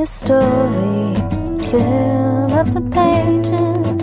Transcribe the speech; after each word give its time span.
me 0.00 0.04
a 0.04 0.06
story. 0.06 1.14
Fill 1.70 2.52
up 2.60 2.68
the 2.72 2.80
pages. 2.98 4.02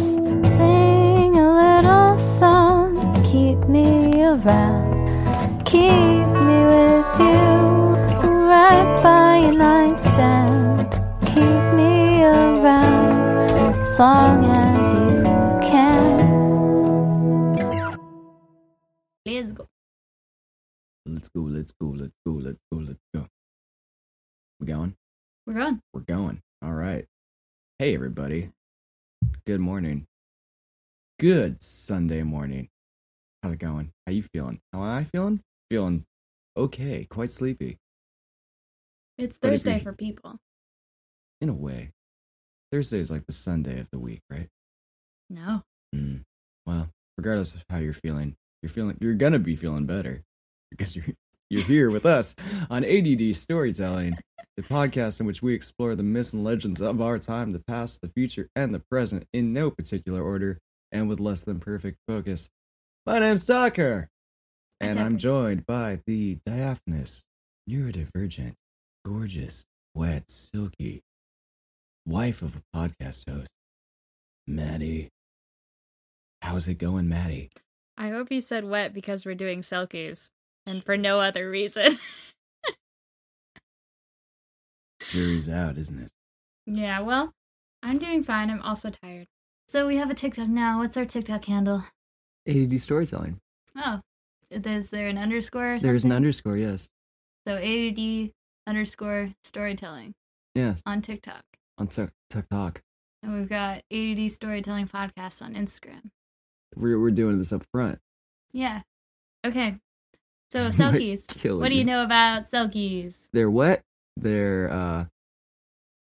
Sing 0.57 1.35
a 1.35 1.47
little 1.61 2.17
song. 2.19 2.89
Keep 3.23 3.67
me 3.67 4.23
around. 4.23 5.65
Keep 5.65 6.27
me 6.47 6.57
with 6.73 7.13
you. 7.25 7.49
Right 8.51 8.89
by 9.01 9.37
your 9.43 9.53
nightstand. 9.53 10.87
Keep 11.31 11.63
me 11.79 12.23
around. 12.23 13.41
As 13.81 13.99
long 13.99 14.45
as 14.45 14.93
you 14.99 15.23
can. 15.69 16.17
Let's 19.25 19.51
go. 19.51 19.67
Let's 21.05 21.29
go, 21.29 21.41
let's 21.41 21.71
go, 21.71 21.87
let's 21.87 22.17
go, 22.25 22.33
let's 22.33 22.59
go, 22.71 22.77
let's 22.77 23.03
go. 23.15 23.27
We 24.59 24.67
going? 24.67 24.96
We're 25.47 25.53
going. 25.53 25.81
We're 25.93 26.01
going. 26.01 26.41
All 26.61 26.73
right. 26.73 27.05
Hey, 27.79 27.95
everybody. 27.95 28.51
Good 29.45 29.61
morning. 29.61 30.05
Good 31.19 31.61
Sunday 31.61 32.21
morning. 32.23 32.67
How's 33.41 33.53
it 33.53 33.59
going? 33.59 33.93
How 34.05 34.11
you 34.11 34.23
feeling? 34.23 34.59
How 34.73 34.79
am 34.83 34.89
I 34.89 35.03
feeling? 35.05 35.39
Feeling 35.71 36.05
okay. 36.57 37.05
Quite 37.09 37.31
sleepy, 37.31 37.77
It's 39.17 39.37
But 39.37 39.51
Thursday 39.51 39.79
for 39.79 39.93
people. 39.93 40.37
in 41.39 41.47
a 41.47 41.53
way. 41.53 41.91
Thursday 42.71 42.99
is 42.99 43.09
like 43.09 43.25
the 43.25 43.31
Sunday 43.31 43.79
of 43.79 43.87
the 43.91 43.99
week, 43.99 44.19
right? 44.29 44.49
No. 45.29 45.63
Mm. 45.95 46.23
Well, 46.65 46.89
regardless 47.17 47.55
of 47.55 47.63
how 47.69 47.77
you're 47.77 47.93
feeling, 47.93 48.35
you're 48.61 48.69
feeling 48.69 48.97
you're 48.99 49.13
gonna 49.13 49.39
be 49.39 49.55
feeling 49.55 49.85
better 49.85 50.23
because 50.71 50.93
you're 50.93 51.05
you're 51.49 51.63
here 51.63 51.89
with 51.89 52.05
us 52.05 52.35
on 52.69 52.83
ADD 52.83 53.35
Storytelling, 53.35 54.17
the 54.55 54.63
podcast 54.63 55.19
in 55.19 55.25
which 55.25 55.41
we 55.41 55.53
explore 55.53 55.95
the 55.95 56.03
myths 56.03 56.33
and 56.33 56.43
legends 56.43 56.81
of 56.81 57.01
our 57.01 57.19
time, 57.19 57.53
the 57.53 57.59
past, 57.59 58.01
the 58.01 58.09
future, 58.09 58.49
and 58.55 58.73
the 58.73 58.79
present 58.91 59.25
in 59.33 59.53
no 59.53 59.71
particular 59.71 60.21
order 60.21 60.59
and 60.91 61.07
with 61.07 61.19
less 61.19 61.41
than 61.41 61.59
perfect 61.59 61.99
focus. 62.07 62.49
My 63.05 63.19
name's 63.19 63.45
Tucker, 63.45 64.09
and 64.81 64.99
I'm 64.99 65.17
joined 65.17 65.65
by 65.65 66.01
the 66.05 66.39
diaphanous, 66.45 67.23
neurodivergent, 67.69 68.55
gorgeous, 69.05 69.63
wet, 69.95 70.29
silky 70.29 71.01
wife 72.05 72.41
of 72.41 72.57
a 72.57 72.77
podcast 72.77 73.29
host, 73.29 73.51
Maddie. 74.45 75.09
How's 76.41 76.67
it 76.67 76.77
going, 76.77 77.07
Maddie? 77.07 77.51
I 77.97 78.09
hope 78.09 78.31
you 78.31 78.41
said 78.41 78.63
wet 78.63 78.93
because 78.93 79.25
we're 79.25 79.35
doing 79.35 79.61
selkies 79.61 80.29
and 80.67 80.83
for 80.83 80.95
no 80.97 81.19
other 81.19 81.49
reason. 81.49 81.97
Jury's 85.11 85.49
out, 85.49 85.77
isn't 85.77 86.01
it? 86.03 86.11
yeah, 86.65 86.99
well, 86.99 87.31
I'm 87.81 87.97
doing 87.97 88.23
fine. 88.23 88.49
I'm 88.49 88.61
also 88.61 88.89
tired. 88.89 89.27
So 89.69 89.87
we 89.87 89.95
have 89.97 90.09
a 90.09 90.13
TikTok 90.13 90.47
now. 90.49 90.79
What's 90.79 90.97
our 90.97 91.05
TikTok 91.05 91.45
handle? 91.45 91.83
ADD 92.47 92.79
storytelling. 92.81 93.39
Oh, 93.75 94.01
is 94.51 94.89
there 94.89 95.07
an 95.07 95.17
underscore 95.17 95.73
or 95.73 95.75
something? 95.75 95.89
There's 95.89 96.03
an 96.05 96.11
underscore, 96.11 96.57
yes. 96.57 96.87
So 97.47 97.55
ADD 97.55 98.31
underscore 98.65 99.33
storytelling 99.43 100.13
Yes, 100.55 100.81
on 100.85 101.01
TikTok. 101.01 101.43
on 101.77 101.87
Tik- 101.87 102.11
TikTok. 102.29 102.81
And 103.23 103.33
we've 103.35 103.49
got 103.49 103.83
ADD 103.91 104.31
storytelling 104.31 104.87
podcast 104.87 105.41
on 105.41 105.53
Instagram. 105.55 106.09
We're, 106.75 106.99
we're 106.99 107.11
doing 107.11 107.37
this 107.37 107.53
up 107.53 107.63
front. 107.71 107.99
Yeah. 108.53 108.81
Okay. 109.45 109.77
So 110.51 110.69
selkies. 110.69 111.23
What 111.59 111.69
do 111.69 111.75
you 111.75 111.83
know 111.85 112.03
about 112.03 112.49
selkies? 112.51 113.15
They're 113.33 113.49
wet. 113.51 113.83
They're, 114.15 114.71
uh, 114.71 115.05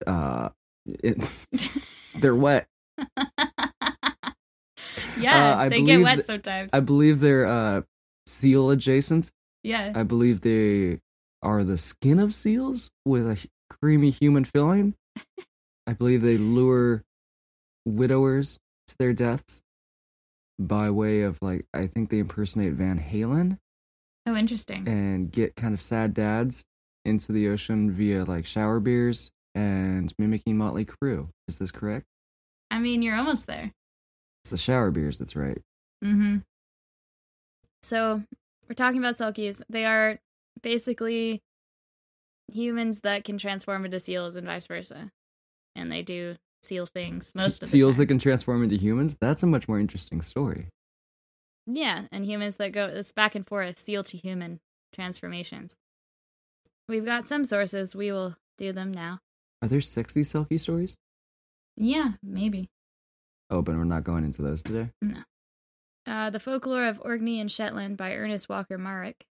uh, 0.06 0.48
it, 0.86 1.18
they're 2.14 2.34
wet. 2.36 2.66
yeah, 5.18 5.52
Uh, 5.52 5.56
I 5.56 5.68
they 5.68 5.82
get 5.82 6.02
wet 6.02 6.14
th- 6.16 6.26
sometimes. 6.26 6.70
I 6.72 6.80
believe 6.80 7.20
they're, 7.20 7.46
uh, 7.46 7.82
seal 8.26 8.70
adjacent. 8.70 9.30
yeah. 9.62 9.92
I 9.94 10.02
believe 10.04 10.40
they 10.42 11.00
are 11.42 11.64
the 11.64 11.78
skin 11.78 12.18
of 12.18 12.34
seals 12.34 12.90
with 13.04 13.26
a 13.28 13.46
creamy 13.68 14.10
human 14.10 14.44
filling. 14.44 14.94
I 15.86 15.92
believe 15.94 16.22
they 16.22 16.38
lure 16.38 17.02
widowers 17.84 18.58
to 18.88 18.94
their 18.98 19.12
deaths 19.12 19.62
by 20.58 20.90
way 20.90 21.22
of 21.22 21.38
like 21.42 21.64
I 21.74 21.86
think 21.86 22.10
they 22.10 22.18
impersonate 22.18 22.74
Van 22.74 23.00
Halen 23.00 23.58
oh, 24.34 24.36
interesting. 24.36 24.86
and 24.88 25.30
get 25.30 25.56
kind 25.56 25.74
of 25.74 25.82
sad 25.82 26.14
dads 26.14 26.64
into 27.04 27.32
the 27.32 27.48
ocean 27.48 27.90
via 27.90 28.24
like 28.24 28.46
shower 28.46 28.80
beers 28.80 29.30
and 29.54 30.12
mimicking 30.18 30.56
Motley 30.56 30.84
Crue. 30.84 31.28
Is 31.48 31.58
this 31.58 31.70
correct? 31.70 32.06
I 32.70 32.78
mean, 32.78 33.02
you're 33.02 33.16
almost 33.16 33.46
there. 33.46 33.72
It's 34.44 34.50
the 34.50 34.56
shower 34.56 34.90
beers, 34.90 35.18
that's 35.18 35.36
right. 35.36 35.60
Mm-hmm. 36.04 36.38
So 37.82 38.22
we're 38.68 38.74
talking 38.74 38.98
about 38.98 39.18
selkies. 39.18 39.60
They 39.68 39.84
are 39.84 40.18
basically 40.62 41.40
humans 42.52 43.00
that 43.00 43.24
can 43.24 43.38
transform 43.38 43.84
into 43.84 44.00
seals 44.00 44.36
and 44.36 44.46
vice 44.46 44.66
versa, 44.66 45.10
and 45.74 45.90
they 45.90 46.02
do 46.02 46.36
seal 46.62 46.86
things 46.86 47.32
most 47.34 47.56
of 47.56 47.60
the 47.60 47.66
Seals 47.68 47.96
time. 47.96 48.02
that 48.02 48.06
can 48.06 48.18
transform 48.18 48.62
into 48.62 48.76
humans? 48.76 49.16
That's 49.20 49.42
a 49.42 49.46
much 49.46 49.68
more 49.68 49.80
interesting 49.80 50.20
story. 50.20 50.68
Yeah, 51.72 52.06
and 52.10 52.24
humans 52.24 52.56
that 52.56 52.72
go 52.72 52.86
it's 52.86 53.12
back 53.12 53.34
and 53.34 53.46
forth, 53.46 53.78
seal 53.78 54.02
to 54.04 54.16
human 54.16 54.60
transformations. 54.92 55.76
We've 56.88 57.04
got 57.04 57.26
some 57.26 57.44
sources. 57.44 57.94
We 57.94 58.10
will 58.12 58.36
do 58.58 58.72
them 58.72 58.92
now. 58.92 59.20
Are 59.62 59.68
there 59.68 59.80
sexy 59.80 60.22
selkie 60.22 60.58
stories? 60.58 60.96
Yeah, 61.76 62.12
maybe. 62.22 62.70
Oh, 63.50 63.62
but 63.62 63.76
we're 63.76 63.84
not 63.84 64.04
going 64.04 64.24
into 64.24 64.42
those 64.42 64.62
today. 64.62 64.90
No. 65.00 65.22
Uh, 66.06 66.30
the 66.30 66.40
Folklore 66.40 66.86
of 66.86 67.00
Orkney 67.04 67.40
and 67.40 67.50
Shetland 67.50 67.96
by 67.96 68.14
Ernest 68.14 68.48
Walker 68.48 68.78
Marwick. 68.78 69.22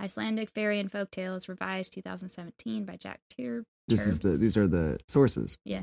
Icelandic 0.00 0.50
Fairy 0.50 0.80
and 0.80 0.90
Folk 0.90 1.10
Tales, 1.10 1.48
revised 1.48 1.92
2017 1.94 2.84
by 2.84 2.96
Jack 2.96 3.20
Tier. 3.30 3.64
This 3.86 4.06
is 4.06 4.20
the 4.20 4.30
these 4.30 4.56
are 4.56 4.68
the 4.68 4.98
sources. 5.08 5.58
Yeah. 5.64 5.82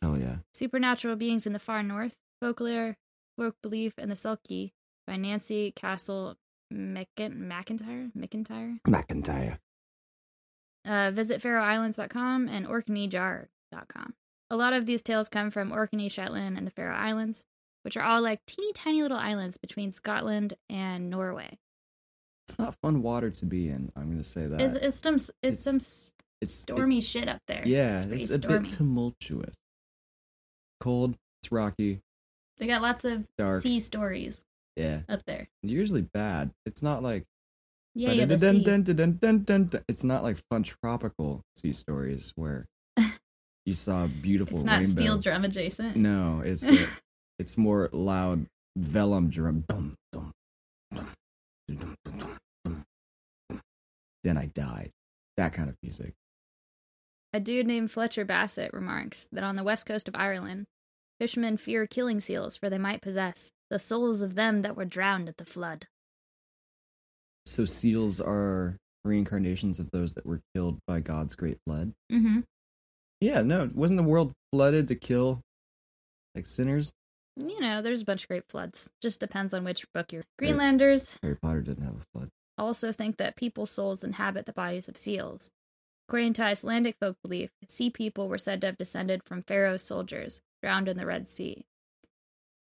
Hell 0.00 0.18
yeah. 0.18 0.36
Supernatural 0.54 1.16
Beings 1.16 1.46
in 1.46 1.52
the 1.52 1.58
Far 1.58 1.82
North, 1.82 2.14
Folklore, 2.40 2.96
Folk 3.36 3.56
Belief, 3.62 3.94
and 3.98 4.10
the 4.10 4.14
Selkie 4.14 4.72
by 5.06 5.16
Nancy 5.16 5.72
Castle 5.72 6.36
McIn- 6.72 7.06
McIntyre. 7.36 8.10
McIntyre. 8.16 8.78
McIntyre. 8.86 9.58
Uh, 10.84 11.10
visit 11.12 11.40
FaroeIslands.com 11.42 12.48
and 12.48 12.66
OrkneyJar.com. 12.66 14.14
A 14.50 14.56
lot 14.56 14.72
of 14.72 14.84
these 14.86 15.00
tales 15.02 15.28
come 15.28 15.50
from 15.50 15.72
Orkney, 15.72 16.08
Shetland, 16.08 16.58
and 16.58 16.66
the 16.66 16.70
Faroe 16.70 16.94
Islands, 16.94 17.44
which 17.82 17.96
are 17.96 18.02
all 18.02 18.20
like 18.20 18.44
teeny 18.46 18.72
tiny 18.72 19.00
little 19.02 19.16
islands 19.16 19.56
between 19.56 19.92
Scotland 19.92 20.54
and 20.68 21.08
Norway. 21.08 21.58
It's 22.48 22.58
not 22.58 22.74
fun 22.82 23.00
water 23.02 23.30
to 23.30 23.46
be 23.46 23.68
in. 23.68 23.90
I'm 23.96 24.10
gonna 24.10 24.24
say 24.24 24.46
that. 24.46 24.60
It's, 24.60 24.74
it's 24.74 24.98
some 25.00 25.14
it's, 25.14 25.30
it's- 25.42 25.62
some 25.64 25.76
it's 26.40 26.52
stormy 26.54 27.00
shit 27.00 27.28
up 27.28 27.40
there. 27.46 27.62
yeah, 27.64 28.02
it's, 28.02 28.30
it's, 28.30 28.44
a 28.44 28.48
bit 28.48 28.66
tumultuous. 28.66 29.54
Cold. 30.80 31.16
It's 31.42 31.52
rocky. 31.52 32.00
They 32.58 32.66
got 32.66 32.82
lots 32.82 33.04
of 33.04 33.26
Dark. 33.36 33.62
sea 33.62 33.80
stories 33.80 34.44
Yeah. 34.76 35.00
up 35.08 35.24
there. 35.26 35.48
Usually 35.62 36.02
bad. 36.02 36.50
It's 36.66 36.82
not 36.82 37.02
like. 37.02 37.24
Yeah, 37.94 38.12
yeah. 38.12 38.26
It's 39.88 40.02
not 40.04 40.22
like 40.22 40.38
fun 40.50 40.62
tropical 40.62 41.42
sea 41.56 41.72
stories 41.72 42.32
where 42.36 42.66
you 43.66 43.74
saw 43.74 44.04
a 44.04 44.08
beautiful 44.08 44.56
It's 44.56 44.64
not 44.64 44.78
rainbow. 44.80 44.90
steel 44.90 45.18
drum 45.18 45.44
adjacent. 45.44 45.96
No, 45.96 46.40
it's 46.44 46.64
uh, 46.64 46.86
it's 47.38 47.58
more 47.58 47.90
loud 47.92 48.46
vellum 48.76 49.28
drum. 49.28 49.64
Then 54.24 54.36
I 54.38 54.46
died. 54.46 54.90
That 55.36 55.52
kind 55.52 55.68
of 55.68 55.76
music. 55.82 56.14
A 57.32 57.40
dude 57.40 57.66
named 57.66 57.90
Fletcher 57.90 58.24
Bassett 58.24 58.72
remarks 58.72 59.28
that 59.32 59.42
on 59.42 59.56
the 59.56 59.64
west 59.64 59.86
coast 59.86 60.06
of 60.08 60.14
Ireland, 60.14 60.66
fishermen 61.18 61.56
fear 61.56 61.86
killing 61.86 62.20
seals, 62.20 62.56
for 62.56 62.68
they 62.70 62.78
might 62.78 63.02
possess 63.02 63.50
the 63.70 63.78
souls 63.78 64.22
of 64.22 64.34
them 64.34 64.62
that 64.62 64.76
were 64.76 64.84
drowned 64.84 65.28
at 65.28 65.38
the 65.38 65.44
flood. 65.44 65.86
So 67.46 67.64
seals 67.64 68.20
are 68.20 68.76
reincarnations 69.04 69.80
of 69.80 69.90
those 69.90 70.12
that 70.14 70.26
were 70.26 70.40
killed 70.54 70.78
by 70.86 71.00
God's 71.00 71.34
great 71.34 71.58
flood. 71.66 71.92
Mm-hmm. 72.10 72.40
Yeah, 73.20 73.42
no, 73.42 73.70
wasn't 73.74 73.98
the 73.98 74.04
world 74.04 74.32
flooded 74.52 74.88
to 74.88 74.94
kill 74.94 75.40
like 76.34 76.46
sinners? 76.46 76.92
You 77.36 77.60
know, 77.60 77.80
there's 77.80 78.02
a 78.02 78.04
bunch 78.04 78.24
of 78.24 78.28
great 78.28 78.48
floods. 78.48 78.90
Just 79.00 79.20
depends 79.20 79.54
on 79.54 79.64
which 79.64 79.90
book 79.92 80.12
you're. 80.12 80.24
Greenlanders 80.38 81.14
Harry 81.22 81.36
Potter 81.36 81.62
didn't 81.62 81.84
have 81.84 81.94
a 81.94 82.04
flood. 82.12 82.28
also 82.58 82.92
think 82.92 83.16
that 83.16 83.36
people's 83.36 83.70
souls 83.70 84.04
inhabit 84.04 84.46
the 84.46 84.52
bodies 84.52 84.88
of 84.88 84.98
seals. 84.98 85.50
According 86.08 86.34
to 86.34 86.44
Icelandic 86.44 86.96
folk 87.00 87.16
belief, 87.22 87.50
sea 87.68 87.88
people 87.88 88.28
were 88.28 88.38
said 88.38 88.60
to 88.60 88.66
have 88.66 88.76
descended 88.76 89.22
from 89.24 89.42
Pharaoh's 89.42 89.82
soldiers 89.82 90.42
drowned 90.62 90.88
in 90.88 90.96
the 90.96 91.06
Red 91.06 91.26
Sea. 91.28 91.64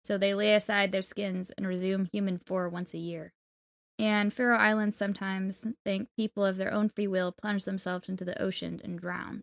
So 0.04 0.18
they 0.18 0.34
lay 0.34 0.54
aside 0.54 0.90
their 0.90 1.02
skins 1.02 1.52
and 1.56 1.66
resume 1.66 2.08
human 2.12 2.38
form 2.38 2.72
once 2.72 2.92
a 2.94 2.98
year. 2.98 3.32
And 3.98 4.32
Faroe 4.32 4.56
Islands 4.56 4.96
sometimes 4.96 5.64
think 5.84 6.08
people 6.16 6.44
of 6.44 6.56
their 6.56 6.72
own 6.72 6.88
free 6.88 7.06
will 7.06 7.30
plunge 7.30 7.64
themselves 7.64 8.08
into 8.08 8.24
the 8.24 8.40
ocean 8.42 8.80
and 8.82 8.98
drown. 8.98 9.42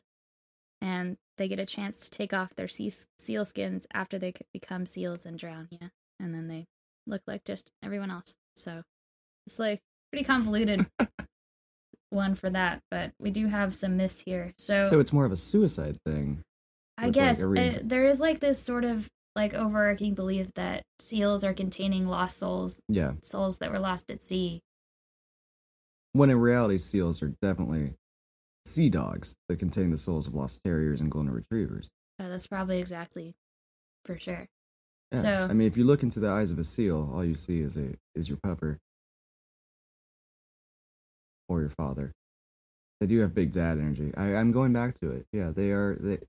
and 0.81 1.17
they 1.37 1.47
get 1.47 1.59
a 1.59 1.65
chance 1.65 2.01
to 2.01 2.09
take 2.09 2.33
off 2.33 2.55
their 2.55 2.67
sea- 2.67 2.91
seal 3.17 3.45
skins 3.45 3.87
after 3.93 4.17
they 4.19 4.33
become 4.51 4.85
seals 4.85 5.25
and 5.25 5.39
drown. 5.39 5.69
Yeah, 5.71 5.87
and 6.19 6.33
then 6.35 6.49
they 6.49 6.65
look 7.07 7.21
like 7.27 7.45
just 7.45 7.71
everyone 7.81 8.11
else. 8.11 8.33
So 8.57 8.83
it's 9.47 9.57
like 9.57 9.79
pretty 10.11 10.25
convoluted 10.25 10.85
one 12.09 12.35
for 12.35 12.49
that, 12.49 12.81
but 12.91 13.11
we 13.19 13.29
do 13.31 13.47
have 13.47 13.73
some 13.75 13.95
myths 13.95 14.19
here. 14.19 14.53
So, 14.57 14.83
So 14.83 14.99
it's 14.99 15.13
more 15.13 15.23
of 15.25 15.31
a 15.31 15.37
suicide 15.37 15.95
thing. 16.05 16.41
I 17.01 17.07
with, 17.07 17.15
like, 17.15 17.37
guess 17.37 17.39
a 17.41 17.77
uh, 17.77 17.79
there 17.83 18.05
is 18.05 18.19
like 18.19 18.39
this 18.39 18.59
sort 18.61 18.83
of 18.83 19.07
like 19.35 19.53
overarching 19.53 20.15
belief 20.15 20.53
that 20.55 20.83
seals 20.99 21.43
are 21.43 21.53
containing 21.53 22.07
lost 22.07 22.37
souls, 22.37 22.79
Yeah. 22.89 23.13
souls 23.21 23.57
that 23.59 23.71
were 23.71 23.79
lost 23.79 24.11
at 24.11 24.21
sea. 24.21 24.61
When 26.13 26.29
in 26.29 26.39
reality, 26.39 26.77
seals 26.79 27.21
are 27.21 27.33
definitely 27.41 27.93
sea 28.65 28.89
dogs 28.89 29.35
that 29.47 29.59
contain 29.59 29.91
the 29.91 29.97
souls 29.97 30.27
of 30.27 30.33
lost 30.33 30.61
terriers 30.65 30.99
and 30.99 31.09
golden 31.09 31.31
retrievers. 31.31 31.89
Uh, 32.19 32.27
that's 32.27 32.47
probably 32.47 32.79
exactly 32.79 33.33
for 34.05 34.17
sure. 34.19 34.47
Yeah. 35.13 35.21
So- 35.21 35.47
I 35.49 35.53
mean, 35.53 35.67
if 35.67 35.77
you 35.77 35.85
look 35.85 36.03
into 36.03 36.19
the 36.19 36.29
eyes 36.29 36.51
of 36.51 36.59
a 36.59 36.63
seal, 36.65 37.09
all 37.13 37.23
you 37.23 37.35
see 37.35 37.61
is 37.61 37.77
a 37.77 37.93
is 38.15 38.27
your 38.27 38.37
pupper 38.39 38.77
or 41.47 41.61
your 41.61 41.69
father. 41.69 42.11
They 42.99 43.07
do 43.07 43.19
have 43.19 43.33
big 43.33 43.51
dad 43.51 43.77
energy. 43.79 44.11
I, 44.17 44.35
I'm 44.35 44.51
going 44.51 44.73
back 44.73 44.95
to 44.95 45.11
it. 45.11 45.25
Yeah, 45.31 45.51
they 45.55 45.71
are. 45.71 45.95
They, 45.99 46.19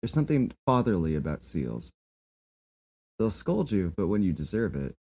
there's 0.00 0.12
something 0.12 0.52
fatherly 0.66 1.14
about 1.14 1.42
seals. 1.42 1.92
They'll 3.18 3.30
scold 3.30 3.70
you, 3.70 3.92
but 3.96 4.06
when 4.06 4.22
you 4.22 4.32
deserve 4.32 4.74
it, 4.74 4.94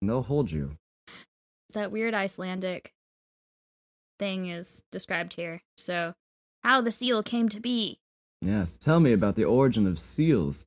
they'll 0.00 0.22
hold 0.22 0.50
you. 0.50 0.76
That 1.72 1.90
weird 1.90 2.14
Icelandic 2.14 2.92
thing 4.18 4.46
is 4.46 4.82
described 4.92 5.34
here. 5.34 5.62
So, 5.76 6.14
how 6.62 6.80
the 6.80 6.92
seal 6.92 7.22
came 7.22 7.48
to 7.50 7.60
be. 7.60 7.98
Yes, 8.40 8.78
tell 8.78 9.00
me 9.00 9.12
about 9.12 9.34
the 9.34 9.44
origin 9.44 9.86
of 9.86 9.98
seals. 9.98 10.66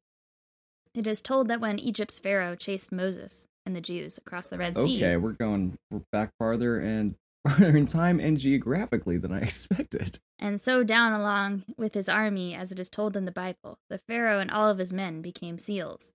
It 0.94 1.07
is 1.07 1.22
told 1.22 1.48
that 1.48 1.62
when 1.62 1.80
Egypt's 1.80 2.19
pharaoh 2.19 2.56
chased 2.56 2.92
Moses 2.92 3.48
and 3.66 3.75
the 3.75 3.81
Jews 3.81 4.18
across 4.18 4.48
the 4.48 4.57
Red 4.57 4.75
Sea, 4.75 4.98
Okay, 4.98 5.16
we're 5.16 5.31
going 5.31 5.78
we're 5.89 6.01
back 6.12 6.31
farther 6.38 6.80
and 6.80 7.16
farther 7.47 7.75
in 7.75 7.85
time 7.85 8.19
and 8.19 8.38
geographically 8.38 9.17
than 9.17 9.31
I 9.31 9.39
expected. 9.41 10.19
and 10.39 10.59
so 10.59 10.83
down 10.83 11.13
along 11.13 11.63
with 11.77 11.93
his 11.93 12.09
army, 12.09 12.53
as 12.55 12.71
it 12.71 12.79
is 12.79 12.89
told 12.89 13.15
in 13.15 13.25
the 13.25 13.31
Bible, 13.31 13.79
the 13.89 13.97
pharaoh 13.97 14.39
and 14.39 14.51
all 14.51 14.69
of 14.69 14.77
his 14.77 14.93
men 14.93 15.21
became 15.21 15.57
seals. 15.57 16.13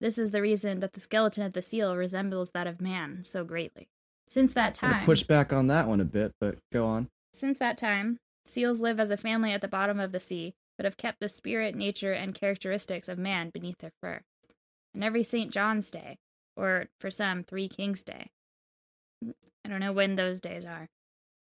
This 0.00 0.18
is 0.18 0.30
the 0.30 0.42
reason 0.42 0.80
that 0.80 0.92
the 0.92 1.00
skeleton 1.00 1.42
of 1.42 1.52
the 1.54 1.62
seal 1.62 1.96
resembles 1.96 2.50
that 2.50 2.66
of 2.68 2.80
man 2.80 3.24
so 3.24 3.44
greatly. 3.44 3.88
Since 4.28 4.52
that 4.52 4.74
time, 4.74 5.04
push 5.04 5.22
back 5.24 5.52
on 5.52 5.66
that 5.68 5.88
one 5.88 6.00
a 6.00 6.04
bit, 6.04 6.32
but 6.40 6.58
go 6.72 6.86
on. 6.86 7.08
Since 7.32 7.58
that 7.58 7.78
time, 7.78 8.18
seals 8.44 8.80
live 8.80 9.00
as 9.00 9.10
a 9.10 9.16
family 9.16 9.52
at 9.52 9.60
the 9.60 9.68
bottom 9.68 9.98
of 9.98 10.12
the 10.12 10.20
sea, 10.20 10.54
but 10.76 10.84
have 10.84 10.96
kept 10.96 11.18
the 11.18 11.28
spirit, 11.28 11.74
nature, 11.74 12.12
and 12.12 12.34
characteristics 12.34 13.08
of 13.08 13.18
man 13.18 13.50
beneath 13.50 13.78
their 13.78 13.92
fur. 14.00 14.20
And 14.94 15.02
every 15.02 15.24
St. 15.24 15.50
John's 15.50 15.90
Day, 15.90 16.18
or 16.56 16.86
for 17.00 17.10
some, 17.10 17.42
Three 17.42 17.68
Kings 17.68 18.02
Day, 18.04 18.30
I 19.68 19.70
don't 19.70 19.80
know 19.80 19.92
when 19.92 20.14
those 20.14 20.40
days 20.40 20.64
are, 20.64 20.88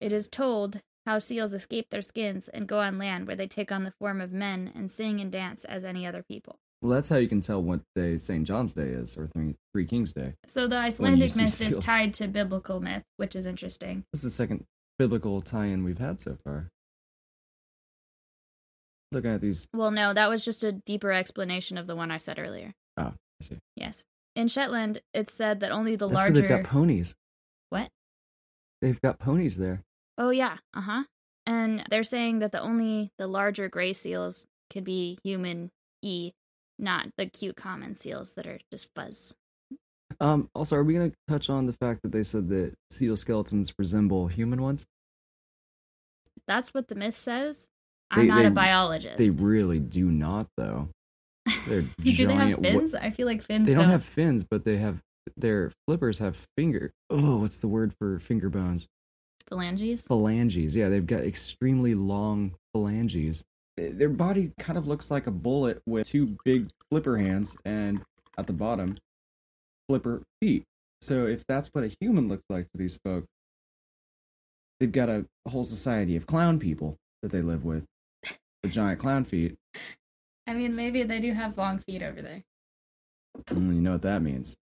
it 0.00 0.10
is 0.10 0.26
told 0.28 0.80
how 1.06 1.20
seals 1.20 1.52
escape 1.52 1.90
their 1.90 2.02
skins 2.02 2.48
and 2.48 2.66
go 2.66 2.80
on 2.80 2.98
land 2.98 3.28
where 3.28 3.36
they 3.36 3.46
take 3.46 3.70
on 3.70 3.84
the 3.84 3.92
form 4.00 4.20
of 4.20 4.32
men 4.32 4.72
and 4.74 4.90
sing 4.90 5.20
and 5.20 5.30
dance 5.30 5.64
as 5.64 5.84
any 5.84 6.04
other 6.04 6.24
people. 6.28 6.58
Well, 6.82 6.90
that's 6.90 7.08
how 7.08 7.16
you 7.16 7.28
can 7.28 7.40
tell 7.40 7.62
what 7.62 7.82
day 7.94 8.16
St. 8.18 8.44
John's 8.44 8.72
Day 8.72 8.88
is, 8.88 9.16
or 9.16 9.28
Three, 9.28 9.54
Three 9.72 9.86
Kings 9.86 10.12
Day. 10.12 10.34
So 10.46 10.66
the 10.66 10.76
Icelandic 10.76 11.36
myth 11.36 11.60
is 11.60 11.78
tied 11.78 12.14
to 12.14 12.26
biblical 12.26 12.80
myth, 12.80 13.04
which 13.16 13.36
is 13.36 13.46
interesting. 13.46 14.04
This 14.12 14.24
is 14.24 14.32
the 14.32 14.36
second 14.36 14.64
biblical 14.98 15.40
tie-in 15.40 15.84
we've 15.84 15.98
had 15.98 16.20
so 16.20 16.36
far. 16.44 16.68
Looking 19.12 19.30
at 19.30 19.40
these, 19.40 19.68
Well, 19.72 19.92
no, 19.92 20.12
that 20.12 20.28
was 20.28 20.44
just 20.44 20.64
a 20.64 20.72
deeper 20.72 21.12
explanation 21.12 21.78
of 21.78 21.86
the 21.86 21.94
one 21.94 22.10
I 22.10 22.18
said 22.18 22.40
earlier. 22.40 22.72
Oh, 22.96 23.12
I 23.40 23.44
see. 23.44 23.58
Yes. 23.76 24.02
In 24.34 24.48
Shetland, 24.48 25.00
it's 25.14 25.32
said 25.32 25.60
that 25.60 25.70
only 25.70 25.94
the 25.94 26.08
That's 26.08 26.14
larger. 26.14 26.32
where 26.32 26.42
they've 26.42 26.62
got 26.64 26.70
ponies. 26.70 27.14
What? 27.70 27.88
They've 28.82 29.00
got 29.00 29.18
ponies 29.18 29.56
there. 29.56 29.82
Oh 30.18 30.30
yeah, 30.30 30.56
uh 30.74 30.80
huh. 30.80 31.04
And 31.46 31.84
they're 31.90 32.02
saying 32.02 32.40
that 32.40 32.52
the 32.52 32.60
only 32.60 33.10
the 33.18 33.26
larger 33.26 33.68
gray 33.68 33.92
seals 33.92 34.46
could 34.70 34.84
be 34.84 35.18
human 35.22 35.70
e, 36.02 36.32
not 36.78 37.06
the 37.16 37.26
cute 37.26 37.56
common 37.56 37.94
seals 37.94 38.32
that 38.32 38.46
are 38.46 38.58
just 38.72 38.88
fuzz. 38.94 39.34
Um. 40.20 40.48
Also, 40.54 40.76
are 40.76 40.84
we 40.84 40.94
going 40.94 41.10
to 41.10 41.16
touch 41.28 41.50
on 41.50 41.66
the 41.66 41.72
fact 41.72 42.02
that 42.02 42.12
they 42.12 42.22
said 42.22 42.48
that 42.48 42.74
seal 42.90 43.16
skeletons 43.16 43.72
resemble 43.78 44.26
human 44.28 44.62
ones? 44.62 44.86
That's 46.46 46.72
what 46.72 46.88
the 46.88 46.94
myth 46.94 47.14
says. 47.14 47.66
I'm 48.10 48.22
They- 48.22 48.28
not 48.28 48.42
they- 48.42 48.46
a 48.46 48.50
biologist. 48.50 49.18
They 49.18 49.30
really 49.30 49.80
do 49.80 50.10
not, 50.10 50.46
though. 50.56 50.88
They're 51.66 51.82
Do 52.02 52.26
they 52.26 52.34
have 52.34 52.60
giant. 52.62 52.62
fins? 52.66 52.94
I 52.94 53.10
feel 53.10 53.26
like 53.26 53.42
fins 53.42 53.66
they 53.66 53.74
don't. 53.74 53.82
don't 53.82 53.90
have 53.90 54.04
fins, 54.04 54.44
but 54.44 54.64
they 54.64 54.76
have 54.78 55.00
their 55.36 55.72
flippers 55.86 56.18
have 56.18 56.46
finger. 56.56 56.92
Oh, 57.10 57.38
what's 57.38 57.58
the 57.58 57.68
word 57.68 57.94
for 57.98 58.18
finger 58.18 58.48
bones? 58.48 58.88
phalanges. 59.48 60.06
Phalanges. 60.06 60.76
Yeah, 60.76 60.88
they've 60.88 61.06
got 61.06 61.22
extremely 61.22 61.94
long 61.94 62.54
phalanges. 62.72 63.44
Their 63.76 64.08
body 64.08 64.52
kind 64.58 64.78
of 64.78 64.86
looks 64.86 65.10
like 65.10 65.26
a 65.26 65.30
bullet 65.30 65.82
with 65.86 66.08
two 66.08 66.36
big 66.44 66.70
flipper 66.90 67.18
hands, 67.18 67.56
and 67.64 68.02
at 68.38 68.46
the 68.46 68.52
bottom, 68.52 68.96
flipper 69.88 70.22
feet. 70.40 70.64
So 71.02 71.26
if 71.26 71.46
that's 71.46 71.68
what 71.72 71.84
a 71.84 71.94
human 72.00 72.28
looks 72.28 72.44
like 72.48 72.64
to 72.64 72.78
these 72.78 72.98
folk, 73.04 73.26
they've 74.80 74.90
got 74.90 75.08
a 75.08 75.26
whole 75.48 75.64
society 75.64 76.16
of 76.16 76.26
clown 76.26 76.58
people 76.58 76.96
that 77.22 77.30
they 77.30 77.42
live 77.42 77.64
with. 77.64 77.84
The 78.62 78.68
giant 78.70 78.98
clown 78.98 79.24
feet. 79.24 79.56
I 80.46 80.54
mean, 80.54 80.74
maybe 80.74 81.02
they 81.02 81.20
do 81.20 81.32
have 81.32 81.58
long 81.58 81.78
feet 81.78 82.02
over 82.02 82.22
there. 82.22 82.42
Mm, 83.50 83.74
you 83.74 83.80
know 83.82 83.92
what 83.92 84.02
that 84.02 84.22
means? 84.22 84.56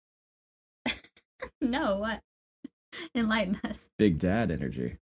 No, 1.61 1.97
what? 1.97 2.21
Enlighten 3.15 3.59
us. 3.63 3.87
Big 3.97 4.19
dad 4.19 4.51
energy. 4.51 4.97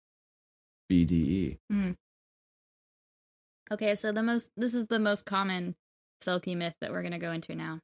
E. 0.89 1.05
BDE. 1.69 1.95
Okay, 3.71 3.95
so 3.95 4.11
the 4.11 4.23
most 4.23 4.49
this 4.55 4.73
is 4.73 4.87
the 4.87 4.99
most 4.99 5.25
common 5.25 5.75
selkie 6.23 6.55
myth 6.55 6.75
that 6.81 6.91
we're 6.91 7.01
gonna 7.03 7.19
go 7.19 7.31
into 7.31 7.55
now. 7.55 7.79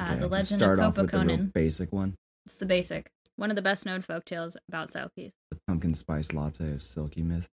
Uh, 0.00 0.04
Okay, 0.04 0.14
the 0.14 0.20
to 0.20 0.28
legend 0.28 0.60
start 0.60 0.78
of 0.78 0.94
the 0.94 1.50
basic 1.52 1.92
one. 1.92 2.14
It's 2.46 2.56
the 2.56 2.66
basic, 2.66 3.10
one 3.36 3.50
of 3.50 3.56
the 3.56 3.62
best 3.62 3.84
known 3.84 4.00
folk 4.00 4.24
tales 4.24 4.56
about 4.68 4.90
Selkies. 4.90 5.32
The 5.50 5.58
pumpkin 5.66 5.94
spice 5.94 6.32
latte 6.32 6.72
of 6.72 6.78
selkie 6.80 7.24
myth. 7.24 7.48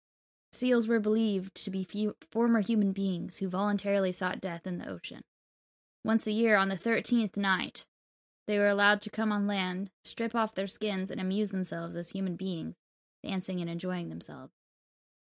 Seals 0.53 0.87
were 0.87 1.01
believed 1.01 1.53
to 1.65 1.69
be 1.69 1.83
few, 1.83 2.15
former 2.31 2.61
human 2.61 2.93
beings 2.93 3.37
who 3.37 3.49
voluntarily 3.49 4.13
sought 4.13 4.39
death 4.39 4.65
in 4.65 4.77
the 4.77 4.87
ocean. 4.89 5.21
Once 6.05 6.25
a 6.27 6.31
year, 6.31 6.55
on 6.55 6.69
the 6.69 6.77
thirteenth 6.77 7.35
night, 7.35 7.83
they 8.47 8.57
were 8.59 8.67
allowed 8.67 9.01
to 9.01 9.09
come 9.09 9.31
on 9.31 9.47
land, 9.47 9.89
strip 10.03 10.35
off 10.35 10.53
their 10.55 10.67
skins, 10.67 11.09
and 11.11 11.19
amuse 11.19 11.49
themselves 11.49 11.95
as 11.95 12.11
human 12.11 12.35
beings, 12.35 12.75
dancing 13.23 13.59
and 13.61 13.69
enjoying 13.69 14.09
themselves. 14.09 14.51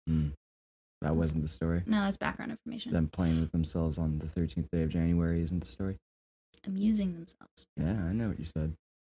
Hmm. 0.08 0.30
That 1.02 1.16
wasn't 1.16 1.42
the 1.42 1.48
story. 1.48 1.82
No, 1.86 2.02
that's 2.04 2.18
background 2.18 2.52
information. 2.52 2.94
Them 2.94 3.08
playing 3.12 3.42
with 3.42 3.52
themselves 3.52 3.98
on 3.98 4.20
the 4.20 4.28
13th 4.28 4.70
day 4.72 4.84
of 4.84 4.90
January 4.90 5.42
isn't 5.42 5.60
the 5.60 5.66
story. 5.66 5.98
Amusing 6.66 7.14
themselves. 7.14 7.66
Yeah, 7.76 8.04
I 8.06 8.14
know 8.14 8.28
what 8.28 8.40
you 8.40 8.46
said. 8.46 8.76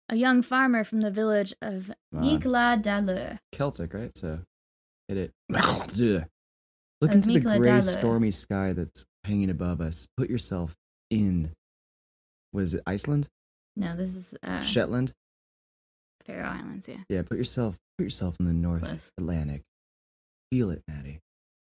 A 0.09 0.15
young 0.15 0.41
farmer 0.41 0.83
from 0.83 1.01
the 1.01 1.11
village 1.11 1.53
of 1.61 1.91
Come 2.13 2.23
on. 2.23 2.81
Dalur 2.81 3.39
Celtic, 3.51 3.93
right? 3.93 4.17
So 4.17 4.39
hit 5.09 5.17
it. 5.17 5.31
Look 5.49 7.11
Of 7.11 7.15
into 7.17 7.33
the 7.33 7.39
gray, 7.41 7.59
Dalu. 7.59 7.97
stormy 7.97 8.31
sky 8.31 8.71
that's 8.71 9.05
hanging 9.25 9.49
above 9.49 9.81
us. 9.81 10.07
Put 10.15 10.29
yourself 10.29 10.75
in. 11.11 11.51
What 12.51 12.63
is 12.63 12.73
it? 12.75 12.83
Iceland? 12.87 13.27
No, 13.75 13.95
this 13.95 14.15
is 14.15 14.35
uh, 14.43 14.63
Shetland? 14.63 15.13
Faroe 16.25 16.43
Islands. 16.45 16.87
Yeah, 16.87 16.97
Yeah, 17.09 17.21
put 17.23 17.37
yourself 17.37 17.77
put 17.97 18.03
yourself 18.05 18.37
in 18.39 18.45
the 18.45 18.53
North 18.53 18.83
Close. 18.83 19.11
Atlantic. 19.17 19.61
Feel 20.51 20.69
it, 20.69 20.81
Maddie. 20.87 21.19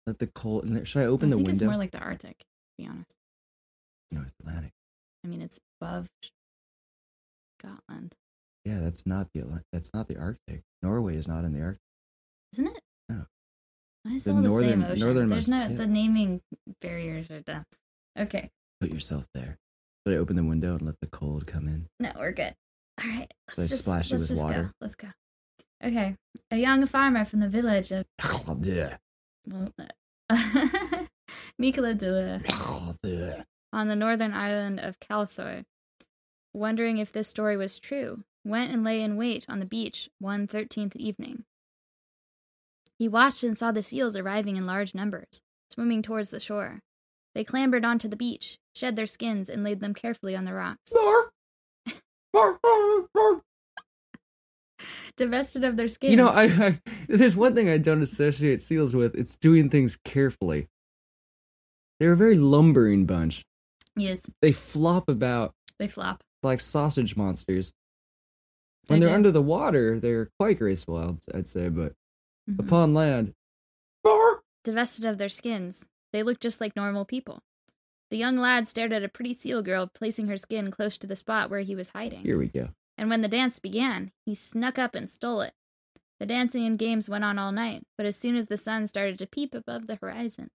Let 0.07 0.19
the 0.19 0.26
cold. 0.28 0.69
Should 0.87 1.02
I 1.02 1.07
open 1.07 1.28
I 1.28 1.31
the 1.33 1.37
think 1.37 1.47
window? 1.49 1.64
it's 1.64 1.69
more 1.71 1.76
like 1.76 1.90
the 1.90 1.99
Arctic. 1.99 2.38
To 2.38 2.45
be 2.78 2.87
honest, 2.87 3.14
North 4.11 4.33
Atlantic. 4.40 4.71
I 5.25 5.28
mean 5.28 5.43
it's 5.43 5.59
above 5.81 6.09
Scotland, 7.61 8.14
Yeah, 8.64 8.78
that's 8.81 9.05
not 9.05 9.26
the 9.35 9.62
that's 9.73 9.90
not 9.93 10.07
the 10.09 10.17
Arctic. 10.17 10.62
Norway 10.83 11.17
is 11.17 11.26
not 11.28 11.45
in 11.45 11.52
the 11.52 11.61
Arctic. 11.62 11.81
isn't 12.52 12.69
it? 12.69 12.81
No. 13.09 13.26
It's 14.07 14.25
The 14.25 14.31
all 14.31 14.37
the 14.37 14.49
northern- 14.49 14.71
same 14.71 14.83
ocean. 14.85 15.28
There's 15.28 15.49
no 15.49 15.69
tip. 15.69 15.76
the 15.76 15.87
naming 15.87 16.40
barriers 16.81 17.31
are 17.31 17.40
done. 17.40 17.64
Okay, 18.19 18.49
Put 18.81 18.93
yourself 18.95 19.25
there. 19.35 19.57
Should 20.09 20.17
I 20.17 20.21
open 20.21 20.37
the 20.37 20.43
window 20.43 20.73
and 20.73 20.81
let 20.81 20.99
the 21.03 21.07
cold 21.07 21.47
come 21.47 21.69
in? 21.69 21.87
no, 22.00 22.11
we're 22.17 22.33
good. 22.33 22.55
All 22.99 23.11
right, 23.11 23.31
So 23.50 23.61
I 23.61 23.61
let's 23.61 23.71
just 23.71 23.83
splash 23.83 24.11
let's 24.11 24.23
with 24.23 24.29
just 24.31 24.43
water? 24.43 24.62
go. 24.62 24.71
Let's 24.81 24.95
go. 24.95 25.09
Okay, 25.85 26.17
a 26.50 26.57
young 26.57 26.87
farmer 26.87 27.27
from 27.27 27.41
the 27.41 27.49
village 27.49 27.93
of 27.93 28.07
oh, 28.25 28.57
yeah. 28.62 28.97
Nikola 31.59 31.91
uh, 31.91 31.93
Dula 31.93 32.41
oh, 32.53 32.95
on 33.75 33.88
the 33.88 33.97
northern 33.97 34.33
island 34.33 34.81
of 34.81 34.99
Kalsoy, 34.99 35.67
wondering 36.55 36.97
if 36.97 37.12
this 37.12 37.29
story 37.29 37.59
was 37.59 37.79
true, 37.79 38.25
went 38.47 38.73
and 38.73 38.83
lay 38.83 39.03
in 39.03 39.19
wait 39.19 39.45
on 39.47 39.61
the 39.61 39.67
beach 39.67 40.09
one 40.19 40.47
thirteenth 40.47 40.97
evening. 40.97 41.45
He 42.99 43.09
watched 43.09 43.43
and 43.43 43.55
saw 43.55 43.73
the 43.73 43.83
seals 43.83 44.17
arriving 44.17 44.57
in 44.57 44.65
large 44.65 44.95
numbers, 44.95 45.43
swimming 45.71 46.00
towards 46.00 46.31
the 46.31 46.41
shore. 46.41 46.81
They 47.38 47.45
clambered 47.45 47.85
onto 47.85 48.09
the 48.09 48.16
beach, 48.16 48.59
shed 48.75 48.97
their 48.97 49.07
skins, 49.07 49.49
and 49.49 49.62
laid 49.62 49.78
them 49.78 49.95
carefully 49.95 50.35
on 50.35 50.45
the 50.45 50.52
rocks. 50.52 50.92
Divested 55.16 55.62
of 55.62 55.76
their 55.76 55.87
skins. 55.87 56.11
You 56.11 56.16
know, 56.16 56.30
I, 56.30 56.42
I 56.47 56.80
there's 57.09 57.37
one 57.37 57.54
thing 57.54 57.68
I 57.68 57.78
don't 57.78 58.02
associate 58.02 58.61
seals 58.61 58.92
with. 58.92 59.14
It's 59.14 59.37
doing 59.37 59.71
things 59.71 59.97
carefully. 60.04 60.66
They're 62.00 62.11
a 62.11 62.16
very 62.16 62.37
lumbering 62.37 63.07
bunch. 63.07 63.45
yes, 63.97 64.28
They 64.42 64.50
flop 64.50 65.09
about 65.09 65.54
they 65.78 65.87
flop. 65.87 66.25
like 66.42 66.59
sausage 66.61 67.16
monsters. 67.16 67.73
When 68.88 68.99
they 68.99 69.07
are 69.07 69.11
do. 69.11 69.14
under 69.14 69.30
the 69.30 69.42
water, 69.42 70.00
they're 70.00 70.28
quite 70.40 70.59
graceful, 70.59 70.97
I'd, 70.97 71.37
I'd 71.37 71.47
say, 71.47 71.68
but 71.68 71.92
Mhm. 72.50 72.59
upon 72.66 72.95
land, 72.95 73.35
Divested 74.64 75.04
of 75.04 75.18
their 75.18 75.28
skins, 75.28 75.87
they 76.12 76.23
looked 76.23 76.41
just 76.43 76.61
like 76.61 76.75
normal 76.77 77.05
people. 77.05 77.43
The 78.11 78.17
young 78.17 78.37
lad 78.38 78.67
stared 78.67 78.93
at 78.93 79.05
a 79.05 79.09
pretty 79.09 79.35
seal 79.35 79.61
girl 79.62 79.87
placing 79.87 80.29
her 80.29 80.37
skin 80.37 80.71
close 80.71 80.97
to 80.99 81.07
the 81.07 81.17
spot 81.17 81.50
where 81.50 81.61
he 81.61 81.75
was 81.75 81.91
hiding. 81.91 82.23
here 82.23 82.38
we 82.38 82.47
go. 82.49 82.71
And 82.97 83.11
when 83.11 83.21
the 83.23 83.29
dance 83.29 83.59
began, 83.59 84.11
he 84.25 84.35
snuck 84.35 84.79
up 84.79 84.95
and 84.95 85.09
stole 85.11 85.43
it. 85.43 85.53
The 86.19 86.27
dancing 86.27 86.65
and 86.67 86.79
games 86.79 87.09
went 87.09 87.23
on 87.25 87.38
all 87.38 87.53
night, 87.53 87.85
but 87.97 88.07
as 88.07 88.17
soon 88.17 88.35
as 88.35 88.47
the 88.47 88.57
sun 88.57 88.87
started 88.87 89.19
to 89.19 89.27
peep 89.27 89.55
above 89.55 89.87
the 89.87 89.97
horizon, 89.97 90.50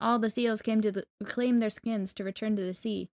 all 0.00 0.18
the 0.18 0.28
seals 0.30 0.60
came 0.62 0.80
to 0.82 0.92
the- 0.92 1.04
reclaim 1.20 1.60
their 1.60 1.70
skins 1.70 2.12
to 2.14 2.24
return 2.24 2.56
to 2.56 2.62
the 2.62 2.74
sea. 2.74 3.08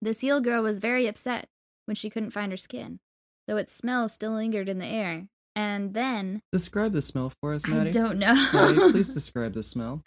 The 0.00 0.14
seal 0.14 0.40
girl 0.40 0.62
was 0.62 0.78
very 0.78 1.06
upset 1.06 1.48
when 1.86 1.94
she 1.94 2.10
couldn't 2.10 2.30
find 2.30 2.52
her 2.52 2.56
skin, 2.56 3.00
though 3.48 3.56
its 3.56 3.72
smell 3.74 4.08
still 4.08 4.32
lingered 4.32 4.68
in 4.68 4.78
the 4.78 4.86
air. 4.86 5.28
And 5.54 5.94
then, 5.94 6.42
Describe 6.52 6.92
the 6.92 7.02
smell 7.02 7.32
for 7.40 7.54
us, 7.54 7.66
Maddie. 7.66 7.90
I 7.90 7.92
don't 7.92 8.18
know. 8.18 8.34
Maddie, 8.52 8.92
please 8.92 9.12
describe 9.14 9.54
the 9.54 9.62
smell. 9.62 10.02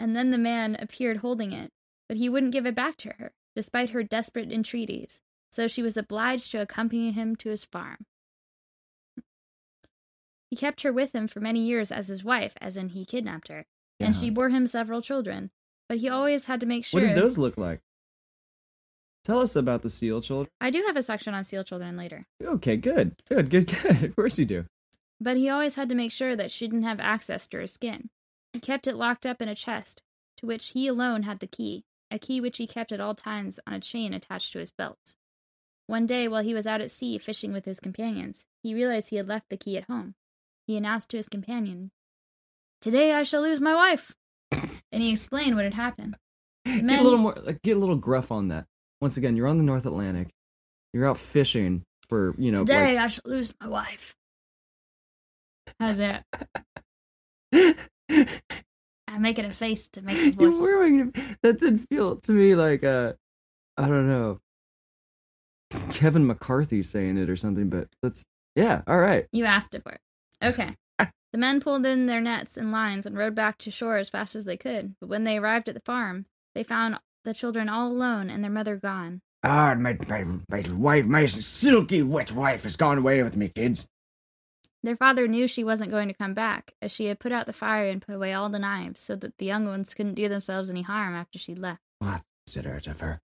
And 0.00 0.14
then 0.16 0.30
the 0.30 0.38
man 0.38 0.76
appeared 0.78 1.18
holding 1.18 1.52
it, 1.52 1.70
but 2.08 2.16
he 2.16 2.28
wouldn't 2.28 2.52
give 2.52 2.66
it 2.66 2.74
back 2.74 2.96
to 2.98 3.10
her, 3.18 3.32
despite 3.54 3.90
her 3.90 4.02
desperate 4.02 4.50
entreaties, 4.52 5.20
so 5.52 5.68
she 5.68 5.82
was 5.82 5.96
obliged 5.96 6.50
to 6.52 6.60
accompany 6.60 7.12
him 7.12 7.36
to 7.36 7.50
his 7.50 7.64
farm. 7.64 8.06
He 10.50 10.56
kept 10.56 10.82
her 10.82 10.92
with 10.92 11.14
him 11.14 11.26
for 11.26 11.40
many 11.40 11.60
years 11.64 11.90
as 11.90 12.08
his 12.08 12.22
wife, 12.22 12.54
as 12.60 12.76
in 12.76 12.90
he 12.90 13.04
kidnapped 13.04 13.48
her, 13.48 13.66
and 13.98 14.14
she 14.14 14.30
bore 14.30 14.50
him 14.50 14.66
several 14.66 15.00
children, 15.02 15.50
but 15.88 15.98
he 15.98 16.08
always 16.08 16.44
had 16.44 16.60
to 16.60 16.66
make 16.66 16.84
sure. 16.84 17.00
What 17.00 17.08
did 17.08 17.16
those 17.16 17.38
look 17.38 17.56
like? 17.56 17.80
Tell 19.24 19.40
us 19.40 19.56
about 19.56 19.82
the 19.82 19.90
seal 19.90 20.20
children. 20.20 20.50
I 20.60 20.70
do 20.70 20.84
have 20.86 20.96
a 20.96 21.02
section 21.02 21.32
on 21.34 21.44
seal 21.44 21.64
children 21.64 21.96
later, 21.96 22.26
Okay, 22.42 22.76
good, 22.76 23.16
good, 23.28 23.48
good, 23.50 23.66
good. 23.82 24.02
Of 24.04 24.16
course 24.16 24.38
you 24.38 24.44
do. 24.44 24.66
but 25.20 25.36
he 25.38 25.48
always 25.48 25.74
had 25.76 25.88
to 25.88 25.94
make 25.94 26.12
sure 26.12 26.36
that 26.36 26.50
she 26.50 26.66
didn't 26.68 26.82
have 26.82 27.00
access 27.00 27.46
to 27.48 27.56
her 27.58 27.66
skin. 27.66 28.10
He 28.54 28.60
kept 28.60 28.86
it 28.86 28.94
locked 28.94 29.26
up 29.26 29.42
in 29.42 29.48
a 29.48 29.54
chest, 29.54 30.00
to 30.38 30.46
which 30.46 30.68
he 30.70 30.86
alone 30.86 31.24
had 31.24 31.40
the 31.40 31.46
key, 31.48 31.84
a 32.08 32.20
key 32.20 32.40
which 32.40 32.56
he 32.58 32.68
kept 32.68 32.92
at 32.92 33.00
all 33.00 33.14
times 33.14 33.58
on 33.66 33.74
a 33.74 33.80
chain 33.80 34.14
attached 34.14 34.52
to 34.52 34.60
his 34.60 34.70
belt. 34.70 35.16
One 35.88 36.06
day, 36.06 36.28
while 36.28 36.42
he 36.44 36.54
was 36.54 36.64
out 36.66 36.80
at 36.80 36.92
sea 36.92 37.18
fishing 37.18 37.52
with 37.52 37.64
his 37.64 37.80
companions, 37.80 38.44
he 38.62 38.72
realized 38.72 39.10
he 39.10 39.16
had 39.16 39.26
left 39.26 39.48
the 39.50 39.56
key 39.56 39.76
at 39.76 39.84
home. 39.84 40.14
He 40.68 40.76
announced 40.76 41.10
to 41.10 41.16
his 41.16 41.28
companion, 41.28 41.90
Today 42.80 43.12
I 43.12 43.24
shall 43.24 43.42
lose 43.42 43.60
my 43.60 43.74
wife. 43.74 44.14
and 44.52 45.02
he 45.02 45.10
explained 45.10 45.56
what 45.56 45.64
had 45.64 45.74
happened. 45.74 46.16
Get 46.64 47.00
a 47.00 47.02
little 47.02 47.18
more, 47.18 47.34
get 47.64 47.76
a 47.76 47.80
little 47.80 47.96
gruff 47.96 48.30
on 48.30 48.48
that. 48.48 48.66
Once 49.00 49.16
again, 49.16 49.36
you're 49.36 49.48
on 49.48 49.58
the 49.58 49.64
North 49.64 49.84
Atlantic. 49.84 50.30
You're 50.92 51.08
out 51.08 51.18
fishing 51.18 51.82
for, 52.08 52.36
you 52.38 52.52
know, 52.52 52.60
Today 52.60 52.96
I 52.98 53.08
shall 53.08 53.24
lose 53.26 53.52
my 53.60 53.66
wife. 53.68 54.14
How's 55.80 55.98
that? 55.98 56.24
like, 58.08 58.42
I'm 59.08 59.22
making 59.22 59.44
a 59.44 59.52
face 59.52 59.88
to 59.88 60.02
make 60.02 60.18
a 60.18 60.30
you're 60.40 60.50
voice. 60.50 60.60
wearing 60.60 61.14
that 61.42 61.58
did 61.60 61.86
feel 61.88 62.16
to 62.16 62.32
me 62.32 62.54
like 62.54 62.84
uh, 62.84 63.12
I 63.76 63.86
don't 63.88 64.08
know, 64.08 64.40
Kevin 65.90 66.26
McCarthy 66.26 66.82
saying 66.82 67.18
it 67.18 67.30
or 67.30 67.36
something. 67.36 67.68
But 67.68 67.88
that's 68.02 68.24
yeah, 68.56 68.82
all 68.86 68.98
right. 68.98 69.26
You 69.32 69.44
asked 69.44 69.74
it 69.74 69.82
for 69.82 69.92
it. 69.92 70.00
Okay. 70.42 70.74
the 71.32 71.38
men 71.38 71.60
pulled 71.60 71.86
in 71.86 72.06
their 72.06 72.20
nets 72.20 72.56
and 72.56 72.72
lines 72.72 73.06
and 73.06 73.16
rowed 73.16 73.34
back 73.34 73.58
to 73.58 73.70
shore 73.70 73.96
as 73.96 74.10
fast 74.10 74.34
as 74.34 74.44
they 74.44 74.56
could. 74.56 74.94
But 75.00 75.08
when 75.08 75.24
they 75.24 75.38
arrived 75.38 75.68
at 75.68 75.74
the 75.74 75.80
farm, 75.80 76.26
they 76.54 76.62
found 76.62 76.98
the 77.24 77.34
children 77.34 77.68
all 77.68 77.88
alone 77.88 78.30
and 78.30 78.42
their 78.42 78.50
mother 78.50 78.76
gone. 78.76 79.20
Ah, 79.42 79.74
my, 79.74 79.96
my, 80.08 80.24
my 80.48 80.64
wife, 80.72 81.06
my 81.06 81.26
silky 81.26 82.02
wet 82.02 82.32
wife 82.32 82.62
has 82.62 82.76
gone 82.76 82.98
away 82.98 83.22
with 83.22 83.36
me, 83.36 83.48
kids. 83.48 83.86
Their 84.84 84.96
father 84.96 85.26
knew 85.26 85.48
she 85.48 85.64
wasn't 85.64 85.90
going 85.90 86.08
to 86.08 86.14
come 86.14 86.34
back, 86.34 86.74
as 86.82 86.92
she 86.92 87.06
had 87.06 87.18
put 87.18 87.32
out 87.32 87.46
the 87.46 87.54
fire 87.54 87.88
and 87.88 88.02
put 88.02 88.14
away 88.14 88.34
all 88.34 88.50
the 88.50 88.58
knives 88.58 89.00
so 89.00 89.16
that 89.16 89.38
the 89.38 89.46
young 89.46 89.64
ones 89.64 89.94
couldn't 89.94 90.12
do 90.12 90.28
themselves 90.28 90.68
any 90.68 90.82
harm 90.82 91.14
after 91.14 91.38
she 91.38 91.54
left. 91.54 91.80
What 92.00 92.20
considerate 92.46 92.86
of 92.86 93.00
her. 93.00 93.22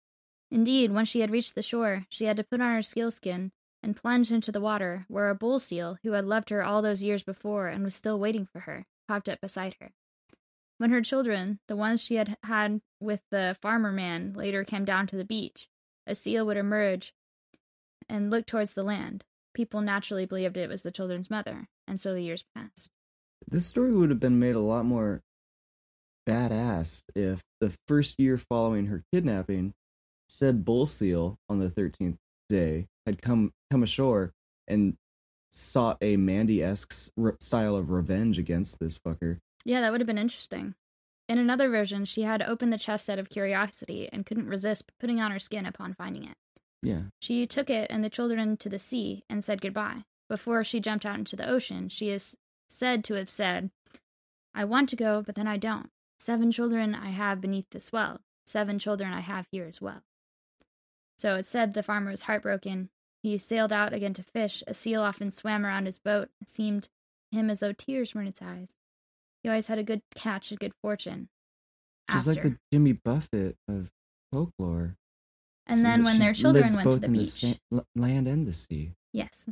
Indeed, 0.51 0.91
when 0.91 1.05
she 1.05 1.21
had 1.21 1.31
reached 1.31 1.55
the 1.55 1.63
shore, 1.63 2.07
she 2.09 2.25
had 2.25 2.39
to 2.39 2.45
put 2.45 2.63
on 2.63 2.75
her 2.75 2.81
sealskin 2.81 3.53
and 3.83 3.95
plunge 3.95 4.33
into 4.33 4.51
the 4.51 4.61
water, 4.61 5.05
where 5.09 5.29
a 5.29 5.35
bull 5.35 5.59
seal, 5.59 5.99
who 6.03 6.13
had 6.13 6.25
loved 6.25 6.49
her 6.49 6.65
all 6.65 6.81
those 6.81 7.03
years 7.03 7.23
before 7.23 7.69
and 7.69 7.85
was 7.85 7.95
still 7.95 8.19
waiting 8.19 8.47
for 8.47 8.61
her, 8.61 8.87
popped 9.07 9.29
up 9.29 9.43
beside 9.43 9.77
her. 9.83 9.93
When 10.79 10.89
her 10.89 11.03
children, 11.03 11.61
the 11.69 11.77
ones 11.77 12.01
she 12.03 12.15
had 12.15 12.39
had 12.45 12.81
with 13.01 13.21
the 13.31 13.55
farmer 13.61 13.93
man, 13.93 14.33
later 14.33 14.65
came 14.65 14.87
down 14.87 15.07
to 15.09 15.17
the 15.17 15.27
beach, 15.27 15.69
a 16.07 16.15
seal 16.15 16.47
would 16.47 16.57
emerge 16.57 17.13
and 18.09 18.31
look 18.31 18.47
towards 18.47 18.73
the 18.73 18.83
land. 18.83 19.27
People 19.55 19.81
naturally 19.81 20.27
believed 20.27 20.57
it 20.57 20.69
was 20.69 20.83
the 20.83 20.93
children's 20.93 21.31
mother, 21.31 21.69
and 21.89 21.99
so 21.99 22.15
the 22.15 22.23
years 22.23 22.45
passed. 22.55 22.91
This 23.49 23.67
story 23.67 23.93
would 23.93 24.11
have 24.11 24.21
been 24.21 24.39
made 24.39 24.55
a 24.55 24.61
lot 24.61 24.85
more 24.85 25.23
badass 26.29 27.03
if 27.15 27.43
the 27.61 27.73
first 27.89 28.21
year 28.21 28.39
following 28.39 28.87
her 28.87 29.03
kidnapping, 29.13 29.73
said 30.29 30.65
bull 30.65 30.87
seal 30.87 31.39
on 31.49 31.59
the 31.59 31.71
thirteenth 31.71 32.19
day 32.49 32.87
had 33.07 33.21
come 33.23 33.53
come 33.71 33.83
ashore 33.83 34.33
and 34.69 34.97
sought 35.51 35.99
a 36.01 36.17
Mandy-esque 36.17 37.11
style 37.41 37.75
of 37.75 37.91
revenge 37.91 38.39
against 38.39 38.79
this 38.79 38.99
fucker. 38.99 39.39
Yeah, 39.65 39.81
that 39.81 39.91
would 39.91 40.01
have 40.01 40.07
been 40.07 40.19
interesting. 40.19 40.75
In 41.29 41.39
another 41.39 41.69
version, 41.69 42.05
she 42.05 42.23
had 42.23 42.43
opened 42.43 42.73
the 42.73 42.79
chest 42.79 43.11
out 43.11 43.19
of 43.19 43.29
curiosity 43.29 44.09
and 44.13 44.25
couldn't 44.25 44.47
resist 44.47 44.93
putting 45.01 45.21
on 45.21 45.33
her 45.33 45.39
skin 45.41 45.67
upon 45.67 45.95
finding 45.95 46.25
it. 46.25 46.37
Yeah, 46.83 47.03
She 47.21 47.47
took 47.47 47.69
it 47.69 47.91
and 47.91 48.03
the 48.03 48.09
children 48.11 48.57
to 48.59 48.69
the 48.69 48.79
sea 48.79 49.25
and 49.29 49.45
said 49.45 49.61
goodbye. 49.61 50.05
Before 50.29 50.65
she 50.65 50.81
jumped 50.81 51.05
out 51.05 51.19
into 51.19 51.37
the 51.37 51.49
ocean, 51.49 51.89
she 51.89 52.09
is 52.11 52.37
said 52.69 53.05
to 53.05 53.15
have 53.15 53.29
said, 53.29 53.71
I 54.55 54.65
want 54.65 54.89
to 54.91 54.97
go, 54.97 55.23
but 55.23 55.35
then 55.35 55.47
I 55.47 55.57
don't. 55.57 55.91
Seven 56.19 56.51
children 56.53 56.95
I 56.95 57.11
have 57.11 57.41
beneath 57.41 57.69
this 57.71 57.93
well. 57.93 58.21
Seven 58.47 58.79
children 58.79 59.13
I 59.13 59.21
have 59.21 59.47
here 59.53 59.67
as 59.67 59.81
well. 59.81 60.03
So 61.19 61.37
it 61.37 61.47
said 61.47 61.75
the 61.75 61.83
farmer 61.83 62.11
was 62.11 62.23
heartbroken. 62.23 62.89
He 63.23 63.37
sailed 63.37 63.73
out 63.73 63.93
again 63.93 64.15
to 64.15 64.23
fish. 64.23 64.63
A 64.67 64.73
seal 64.73 65.03
often 65.03 65.31
swam 65.31 65.67
around 65.67 65.85
his 65.87 65.99
boat. 65.99 66.31
It 66.41 66.49
seemed 66.49 66.85
to 66.85 67.39
him 67.39 67.51
as 67.51 67.61
though 67.61 67.73
tears 67.73 68.15
were 68.15 68.23
in 68.23 68.29
its 68.29 68.41
eyes. 68.41 68.71
He 69.43 69.49
always 69.49 69.67
had 69.67 69.79
a 69.79 69.83
good 69.85 70.03
catch 70.15 70.51
and 70.51 70.59
good 70.61 70.73
fortune. 70.81 71.29
she's 72.11 72.27
After. 72.27 72.43
like 72.43 72.53
the 72.53 72.59
Jimmy 72.73 72.93
Buffett 72.93 73.57
of 73.69 73.91
folklore. 74.33 74.97
And 75.71 75.81
She 75.81 75.83
then 75.85 76.05
when 76.05 76.19
their 76.19 76.35
children 76.35 76.73
went 76.75 76.91
to 76.91 76.97
the 76.99 77.09
beach. 77.09 77.29
sa- 77.31 77.81
land 77.97 78.27
and 78.27 78.47
the 78.47 78.53
sea. 78.53 78.93
Yes. 79.13 79.47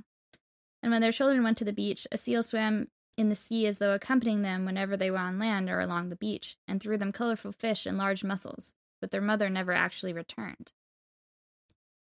And 0.82 0.92
when 0.92 1.00
their 1.00 1.12
children 1.12 1.42
went 1.42 1.58
to 1.58 1.64
the 1.64 1.72
beach, 1.72 2.06
a 2.12 2.18
seal 2.18 2.42
swam 2.42 2.88
in 3.16 3.28
the 3.30 3.34
sea 3.37 3.66
as 3.66 3.78
though 3.78 3.94
accompanying 3.94 4.42
them 4.42 4.64
whenever 4.64 4.96
they 4.96 5.10
were 5.10 5.18
on 5.18 5.38
land 5.38 5.68
or 5.68 5.80
along 5.80 6.08
the 6.08 6.16
beach, 6.16 6.56
and 6.68 6.80
threw 6.80 6.96
them 6.96 7.10
colorful 7.12 7.50
fish 7.52 7.84
and 7.87 7.98
large 7.98 8.22
mussels, 8.22 8.75
but 9.00 9.10
their 9.10 9.20
mother 9.20 9.48
never 9.50 9.72
actually 9.72 10.12
returned. 10.12 10.70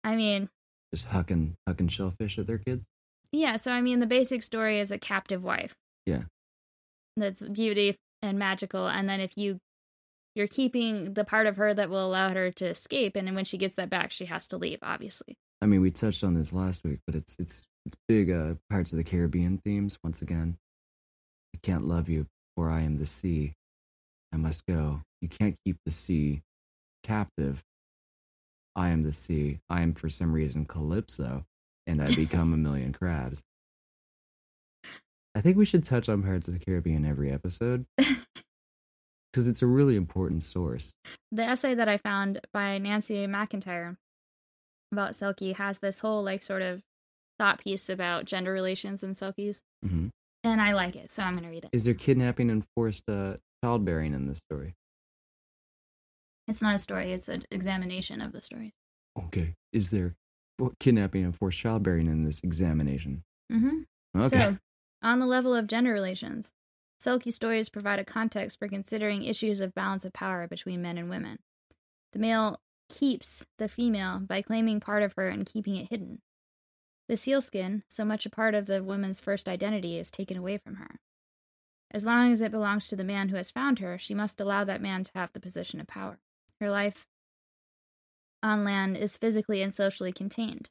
I 0.04 0.16
mean, 0.16 0.48
Just 0.92 1.08
hucking 1.08 1.54
hucking 1.68 1.90
shellfish 1.90 2.38
at 2.38 2.46
their 2.46 2.58
kids. 2.58 2.86
yeah, 3.32 3.56
so 3.56 3.70
I 3.72 3.80
mean, 3.80 4.00
the 4.00 4.06
basic 4.06 4.42
story 4.42 4.78
is 4.78 4.90
a 4.90 4.98
captive 4.98 5.42
wife. 5.42 5.74
Yeah. 6.06 6.24
That's 7.16 7.40
beauty 7.40 7.96
and 8.22 8.38
magical, 8.38 8.86
and 8.86 9.08
then 9.08 9.20
if 9.20 9.32
you 9.36 9.58
you're 10.34 10.46
keeping 10.46 11.14
the 11.14 11.24
part 11.24 11.46
of 11.46 11.56
her 11.56 11.74
that 11.74 11.90
will 11.90 12.06
allow 12.06 12.30
her 12.30 12.50
to 12.52 12.66
escape, 12.66 13.16
and 13.16 13.34
when 13.34 13.44
she 13.44 13.58
gets 13.58 13.74
that 13.76 13.90
back, 13.90 14.10
she 14.10 14.26
has 14.26 14.46
to 14.48 14.58
leave, 14.58 14.78
obviously. 14.82 15.36
I 15.60 15.66
mean, 15.66 15.80
we 15.80 15.90
touched 15.90 16.24
on 16.24 16.34
this 16.34 16.52
last 16.52 16.84
week, 16.84 17.00
but 17.06 17.14
it's 17.14 17.36
it's 17.38 17.66
it's 17.86 17.96
big 18.08 18.30
uh, 18.30 18.54
Pirates 18.70 18.92
of 18.92 18.98
the 18.98 19.04
Caribbean 19.04 19.58
themes 19.58 19.98
once 20.02 20.22
again. 20.22 20.58
I 21.54 21.58
can't 21.62 21.86
love 21.86 22.08
you, 22.08 22.26
for 22.56 22.70
I 22.70 22.82
am 22.82 22.98
the 22.98 23.06
sea. 23.06 23.54
I 24.32 24.36
must 24.36 24.64
go. 24.66 25.02
You 25.20 25.28
can't 25.28 25.56
keep 25.64 25.78
the 25.84 25.90
sea 25.90 26.42
captive. 27.02 27.62
I 28.76 28.90
am 28.90 29.02
the 29.02 29.12
sea. 29.12 29.58
I 29.68 29.82
am 29.82 29.94
for 29.94 30.08
some 30.08 30.32
reason 30.32 30.64
Calypso, 30.64 31.44
and 31.86 32.00
I 32.00 32.14
become 32.14 32.54
a 32.54 32.56
million 32.56 32.92
crabs. 32.92 33.42
I 35.34 35.40
think 35.40 35.56
we 35.56 35.64
should 35.64 35.84
touch 35.84 36.08
on 36.08 36.22
Pirates 36.22 36.48
of 36.48 36.54
the 36.54 36.64
Caribbean 36.64 37.04
every 37.04 37.30
episode 37.30 37.86
because 39.32 39.46
it's 39.48 39.62
a 39.62 39.66
really 39.66 39.96
important 39.96 40.42
source. 40.42 40.92
the 41.32 41.42
essay 41.44 41.74
that 41.74 41.88
I 41.88 41.96
found 41.96 42.40
by 42.52 42.78
Nancy 42.78 43.26
McIntyre 43.26 43.96
about 44.92 45.16
Selkie 45.16 45.56
has 45.56 45.78
this 45.78 46.00
whole 46.00 46.22
like 46.22 46.42
sort 46.42 46.62
of 46.62 46.82
thought 47.38 47.60
piece 47.60 47.88
about 47.88 48.24
gender 48.24 48.52
relations 48.52 49.02
in 49.02 49.14
Selkies, 49.14 49.60
hmm 49.84 50.08
and 50.42 50.58
I 50.60 50.72
like 50.72 50.96
it, 50.96 51.10
so 51.10 51.22
I'm 51.22 51.34
gonna 51.34 51.50
read 51.50 51.64
it. 51.64 51.70
Is 51.72 51.84
there 51.84 51.94
kidnapping 51.94 52.50
and 52.50 52.64
forced 52.74 53.08
uh, 53.08 53.34
childbearing 53.62 54.14
in 54.14 54.26
this 54.26 54.38
story? 54.38 54.74
It's 56.48 56.62
not 56.62 56.74
a 56.74 56.78
story, 56.78 57.12
it's 57.12 57.28
an 57.28 57.44
examination 57.50 58.20
of 58.20 58.32
the 58.32 58.40
stories. 58.40 58.72
Okay. 59.26 59.54
Is 59.72 59.90
there 59.90 60.14
kidnapping 60.78 61.24
and 61.24 61.36
forced 61.36 61.58
childbearing 61.58 62.06
in 62.06 62.22
this 62.22 62.40
examination? 62.42 63.22
Mm-hmm. 63.52 64.20
Okay. 64.20 64.28
So, 64.38 64.58
on 65.02 65.18
the 65.18 65.26
level 65.26 65.54
of 65.54 65.66
gender 65.66 65.92
relations, 65.92 66.52
Selkie 67.02 67.32
stories 67.32 67.70
provide 67.70 67.98
a 67.98 68.04
context 68.04 68.58
for 68.58 68.68
considering 68.68 69.22
issues 69.22 69.60
of 69.60 69.74
balance 69.74 70.04
of 70.04 70.12
power 70.12 70.46
between 70.46 70.82
men 70.82 70.98
and 70.98 71.08
women. 71.08 71.38
The 72.12 72.18
male 72.18 72.60
keeps 72.90 73.44
the 73.58 73.68
female 73.68 74.18
by 74.18 74.42
claiming 74.42 74.80
part 74.80 75.02
of 75.02 75.14
her 75.14 75.28
and 75.28 75.46
keeping 75.46 75.76
it 75.76 75.88
hidden. 75.88 76.20
The 77.08 77.16
sealskin, 77.16 77.84
so 77.88 78.04
much 78.04 78.26
a 78.26 78.30
part 78.30 78.54
of 78.54 78.66
the 78.66 78.82
woman's 78.84 79.18
first 79.18 79.48
identity, 79.48 79.98
is 79.98 80.10
taken 80.10 80.36
away 80.36 80.58
from 80.58 80.76
her. 80.76 81.00
As 81.90 82.04
long 82.04 82.32
as 82.32 82.40
it 82.40 82.52
belongs 82.52 82.88
to 82.88 82.96
the 82.96 83.02
man 83.02 83.30
who 83.30 83.36
has 83.36 83.50
found 83.50 83.78
her, 83.78 83.98
she 83.98 84.14
must 84.14 84.40
allow 84.40 84.64
that 84.64 84.82
man 84.82 85.02
to 85.04 85.12
have 85.14 85.32
the 85.32 85.40
position 85.40 85.80
of 85.80 85.86
power. 85.86 86.18
Her 86.60 86.70
life 86.70 87.06
on 88.42 88.62
land 88.62 88.96
is 88.96 89.16
physically 89.16 89.62
and 89.62 89.72
socially 89.72 90.12
contained 90.12 90.70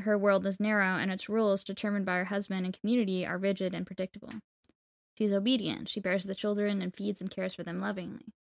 her 0.00 0.16
world 0.18 0.46
is 0.46 0.60
narrow 0.60 0.96
and 0.96 1.12
its 1.12 1.28
rules, 1.28 1.62
determined 1.62 2.06
by 2.06 2.16
her 2.16 2.24
husband 2.26 2.64
and 2.64 2.78
community, 2.78 3.26
are 3.26 3.38
rigid 3.38 3.74
and 3.74 3.86
predictable. 3.86 4.32
She 5.16 5.24
is 5.24 5.32
obedient, 5.32 5.88
she 5.88 6.00
bears 6.00 6.24
the 6.24 6.34
children 6.34 6.80
and 6.80 6.94
feeds 6.94 7.20
and 7.20 7.30
cares 7.30 7.54
for 7.54 7.62
them 7.62 7.78
lovingly. 7.78 8.32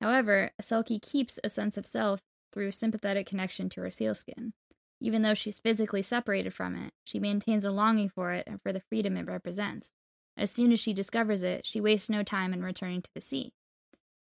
However, 0.00 0.50
a 0.58 0.62
Selkie 0.62 1.00
keeps 1.00 1.38
a 1.44 1.48
sense 1.48 1.76
of 1.76 1.86
self 1.86 2.20
through 2.52 2.72
sympathetic 2.72 3.26
connection 3.26 3.68
to 3.70 3.80
her 3.82 3.90
sealskin. 3.90 4.52
Even 5.00 5.22
though 5.22 5.34
she's 5.34 5.60
physically 5.60 6.02
separated 6.02 6.52
from 6.52 6.74
it, 6.74 6.92
she 7.04 7.18
maintains 7.18 7.64
a 7.64 7.70
longing 7.70 8.08
for 8.08 8.32
it 8.32 8.44
and 8.46 8.60
for 8.60 8.72
the 8.72 8.82
freedom 8.88 9.16
it 9.16 9.26
represents. 9.26 9.90
As 10.36 10.50
soon 10.50 10.72
as 10.72 10.80
she 10.80 10.92
discovers 10.92 11.42
it, 11.42 11.64
she 11.64 11.80
wastes 11.80 12.10
no 12.10 12.22
time 12.22 12.52
in 12.52 12.62
returning 12.62 13.02
to 13.02 13.10
the 13.14 13.20
sea. 13.20 13.52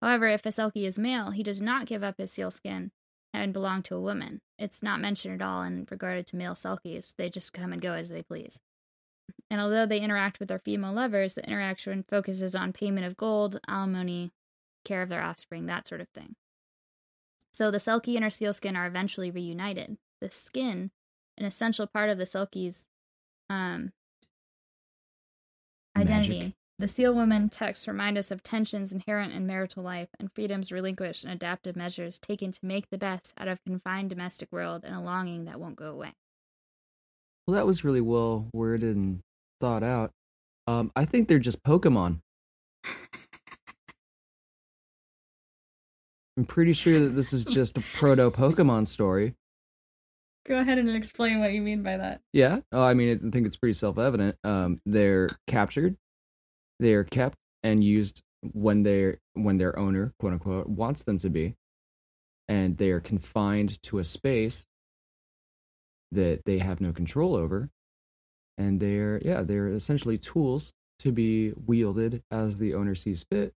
However, 0.02 0.28
if 0.28 0.46
a 0.46 0.50
Selkie 0.50 0.86
is 0.86 1.00
male, 1.00 1.32
he 1.32 1.44
does 1.44 1.62
not 1.62 1.86
give 1.86 2.04
up 2.04 2.18
his 2.18 2.32
sealskin 2.32 2.92
and 3.34 3.52
belong 3.52 3.82
to 3.84 3.96
a 3.96 4.02
woman. 4.02 4.42
It's 4.60 4.84
not 4.84 5.02
mentioned 5.02 5.42
at 5.42 5.46
all 5.46 5.64
in 5.64 5.88
regard 5.90 6.28
to 6.28 6.36
male 6.36 6.54
Selkies. 6.54 7.14
They 7.18 7.30
just 7.30 7.52
come 7.54 7.74
and 7.74 7.82
go 7.82 7.94
as 7.94 8.10
they 8.10 8.22
please. 8.22 8.60
And 9.50 9.60
although 9.60 9.86
they 9.86 10.00
interact 10.00 10.40
with 10.40 10.50
their 10.50 10.60
female 10.60 10.94
lovers, 10.94 11.34
the 11.34 11.46
interaction 11.46 12.04
focuses 12.08 12.56
on 12.56 12.74
payment 12.74 13.06
of 13.06 13.18
gold, 13.18 13.60
alimony, 13.68 14.32
care 14.86 15.02
of 15.02 15.10
their 15.10 15.24
offspring, 15.24 15.66
that 15.66 15.88
sort 15.88 16.02
of 16.02 16.10
thing. 16.10 16.36
So 17.54 17.72
the 17.72 17.78
Selkie 17.78 18.16
and 18.16 18.24
her 18.24 18.30
sealskin 18.30 18.76
are 18.76 18.88
eventually 18.88 19.32
reunited. 19.32 19.98
The 20.22 20.30
skin, 20.30 20.92
an 21.38 21.46
essential 21.46 21.88
part 21.88 22.10
of 22.10 22.18
the 22.18 22.24
Selkie's 22.24 22.86
um, 23.50 23.92
identity. 25.96 26.40
Magic. 26.40 26.54
The 26.84 26.90
Seal 26.90 27.14
Woman 27.14 27.48
texts 27.48 27.88
remind 27.88 28.18
us 28.18 28.30
of 28.30 28.44
tensions 28.44 28.92
inherent 28.92 29.32
in 29.32 29.48
marital 29.48 29.82
life 29.84 30.10
and 30.20 30.30
freedoms 30.30 30.70
relinquished 30.70 31.24
and 31.24 31.32
adaptive 31.32 31.78
measures 31.78 32.20
taken 32.20 32.52
to 32.52 32.60
make 32.62 32.90
the 32.90 32.98
best 32.98 33.34
out 33.38 33.48
of 33.48 33.64
confined 33.64 34.10
domestic 34.10 34.52
world 34.52 34.84
and 34.84 34.94
a 34.94 35.00
longing 35.00 35.46
that 35.46 35.62
won't 35.62 35.78
go 35.78 35.86
away. 35.86 36.12
Well, 37.48 37.56
that 37.56 37.66
was 37.66 37.86
really 37.86 38.02
well 38.02 38.50
worded 38.54 38.98
and 38.98 39.22
thought 39.62 39.82
out. 39.82 40.12
Um, 40.68 40.92
I 40.94 41.06
think 41.06 41.30
they're 41.30 41.40
just 41.40 41.64
Pokemon. 41.64 42.20
I'm 46.36 46.44
pretty 46.46 46.74
sure 46.74 47.00
that 47.00 47.16
this 47.16 47.32
is 47.32 47.46
just 47.46 47.78
a 47.78 47.82
proto 47.94 48.30
Pokemon 48.30 48.88
story. 48.88 49.36
Go 50.46 50.60
ahead 50.60 50.80
and 50.80 50.90
explain 50.90 51.40
what 51.40 51.54
you 51.54 51.62
mean 51.62 51.82
by 51.82 51.96
that. 51.96 52.20
Yeah. 52.34 52.60
Oh, 52.74 52.84
I 52.84 52.94
mean, 52.94 53.16
I 53.16 53.32
think 53.32 53.48
it's 53.48 53.56
pretty 53.56 53.72
self 53.72 53.98
evident. 53.98 54.36
Um, 54.44 54.82
they're 54.86 55.30
captured, 55.48 55.96
they 56.80 56.94
are 56.94 57.04
kept 57.04 57.38
and 57.62 57.84
used 57.84 58.22
when 58.42 58.84
they're 58.84 59.18
when 59.34 59.58
their 59.58 59.78
owner, 59.78 60.14
quote 60.20 60.34
unquote, 60.34 60.68
wants 60.68 61.04
them 61.04 61.18
to 61.20 61.30
be, 61.30 61.56
and 62.48 62.78
they 62.78 62.92
are 62.92 63.00
confined 63.00 63.82
to 63.84 64.00
a 64.00 64.04
space 64.04 64.66
that 66.12 66.46
they 66.46 66.60
have 66.60 66.82
no 66.82 66.92
control 66.92 67.36
over, 67.36 67.70
and 68.58 68.80
they're 68.80 69.22
yeah, 69.24 69.44
they're 69.44 69.70
essentially 69.70 70.18
tools 70.18 70.74
to 71.00 71.12
be 71.12 71.54
wielded 71.66 72.24
as 72.30 72.58
the 72.58 72.74
owner 72.74 72.96
sees 72.96 73.26
fit, 73.30 73.54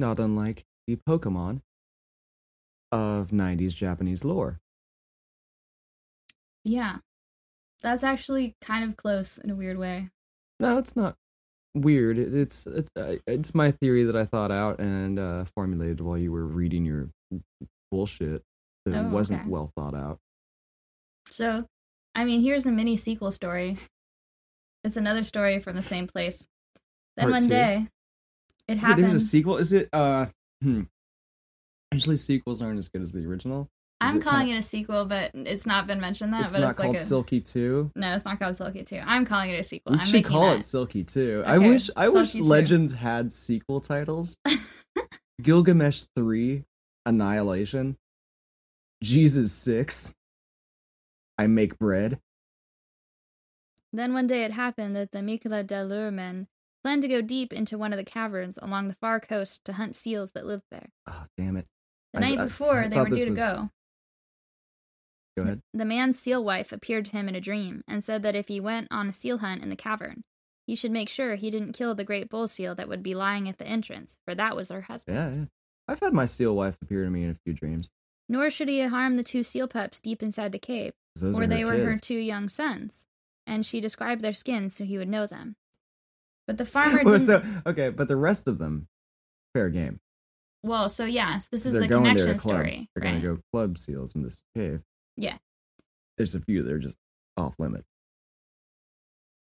not 0.00 0.18
unlike 0.18 0.64
the 0.86 0.96
Pokemon 0.96 1.60
of 2.90 3.30
'90s 3.30 3.74
Japanese 3.74 4.24
lore. 4.24 4.60
Yeah. 6.64 6.96
That's 7.82 8.02
actually 8.02 8.56
kind 8.60 8.88
of 8.88 8.96
close 8.96 9.38
in 9.38 9.50
a 9.50 9.54
weird 9.54 9.78
way. 9.78 10.08
No, 10.58 10.78
it's 10.78 10.96
not 10.96 11.16
weird. 11.76 12.18
It's 12.18 12.64
it's 12.66 12.90
uh, 12.96 13.16
it's 13.26 13.54
my 13.54 13.70
theory 13.70 14.04
that 14.04 14.16
I 14.16 14.24
thought 14.24 14.50
out 14.50 14.78
and 14.80 15.18
uh, 15.18 15.44
formulated 15.54 16.00
while 16.00 16.18
you 16.18 16.32
were 16.32 16.44
reading 16.44 16.84
your 16.84 17.10
bullshit 17.90 18.42
that 18.86 19.06
Oh, 19.06 19.08
wasn't 19.10 19.40
okay. 19.42 19.48
well 19.50 19.70
thought 19.76 19.94
out. 19.94 20.18
So, 21.28 21.66
I 22.14 22.24
mean, 22.24 22.42
here's 22.42 22.66
a 22.66 22.70
mini 22.72 22.96
sequel 22.96 23.32
story. 23.32 23.76
It's 24.84 24.96
another 24.96 25.22
story 25.24 25.58
from 25.58 25.74
the 25.76 25.82
same 25.82 26.06
place. 26.06 26.46
Then 27.16 27.24
Part 27.24 27.32
one 27.32 27.42
two? 27.44 27.48
day, 27.48 27.88
it 28.68 28.72
Wait, 28.74 28.78
happened. 28.78 29.04
there's 29.04 29.14
a 29.14 29.20
sequel. 29.20 29.56
Is 29.56 29.72
it? 29.72 29.88
Uh, 29.92 30.26
hmm. 30.62 30.82
Usually 31.92 32.16
sequels 32.16 32.62
aren't 32.62 32.78
as 32.78 32.88
good 32.88 33.02
as 33.02 33.12
the 33.12 33.24
original. 33.26 33.68
I'm 34.00 34.20
calling 34.20 34.50
it 34.50 34.58
a 34.58 34.62
sequel, 34.62 35.06
but 35.06 35.30
it's 35.34 35.64
not 35.64 35.86
been 35.86 36.00
mentioned 36.00 36.32
that. 36.34 36.44
it's 36.44 36.52
but 36.52 36.60
not 36.60 36.70
it's 36.70 36.78
called 36.78 36.94
like 36.94 37.00
a 37.00 37.04
Selkie 37.04 37.50
Two. 37.50 37.90
no, 37.96 38.14
it's 38.14 38.24
not 38.24 38.38
called 38.38 38.56
Selkie 38.56 38.86
Two. 38.86 39.00
I'm 39.04 39.24
calling 39.24 39.50
it 39.50 39.58
a 39.58 39.62
sequel. 39.62 39.92
We 39.94 39.98
I'm 40.00 40.06
should 40.06 40.24
call 40.24 40.50
that. 40.50 40.58
it 40.58 40.62
Selkie 40.62 41.10
Two. 41.10 41.42
I 41.46 41.58
wish 41.58 41.88
I 41.96 42.08
wish 42.08 42.32
2. 42.32 42.42
Legends 42.42 42.94
had 42.94 43.32
sequel 43.32 43.80
titles. 43.80 44.36
Gilgamesh 45.42 46.04
Three, 46.14 46.64
Annihilation, 47.06 47.96
Jesus 49.02 49.52
Six. 49.52 50.12
I 51.38 51.46
make 51.46 51.78
bread. 51.78 52.18
Then 53.92 54.12
one 54.12 54.26
day 54.26 54.44
it 54.44 54.52
happened 54.52 54.94
that 54.96 55.12
the 55.12 55.20
Mikla 55.20 55.66
de 55.66 55.76
Lurmen 55.86 56.46
planned 56.82 57.02
to 57.02 57.08
go 57.08 57.20
deep 57.22 57.52
into 57.52 57.78
one 57.78 57.92
of 57.92 57.96
the 57.98 58.04
caverns 58.04 58.58
along 58.60 58.88
the 58.88 58.96
far 59.00 59.20
coast 59.20 59.64
to 59.64 59.72
hunt 59.74 59.94
seals 59.96 60.32
that 60.32 60.44
lived 60.46 60.64
there. 60.70 60.90
Oh 61.08 61.24
damn 61.38 61.56
it! 61.56 61.66
The 62.12 62.18
I- 62.18 62.22
night 62.34 62.38
before, 62.38 62.80
I 62.84 62.88
they 62.88 62.98
were 62.98 63.08
due 63.08 63.24
to 63.26 63.30
go. 63.30 63.70
Go 65.36 65.42
ahead. 65.42 65.60
The 65.74 65.84
man's 65.84 66.18
seal 66.18 66.42
wife 66.44 66.72
appeared 66.72 67.04
to 67.06 67.12
him 67.12 67.28
in 67.28 67.34
a 67.34 67.40
dream 67.40 67.82
and 67.86 68.02
said 68.02 68.22
that 68.22 68.34
if 68.36 68.48
he 68.48 68.58
went 68.60 68.88
on 68.90 69.08
a 69.08 69.12
seal 69.12 69.38
hunt 69.38 69.62
in 69.62 69.68
the 69.68 69.76
cavern, 69.76 70.22
he 70.66 70.74
should 70.74 70.90
make 70.90 71.08
sure 71.08 71.36
he 71.36 71.50
didn't 71.50 71.72
kill 71.74 71.94
the 71.94 72.04
great 72.04 72.28
bull 72.28 72.48
seal 72.48 72.74
that 72.74 72.88
would 72.88 73.02
be 73.02 73.14
lying 73.14 73.48
at 73.48 73.58
the 73.58 73.66
entrance, 73.66 74.16
for 74.24 74.34
that 74.34 74.56
was 74.56 74.70
her 74.70 74.82
husband. 74.82 75.16
Yeah, 75.16 75.40
yeah. 75.42 75.46
I've 75.88 76.00
had 76.00 76.12
my 76.14 76.26
seal 76.26 76.56
wife 76.56 76.76
appear 76.82 77.04
to 77.04 77.10
me 77.10 77.22
in 77.24 77.30
a 77.30 77.36
few 77.44 77.52
dreams. 77.52 77.90
Nor 78.28 78.50
should 78.50 78.68
he 78.68 78.80
harm 78.80 79.16
the 79.16 79.22
two 79.22 79.44
seal 79.44 79.68
pups 79.68 80.00
deep 80.00 80.22
inside 80.22 80.50
the 80.52 80.58
cave, 80.58 80.92
are 81.22 81.46
they 81.46 81.64
were 81.64 81.76
her 81.76 81.96
two 81.96 82.16
young 82.18 82.48
sons, 82.48 83.04
and 83.46 83.64
she 83.64 83.80
described 83.80 84.22
their 84.22 84.32
skins 84.32 84.74
so 84.74 84.84
he 84.84 84.98
would 84.98 85.08
know 85.08 85.26
them. 85.26 85.54
But 86.48 86.56
the 86.58 86.64
farmer 86.66 87.02
Well, 87.04 87.18
didn't. 87.18 87.26
so 87.26 87.44
okay, 87.66 87.90
but 87.90 88.08
the 88.08 88.16
rest 88.16 88.48
of 88.48 88.58
them, 88.58 88.88
fair 89.54 89.68
game. 89.68 90.00
well, 90.64 90.88
so 90.88 91.04
yes, 91.04 91.46
this 91.52 91.64
is 91.66 91.74
the 91.74 91.86
going 91.86 92.04
connection 92.04 92.38
story, 92.38 92.88
They're 92.96 93.04
right? 93.12 93.22
gonna 93.22 93.36
go 93.36 93.42
club 93.52 93.78
seals 93.78 94.16
in 94.16 94.22
this 94.22 94.42
cave. 94.56 94.80
Yeah. 95.16 95.38
There's 96.16 96.34
a 96.34 96.40
few 96.40 96.62
that 96.62 96.72
are 96.72 96.78
just 96.78 96.96
off 97.36 97.54
limit. 97.58 97.84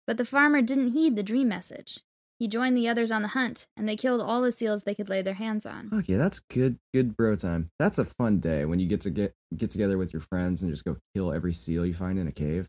But 0.06 0.16
the 0.16 0.24
farmer 0.24 0.62
didn't 0.62 0.92
heed 0.92 1.16
the 1.16 1.22
dream 1.22 1.48
message. 1.48 2.00
He 2.38 2.46
joined 2.46 2.76
the 2.76 2.88
others 2.88 3.10
on 3.10 3.22
the 3.22 3.28
hunt, 3.28 3.66
and 3.76 3.88
they 3.88 3.96
killed 3.96 4.20
all 4.20 4.42
the 4.42 4.52
seals 4.52 4.82
they 4.82 4.94
could 4.94 5.08
lay 5.08 5.22
their 5.22 5.34
hands 5.34 5.66
on. 5.66 5.90
Okay, 5.92 6.14
that's 6.14 6.40
good. 6.50 6.78
Good 6.94 7.16
bro 7.16 7.34
time. 7.34 7.70
That's 7.80 7.98
a 7.98 8.04
fun 8.04 8.38
day 8.38 8.64
when 8.64 8.78
you 8.78 8.86
get 8.86 9.00
to 9.02 9.10
get 9.10 9.34
get 9.56 9.70
together 9.70 9.98
with 9.98 10.12
your 10.12 10.22
friends 10.22 10.62
and 10.62 10.70
just 10.70 10.84
go 10.84 10.96
kill 11.14 11.32
every 11.32 11.52
seal 11.52 11.84
you 11.84 11.94
find 11.94 12.18
in 12.18 12.28
a 12.28 12.32
cave. 12.32 12.68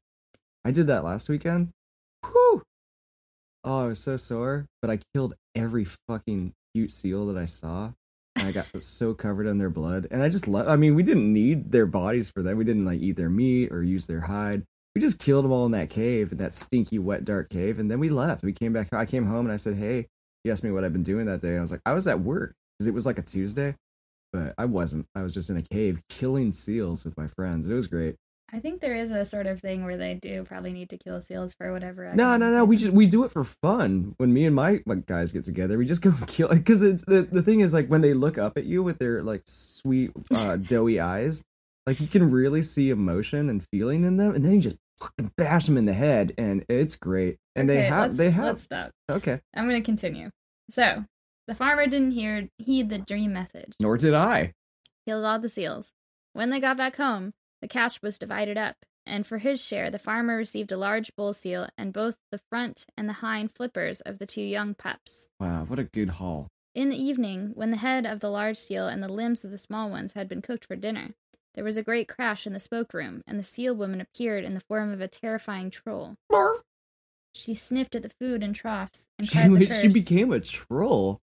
I 0.65 0.71
did 0.71 0.87
that 0.87 1.03
last 1.03 1.29
weekend. 1.29 1.69
Whew. 2.25 2.63
Oh, 3.63 3.85
I 3.85 3.87
was 3.87 3.99
so 3.99 4.17
sore, 4.17 4.65
but 4.81 4.89
I 4.89 4.99
killed 5.13 5.35
every 5.55 5.85
fucking 5.85 6.53
cute 6.73 6.91
seal 6.91 7.27
that 7.27 7.37
I 7.37 7.45
saw. 7.45 7.91
I 8.41 8.51
got 8.51 8.67
so 8.83 9.13
covered 9.13 9.47
in 9.47 9.57
their 9.57 9.69
blood, 9.69 10.07
and 10.11 10.23
I 10.23 10.29
just 10.29 10.47
left. 10.47 10.69
I 10.69 10.75
mean, 10.75 10.95
we 10.95 11.03
didn't 11.03 11.31
need 11.31 11.71
their 11.71 11.85
bodies 11.85 12.29
for 12.29 12.41
that. 12.43 12.57
We 12.57 12.63
didn't 12.63 12.85
like 12.85 12.99
eat 12.99 13.15
their 13.15 13.29
meat 13.29 13.71
or 13.71 13.83
use 13.83 14.05
their 14.07 14.21
hide. 14.21 14.63
We 14.95 15.01
just 15.01 15.19
killed 15.19 15.45
them 15.45 15.51
all 15.51 15.65
in 15.65 15.71
that 15.73 15.89
cave, 15.89 16.31
in 16.31 16.37
that 16.39 16.53
stinky, 16.53 16.99
wet, 16.99 17.25
dark 17.25 17.49
cave, 17.49 17.79
and 17.79 17.89
then 17.89 17.99
we 17.99 18.09
left. 18.09 18.43
We 18.43 18.53
came 18.53 18.73
back. 18.73 18.93
I 18.93 19.05
came 19.05 19.25
home 19.27 19.45
and 19.45 19.53
I 19.53 19.57
said, 19.57 19.75
"Hey." 19.75 20.07
He 20.45 20.49
asked 20.49 20.63
me 20.63 20.71
what 20.71 20.85
I've 20.85 20.93
been 20.93 21.03
doing 21.03 21.25
that 21.25 21.41
day. 21.41 21.57
I 21.57 21.61
was 21.61 21.71
like, 21.71 21.81
"I 21.85 21.93
was 21.93 22.07
at 22.07 22.21
work 22.21 22.53
because 22.77 22.87
it 22.87 22.93
was 22.93 23.05
like 23.05 23.19
a 23.19 23.23
Tuesday." 23.23 23.75
but 24.31 24.53
I 24.57 24.65
wasn't. 24.65 25.07
I 25.15 25.21
was 25.21 25.33
just 25.33 25.49
in 25.49 25.57
a 25.57 25.61
cave 25.61 26.01
killing 26.09 26.53
seals 26.53 27.05
with 27.05 27.17
my 27.17 27.27
friends. 27.27 27.67
It 27.67 27.73
was 27.73 27.87
great. 27.87 28.15
I 28.51 28.59
think 28.59 28.81
there 28.81 28.95
is 28.95 29.11
a 29.11 29.25
sort 29.25 29.45
of 29.45 29.61
thing 29.61 29.83
where 29.85 29.97
they 29.97 30.15
do 30.15 30.43
probably 30.43 30.71
need 30.71 30.89
to 30.89 30.97
kill 30.97 31.21
seals 31.21 31.53
for 31.53 31.71
whatever. 31.71 32.11
No, 32.15 32.35
no, 32.37 32.51
no. 32.51 32.65
We 32.65 32.77
just 32.77 32.95
we 32.95 33.05
do 33.05 33.23
it 33.23 33.31
for 33.31 33.43
fun. 33.43 34.15
When 34.17 34.33
me 34.33 34.45
and 34.45 34.55
my, 34.55 34.81
my 34.85 34.95
guys 34.95 35.31
get 35.31 35.45
together, 35.45 35.77
we 35.77 35.85
just 35.85 36.01
go 36.01 36.13
kill. 36.27 36.47
Because 36.49 36.79
the, 36.79 36.93
the 37.05 37.21
the 37.31 37.41
thing 37.43 37.59
is, 37.59 37.73
like 37.73 37.87
when 37.87 38.01
they 38.01 38.13
look 38.13 38.37
up 38.37 38.57
at 38.57 38.65
you 38.65 38.81
with 38.81 38.97
their 38.97 39.21
like 39.21 39.43
sweet 39.45 40.11
uh, 40.33 40.57
doughy 40.57 40.99
eyes, 40.99 41.43
like 41.85 41.99
you 41.99 42.07
can 42.07 42.31
really 42.31 42.61
see 42.63 42.89
emotion 42.89 43.49
and 43.49 43.63
feeling 43.71 44.03
in 44.03 44.17
them, 44.17 44.33
and 44.33 44.43
then 44.43 44.55
you 44.55 44.61
just 44.61 44.77
fucking 44.99 45.31
bash 45.37 45.65
them 45.67 45.77
in 45.77 45.85
the 45.85 45.93
head, 45.93 46.33
and 46.37 46.65
it's 46.67 46.95
great. 46.95 47.37
And 47.55 47.69
they 47.69 47.83
have 47.83 48.17
they 48.17 48.31
have 48.31 48.45
Let's 48.45 48.63
stop. 48.63 48.91
okay. 49.11 49.41
I'm 49.55 49.67
going 49.69 49.81
to 49.81 49.85
continue. 49.85 50.29
So, 50.71 51.05
The 51.47 51.55
farmer 51.55 51.87
didn't 51.87 52.11
hear 52.11 52.49
heed 52.57 52.89
the 52.89 52.97
dream 52.99 53.33
message. 53.33 53.73
Nor 53.79 53.97
did 53.97 54.13
I. 54.13 54.53
Killed 55.07 55.25
all 55.25 55.39
the 55.39 55.49
seals. 55.49 55.93
When 56.33 56.51
they 56.51 56.59
got 56.59 56.77
back 56.77 56.95
home, 56.97 57.33
the 57.61 57.67
cash 57.67 58.01
was 58.01 58.17
divided 58.17 58.57
up, 58.57 58.77
and 59.05 59.25
for 59.25 59.39
his 59.39 59.63
share, 59.63 59.89
the 59.89 59.99
farmer 59.99 60.37
received 60.37 60.71
a 60.71 60.77
large 60.77 61.15
bull 61.15 61.33
seal 61.33 61.67
and 61.77 61.93
both 61.93 62.17
the 62.31 62.41
front 62.49 62.85
and 62.97 63.09
the 63.09 63.13
hind 63.13 63.51
flippers 63.51 64.01
of 64.01 64.19
the 64.19 64.25
two 64.25 64.41
young 64.41 64.73
pups. 64.73 65.29
Wow, 65.39 65.65
what 65.67 65.79
a 65.79 65.83
good 65.83 66.09
haul. 66.09 66.47
In 66.75 66.89
the 66.89 67.01
evening, 67.01 67.51
when 67.55 67.71
the 67.71 67.77
head 67.77 68.05
of 68.05 68.19
the 68.19 68.29
large 68.29 68.57
seal 68.57 68.87
and 68.87 69.01
the 69.01 69.09
limbs 69.09 69.43
of 69.43 69.51
the 69.51 69.57
small 69.57 69.89
ones 69.89 70.13
had 70.13 70.29
been 70.29 70.41
cooked 70.41 70.65
for 70.65 70.75
dinner, 70.75 71.09
there 71.55 71.63
was 71.63 71.77
a 71.77 71.83
great 71.83 72.07
crash 72.07 72.45
in 72.45 72.53
the 72.53 72.59
smoke 72.59 72.93
room, 72.93 73.21
and 73.25 73.39
the 73.39 73.43
seal 73.43 73.75
woman 73.75 73.99
appeared 73.99 74.43
in 74.45 74.53
the 74.53 74.61
form 74.61 74.91
of 74.91 75.01
a 75.01 75.07
terrifying 75.07 75.71
troll. 75.71 76.15
She 77.33 77.53
sniffed 77.53 77.95
at 77.95 78.03
the 78.03 78.09
food 78.09 78.43
and 78.43 78.55
troughs 78.55 79.07
and 79.17 79.27
She, 79.27 79.33
cried 79.33 79.51
the 79.51 79.81
she 79.81 79.87
became 79.87 80.31
a 80.31 80.39
troll. 80.39 81.19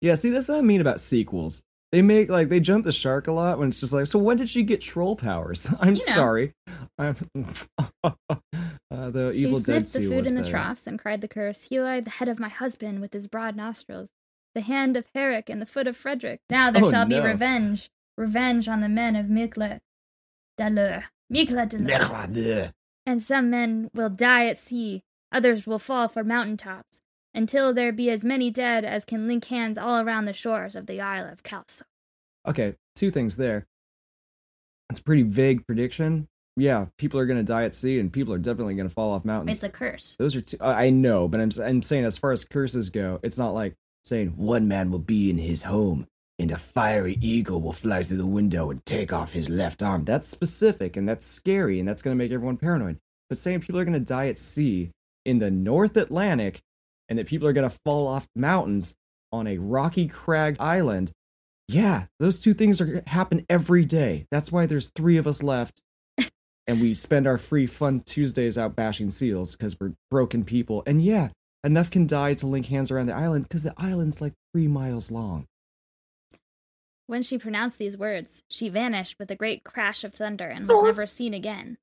Yeah, 0.00 0.14
see, 0.14 0.30
that's 0.30 0.48
what 0.48 0.58
I 0.58 0.62
mean 0.62 0.80
about 0.80 1.00
sequels. 1.00 1.62
They 1.90 2.02
make 2.02 2.28
like 2.28 2.48
they 2.50 2.60
jump 2.60 2.84
the 2.84 2.92
shark 2.92 3.26
a 3.28 3.32
lot 3.32 3.58
when 3.58 3.68
it's 3.68 3.78
just 3.80 3.92
like, 3.94 4.06
so 4.06 4.18
when 4.18 4.36
did 4.36 4.50
she 4.50 4.62
get 4.62 4.80
troll 4.82 5.16
powers? 5.16 5.66
I'm 5.80 5.94
You 5.94 6.06
know. 6.06 6.14
sorry. 6.14 6.52
I'm 6.98 7.16
uh, 8.04 9.10
the 9.10 9.32
She 9.34 9.40
Evil 9.46 9.60
Dead 9.60 9.88
sniffed 9.88 9.92
the 9.94 10.00
food 10.14 10.26
in 10.26 10.34
the 10.34 10.42
better. 10.42 10.50
troughs 10.50 10.86
and 10.86 10.98
cried 10.98 11.20
the 11.20 11.28
curse. 11.28 11.64
He 11.64 11.80
lied 11.80 12.04
the 12.04 12.10
head 12.10 12.28
of 12.28 12.38
my 12.38 12.48
husband 12.48 13.00
with 13.00 13.12
his 13.12 13.26
broad 13.26 13.56
nostrils, 13.56 14.10
the 14.54 14.60
hand 14.60 14.96
of 14.96 15.08
Herrick 15.14 15.48
and 15.48 15.62
the 15.62 15.66
foot 15.66 15.86
of 15.86 15.96
Frederick. 15.96 16.40
Now 16.50 16.70
there 16.70 16.84
Oh, 16.84 16.90
shall 16.90 17.06
be 17.06 17.20
revenge, 17.20 17.88
revenge 18.16 18.68
on 18.68 18.80
the 18.80 18.88
men 18.88 19.16
of 19.16 19.26
Mikla 19.26 19.80
Dalur. 20.58 21.04
Mikla 21.32 21.68
Dalur. 21.70 22.72
And 23.06 23.22
some 23.22 23.48
men 23.48 23.88
will 23.94 24.10
die 24.10 24.46
at 24.46 24.58
sea, 24.58 25.02
others 25.32 25.66
will 25.66 25.78
fall 25.78 26.08
for 26.08 26.22
mountain 26.22 26.58
tops, 26.58 27.00
until 27.38 27.72
there 27.72 27.92
be 27.92 28.10
as 28.10 28.24
many 28.24 28.50
dead 28.50 28.84
as 28.84 29.04
can 29.04 29.28
link 29.28 29.44
hands 29.46 29.78
all 29.78 30.00
around 30.00 30.24
the 30.24 30.32
shores 30.32 30.74
of 30.74 30.86
the 30.86 31.00
Isle 31.00 31.30
of 31.30 31.44
Kalsoy. 31.44 31.82
Okay, 32.46 32.74
two 32.96 33.10
things 33.12 33.36
there. 33.36 33.64
It's 34.90 34.98
a 34.98 35.02
pretty 35.02 35.22
vague 35.22 35.64
prediction. 35.64 36.26
Yeah, 36.56 36.86
people 36.98 37.20
are 37.20 37.26
gonna 37.26 37.44
die 37.44 37.62
at 37.62 37.74
sea, 37.74 38.00
and 38.00 38.12
people 38.12 38.34
are 38.34 38.38
definitely 38.38 38.74
gonna 38.74 38.90
fall 38.90 39.12
off 39.12 39.24
mountains. 39.24 39.58
It's 39.58 39.62
a 39.62 39.68
curse. 39.68 40.16
Those 40.18 40.34
are 40.34 40.40
two. 40.40 40.56
I 40.60 40.90
know, 40.90 41.28
but 41.28 41.40
I'm 41.40 41.50
I'm 41.62 41.80
saying 41.80 42.04
as 42.04 42.18
far 42.18 42.32
as 42.32 42.44
curses 42.44 42.90
go, 42.90 43.20
it's 43.22 43.38
not 43.38 43.50
like 43.54 43.74
saying 44.04 44.34
One 44.36 44.66
man 44.66 44.90
will 44.90 44.98
be 44.98 45.30
in 45.30 45.38
his 45.38 45.62
home, 45.62 46.08
and 46.40 46.50
a 46.50 46.56
fiery 46.56 47.18
eagle 47.20 47.60
will 47.60 47.72
fly 47.72 48.02
through 48.02 48.16
the 48.16 48.26
window 48.26 48.70
and 48.72 48.84
take 48.84 49.12
off 49.12 49.32
his 49.32 49.48
left 49.48 49.82
arm. 49.82 50.04
that's 50.04 50.26
specific 50.26 50.96
and 50.96 51.08
that's 51.08 51.26
scary 51.26 51.78
and 51.78 51.88
that's 51.88 52.02
gonna 52.02 52.16
make 52.16 52.32
everyone 52.32 52.56
paranoid. 52.56 52.98
But 53.28 53.38
saying 53.38 53.60
people 53.60 53.78
are 53.78 53.84
gonna 53.84 54.00
die 54.00 54.26
at 54.26 54.38
sea 54.38 54.90
in 55.24 55.38
the 55.38 55.50
North 55.52 55.96
Atlantic, 55.96 56.60
and 57.08 57.18
that 57.18 57.26
people 57.26 57.48
are 57.48 57.52
gonna 57.52 57.70
fall 57.70 58.06
off 58.06 58.28
mountains 58.34 58.94
on 59.32 59.46
a 59.46 59.58
rocky 59.58 60.08
crag 60.08 60.56
island, 60.58 61.12
yeah, 61.68 62.04
those 62.18 62.40
two 62.40 62.54
things 62.54 62.80
are 62.80 63.02
happen 63.06 63.44
every 63.48 63.84
day. 63.84 64.26
That's 64.30 64.50
why 64.50 64.66
there's 64.66 64.90
three 64.96 65.16
of 65.16 65.26
us 65.26 65.42
left. 65.42 65.82
And 66.66 66.82
we 66.82 66.92
spend 66.92 67.26
our 67.26 67.38
free 67.38 67.66
fun 67.66 68.00
Tuesdays 68.00 68.58
out 68.58 68.76
bashing 68.76 69.10
seals 69.10 69.56
because 69.56 69.80
we're 69.80 69.94
broken 70.10 70.44
people. 70.44 70.82
And 70.86 71.02
yeah, 71.02 71.30
enough 71.64 71.90
can 71.90 72.06
die 72.06 72.34
to 72.34 72.46
link 72.46 72.66
hands 72.66 72.90
around 72.90 73.06
the 73.06 73.14
island 73.14 73.44
because 73.44 73.62
the 73.62 73.72
island's 73.78 74.20
like 74.20 74.34
three 74.52 74.68
miles 74.68 75.10
long. 75.10 75.46
When 77.06 77.22
she 77.22 77.38
pronounced 77.38 77.78
these 77.78 77.96
words, 77.96 78.42
she 78.50 78.68
vanished 78.68 79.16
with 79.18 79.30
a 79.30 79.34
great 79.34 79.64
crash 79.64 80.04
of 80.04 80.12
thunder 80.12 80.46
and 80.46 80.68
was 80.68 80.78
oh. 80.78 80.84
never 80.84 81.06
seen 81.06 81.32
again. 81.32 81.78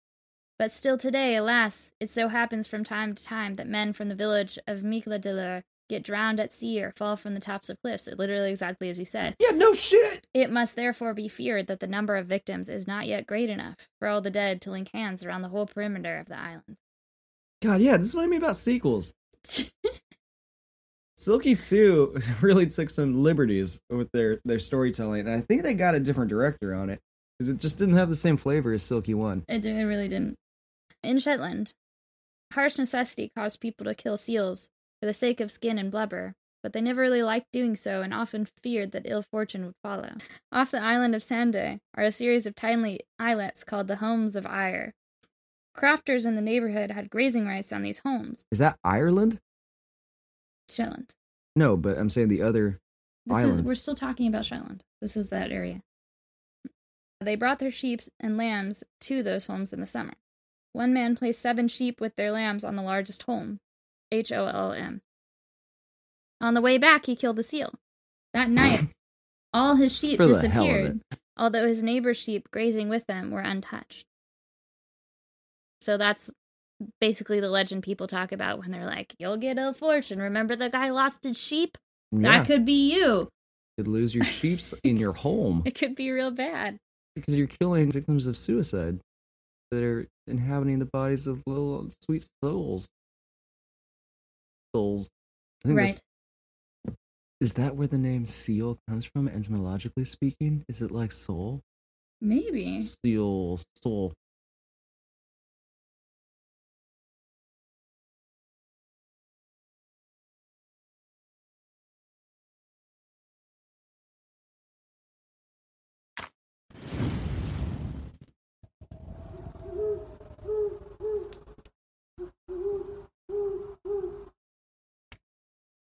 But 0.58 0.72
still 0.72 0.98
today, 0.98 1.36
alas, 1.36 1.92
it 2.00 2.10
so 2.10 2.30
happens 2.30 2.66
from 2.66 2.86
time 2.86 3.14
to 3.14 3.24
time 3.24 3.56
that 3.56 3.68
men 3.68 3.92
from 3.92 4.08
the 4.08 4.16
village 4.16 4.58
of 4.66 4.82
Mikladalur 4.82 5.64
get 5.90 6.02
drowned 6.02 6.40
at 6.40 6.54
sea 6.54 6.82
or 6.82 6.94
fall 6.96 7.18
from 7.18 7.34
the 7.34 7.42
tops 7.42 7.70
of 7.70 7.82
cliffs, 7.82 8.08
literally 8.08 8.52
exactly 8.52 8.90
as 8.90 8.98
you 8.98 9.06
said. 9.06 9.36
Yeah, 9.38 9.52
no 9.52 9.74
shit. 9.74 10.26
It 10.34 10.50
must 10.50 10.78
therefore 10.78 11.14
be 11.14 11.28
feared 11.28 11.68
that 11.68 11.82
the 11.82 11.88
number 11.88 12.16
of 12.16 12.26
victims 12.26 12.70
is 12.70 12.88
not 12.88 13.06
yet 13.06 13.28
great 13.28 13.50
enough 13.50 13.90
for 14.00 14.08
all 14.08 14.22
the 14.22 14.32
dead 14.32 14.62
to 14.62 14.72
link 14.72 14.90
hands 14.94 15.24
around 15.24 15.42
the 15.42 15.50
whole 15.50 15.66
perimeter 15.66 16.18
of 16.18 16.28
the 16.28 16.40
island. 16.40 16.78
God, 17.62 17.82
yeah, 17.82 17.98
this 17.98 18.08
is 18.10 18.16
what 18.16 18.24
I 18.24 18.28
mean 18.28 18.42
about 18.42 18.56
sequels. 18.56 19.14
Selkie 21.20 21.68
2 21.68 22.18
really 22.42 22.68
took 22.68 22.90
some 22.90 23.24
liberties 23.24 23.82
with 23.90 24.10
their, 24.14 24.40
their 24.46 24.60
storytelling, 24.60 25.28
and 25.28 25.36
I 25.36 25.42
think 25.42 25.64
they 25.64 25.74
got 25.74 25.96
a 25.96 26.00
different 26.00 26.30
director 26.30 26.74
on 26.74 26.90
it 26.90 27.02
because 27.38 27.50
it 27.50 27.58
just 27.58 27.78
didn't 27.78 27.96
have 27.96 28.10
the 28.10 28.16
same 28.16 28.38
flavor 28.38 28.72
as 28.72 28.84
Selkie 28.84 29.16
1. 29.16 29.44
It, 29.50 29.66
it 29.66 29.84
really 29.86 30.08
didn't. 30.08 30.38
In 31.06 31.20
Shetland, 31.20 31.74
harsh 32.54 32.78
necessity 32.78 33.32
caused 33.36 33.60
people 33.60 33.86
to 33.86 33.94
kill 33.96 34.18
seals 34.18 34.70
for 35.00 35.06
the 35.06 35.14
sake 35.14 35.40
of 35.40 35.52
skin 35.52 35.78
and 35.78 35.92
blubber, 35.92 36.34
but 36.64 36.74
they 36.74 36.82
never 36.82 37.02
really 37.02 37.22
liked 37.22 37.52
doing 37.54 37.76
so 37.76 38.02
and 38.02 38.14
often 38.14 38.48
feared 38.64 38.92
that 38.92 39.06
ill 39.06 39.22
fortune 39.22 39.66
would 39.66 39.76
follow. 39.84 40.14
Off 40.52 40.72
the 40.72 40.82
island 40.82 41.14
of 41.14 41.22
Sanday 41.22 41.80
are 41.96 42.04
a 42.04 42.12
series 42.12 42.48
of 42.48 42.56
tiny 42.56 43.02
islets 43.20 43.64
called 43.64 43.88
the 43.88 43.98
Holms 43.98 44.36
of 44.36 44.48
Ire. 44.48 44.96
Crofters 45.76 46.26
in 46.26 46.36
the 46.36 46.42
neighborhood 46.42 46.90
had 46.90 47.10
grazing 47.10 47.46
rights 47.46 47.72
on 47.72 47.84
these 47.84 48.00
holms. 48.02 48.46
Is 48.52 48.60
that 48.60 48.80
Ireland? 48.84 49.40
Shetland. 50.70 51.14
No, 51.56 51.78
but 51.78 51.98
I'm 51.98 52.10
saying 52.10 52.30
the 52.30 52.42
other. 52.42 52.80
This 53.28 53.38
Islands. 53.38 53.60
is 53.60 53.62
we're 53.62 53.76
still 53.76 53.96
talking 53.96 54.28
about 54.28 54.46
Shetland. 54.46 54.84
This 55.02 55.16
is 55.16 55.30
that 55.30 55.52
area. 55.52 55.82
They 57.22 57.36
brought 57.36 57.60
their 57.60 57.72
sheep 57.72 58.02
and 58.20 58.38
lambs 58.38 58.84
to 59.02 59.22
those 59.22 59.48
holms 59.48 59.72
in 59.72 59.80
the 59.80 59.86
summer. 59.86 60.14
One 60.76 60.94
man 60.94 61.16
placed 61.16 61.40
seven 61.40 61.70
sheep 61.70 62.02
with 62.02 62.18
their 62.18 62.32
lambs 62.32 62.66
on 62.66 62.76
the 62.76 62.82
largest 62.82 63.24
holm, 63.24 63.60
H 64.12 64.34
O 64.34 64.46
L 64.48 64.74
M. 64.74 65.00
On 66.42 66.54
the 66.54 66.60
way 66.62 66.78
back, 66.78 67.06
he 67.06 67.16
killed 67.16 67.38
the 67.38 67.44
seal. 67.44 67.74
That 68.34 68.50
night, 68.50 68.90
all 69.54 69.76
his 69.76 69.98
sheep 69.98 70.18
For 70.18 70.28
the 70.28 70.34
hell 70.50 70.64
of 70.66 70.70
disappeared, 70.70 71.02
although 71.38 71.66
his 71.66 71.82
neighbor's 71.82 72.18
sheep 72.18 72.50
grazing 72.52 72.90
with 72.90 73.08
them 73.08 73.32
were 73.32 73.40
untouched. 73.40 74.04
So 75.80 75.96
that's 75.98 76.30
basically 77.00 77.40
the 77.40 77.50
legend 77.50 77.84
people 77.84 78.08
talk 78.08 78.34
about 78.34 78.60
when 78.60 78.72
they're 78.72 78.86
like, 78.86 79.16
"You'll 79.18 79.38
get 79.38 79.58
ill 79.58 79.72
fortune." 79.72 80.20
Remember 80.20 80.58
the 80.58 80.70
guy 80.70 80.90
lost 80.90 81.24
his 81.24 81.42
sheep? 81.42 81.78
Yeah, 82.12 82.20
That 82.40 82.48
could 82.48 82.66
be 82.66 82.94
you. 82.94 83.06
You 83.08 83.30
could 83.78 83.88
lose 83.88 84.14
your 84.14 84.26
sheep 84.26 84.60
in 84.84 84.98
your 84.98 85.14
home 85.24 85.62
It 85.66 85.76
could 85.76 85.96
be 85.96 86.12
real 86.12 86.32
bad. 86.32 86.78
because 87.16 87.34
you're 87.36 87.48
killing 87.48 87.90
victims 87.94 88.28
of 88.28 88.36
suicide 88.36 89.00
that 89.72 89.84
are 89.84 90.08
inhabiting 90.28 90.80
the 90.80 90.86
bodies 90.86 91.28
of 91.28 91.42
little 91.46 91.90
sweet 92.04 92.28
souls. 92.44 92.88
Souls. 94.76 95.10
Right. 95.66 96.00
Is 97.42 97.54
that 97.54 97.76
where 97.76 97.88
the 97.88 97.98
name 97.98 98.26
seal 98.26 98.80
comes 98.88 99.06
from, 99.06 99.28
etymologically 99.28 100.06
speaking? 100.06 100.64
Is 100.70 100.82
it 100.82 100.92
like 100.92 101.12
soul? 101.12 101.62
Maybe. 102.22 102.84
Seal, 103.04 103.60
soul. 103.84 104.14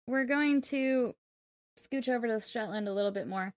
We're 0.10 0.26
going 0.26 0.62
to 0.64 1.14
scooch 1.80 2.10
over 2.10 2.28
to 2.28 2.40
Shetland 2.40 2.88
a 2.88 2.94
little 2.94 3.12
bit 3.12 3.28
more. 3.28 3.54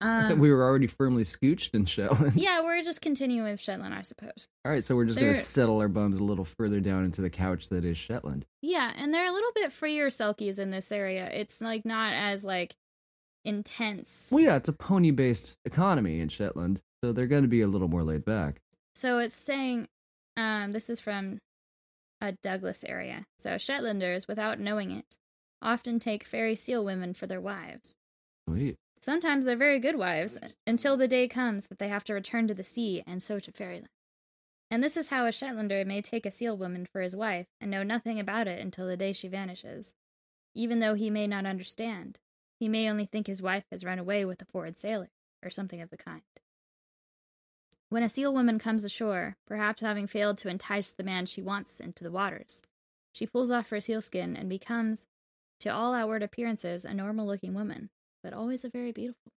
I 0.00 0.22
thought 0.22 0.32
Um, 0.32 0.38
we 0.38 0.50
were 0.50 0.62
already 0.64 0.86
firmly 0.86 1.22
scooched 1.24 1.74
in 1.74 1.84
Shetland. 1.86 2.34
yeah, 2.36 2.62
we're 2.62 2.82
just 2.82 3.00
continuing 3.00 3.50
with 3.50 3.60
Shetland, 3.60 3.94
I 3.94 4.02
suppose. 4.02 4.46
All 4.64 4.70
right, 4.72 4.82
so 4.84 4.94
we're 4.94 5.06
just 5.06 5.18
going 5.18 5.32
to 5.34 5.38
settle 5.40 5.78
our 5.80 5.88
bums 5.88 6.18
a 6.18 6.22
little 6.24 6.44
further 6.44 6.80
down 6.80 7.04
into 7.04 7.20
the 7.20 7.30
couch 7.30 7.68
that 7.70 7.84
is 7.84 7.98
Shetland. 7.98 8.46
Yeah, 8.62 8.92
and 8.96 9.12
they're 9.12 9.28
a 9.28 9.32
little 9.32 9.50
bit 9.54 9.72
freer 9.72 10.06
Selkies 10.08 10.58
in 10.58 10.70
this 10.70 10.90
area. 10.92 11.28
It's 11.32 11.60
like 11.60 11.84
not 11.84 12.12
as 12.12 12.44
like 12.44 12.74
intense. 13.44 14.26
Well, 14.30 14.42
yeah, 14.44 14.56
it's 14.56 14.68
a 14.68 14.72
pony 14.72 15.10
based 15.10 15.56
economy 15.64 16.20
in 16.20 16.28
Shetland, 16.28 16.80
so 17.02 17.12
they're 17.12 17.26
going 17.26 17.42
to 17.42 17.48
be 17.48 17.60
a 17.60 17.68
little 17.68 17.88
more 17.88 18.02
laid 18.02 18.24
back. 18.24 18.60
So 18.94 19.18
it's 19.18 19.34
saying, 19.36 19.88
um, 20.36 20.72
this 20.72 20.90
is 20.90 21.00
from 21.00 21.38
a 22.20 22.32
Douglas 22.32 22.84
area. 22.84 23.26
So 23.38 23.50
Shetlanders, 23.50 24.26
without 24.26 24.58
knowing 24.58 24.90
it, 24.90 25.16
often 25.60 25.98
take 25.98 26.24
fairy 26.24 26.54
seal 26.54 26.84
women 26.84 27.14
for 27.14 27.26
their 27.26 27.40
wives. 27.40 27.96
Sweet. 28.48 28.76
Sometimes 29.00 29.44
they're 29.44 29.56
very 29.56 29.78
good 29.78 29.96
wives, 29.96 30.38
until 30.66 30.96
the 30.96 31.08
day 31.08 31.28
comes 31.28 31.66
that 31.66 31.78
they 31.78 31.88
have 31.88 32.04
to 32.04 32.14
return 32.14 32.48
to 32.48 32.54
the 32.54 32.64
sea 32.64 33.02
and 33.06 33.22
so 33.22 33.38
to 33.38 33.52
fairyland. 33.52 33.88
And 34.70 34.82
this 34.82 34.96
is 34.96 35.08
how 35.08 35.24
a 35.24 35.30
Shetlander 35.30 35.86
may 35.86 36.02
take 36.02 36.26
a 36.26 36.30
seal 36.30 36.56
woman 36.56 36.86
for 36.86 37.00
his 37.00 37.16
wife 37.16 37.46
and 37.60 37.70
know 37.70 37.82
nothing 37.82 38.20
about 38.20 38.48
it 38.48 38.60
until 38.60 38.86
the 38.86 38.96
day 38.96 39.12
she 39.12 39.28
vanishes. 39.28 39.94
Even 40.54 40.80
though 40.80 40.94
he 40.94 41.10
may 41.10 41.26
not 41.26 41.46
understand, 41.46 42.18
he 42.58 42.68
may 42.68 42.90
only 42.90 43.06
think 43.06 43.26
his 43.26 43.40
wife 43.40 43.64
has 43.70 43.84
run 43.84 43.98
away 43.98 44.24
with 44.24 44.42
a 44.42 44.46
foreign 44.46 44.74
sailor, 44.74 45.10
or 45.42 45.50
something 45.50 45.80
of 45.80 45.90
the 45.90 45.96
kind. 45.96 46.22
When 47.88 48.02
a 48.02 48.08
seal 48.08 48.34
woman 48.34 48.58
comes 48.58 48.84
ashore, 48.84 49.36
perhaps 49.46 49.80
having 49.80 50.06
failed 50.06 50.36
to 50.38 50.48
entice 50.48 50.90
the 50.90 51.04
man 51.04 51.24
she 51.24 51.40
wants 51.40 51.80
into 51.80 52.04
the 52.04 52.10
waters, 52.10 52.62
she 53.12 53.26
pulls 53.26 53.50
off 53.50 53.70
her 53.70 53.80
sealskin 53.80 54.36
and 54.36 54.48
becomes 54.48 55.06
To 55.60 55.70
all 55.70 55.92
outward 55.94 56.22
appearances, 56.22 56.84
a 56.84 56.94
normal 56.94 57.26
looking 57.26 57.52
woman, 57.52 57.90
but 58.22 58.32
always 58.32 58.64
a 58.64 58.68
very 58.68 58.92
beautiful. 58.92 59.32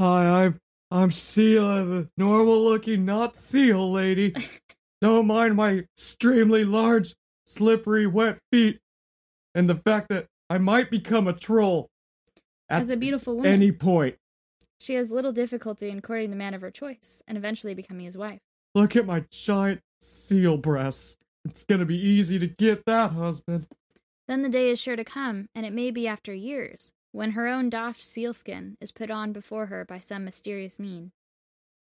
Hi, 0.00 0.44
I'm 0.44 0.60
I'm 0.90 1.10
Sheila, 1.10 1.84
the 1.84 2.08
normal 2.16 2.62
looking 2.64 3.04
not 3.04 3.36
seal 3.36 3.92
lady. 3.92 4.34
Don't 5.02 5.26
mind 5.26 5.56
my 5.56 5.72
extremely 5.96 6.64
large, 6.64 7.14
slippery, 7.46 8.06
wet 8.06 8.38
feet, 8.50 8.80
and 9.54 9.68
the 9.68 9.74
fact 9.74 10.08
that 10.08 10.26
I 10.48 10.58
might 10.58 10.90
become 10.90 11.28
a 11.28 11.32
troll 11.34 11.88
As 12.70 12.88
a 12.88 12.96
beautiful 12.96 13.36
woman, 13.36 13.52
any 13.52 13.70
point. 13.70 14.16
she 14.80 14.94
has 14.94 15.10
little 15.10 15.32
difficulty 15.32 15.90
in 15.90 16.00
courting 16.00 16.30
the 16.30 16.36
man 16.36 16.54
of 16.54 16.62
her 16.62 16.70
choice 16.70 17.22
and 17.28 17.36
eventually 17.36 17.74
becoming 17.74 18.06
his 18.06 18.16
wife. 18.16 18.40
Look 18.74 18.96
at 18.96 19.04
my 19.04 19.24
giant 19.30 19.82
seal 20.00 20.56
breasts. 20.56 21.16
It's 21.44 21.64
gonna 21.64 21.84
be 21.84 21.98
easy 21.98 22.38
to 22.38 22.46
get 22.46 22.86
that 22.86 23.12
husband. 23.12 23.66
Then 24.28 24.42
the 24.42 24.50
day 24.50 24.70
is 24.70 24.78
sure 24.78 24.94
to 24.94 25.04
come, 25.04 25.48
and 25.54 25.64
it 25.64 25.72
may 25.72 25.90
be 25.90 26.06
after 26.06 26.34
years, 26.34 26.92
when 27.12 27.30
her 27.30 27.48
own 27.48 27.70
doffed 27.70 28.02
sealskin 28.02 28.76
is 28.78 28.92
put 28.92 29.10
on 29.10 29.32
before 29.32 29.66
her 29.66 29.86
by 29.86 29.98
some 29.98 30.24
mysterious 30.24 30.78
mean. 30.78 31.12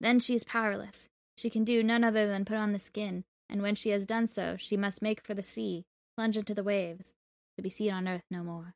Then 0.01 0.21
she 0.21 0.37
is 0.37 0.45
powerless. 0.45 1.09
She 1.37 1.51
can 1.51 1.65
do 1.65 1.83
none 1.83 2.05
other 2.05 2.29
than 2.29 2.45
put 2.45 2.57
on 2.57 2.73
the 2.73 2.79
skin, 2.79 3.25
and 3.51 3.61
when 3.61 3.75
she 3.75 3.91
has 3.91 4.07
done 4.07 4.29
so, 4.29 4.57
she 4.57 4.77
must 4.77 5.03
make 5.03 5.21
for 5.21 5.35
the 5.35 5.43
sea, 5.43 5.85
plunge 6.17 6.37
into 6.37 6.55
the 6.55 6.63
waves, 6.63 7.15
to 7.57 7.63
be 7.63 7.69
seen 7.69 7.93
on 7.93 8.07
earth 8.07 8.25
no 8.31 8.45
more. 8.45 8.75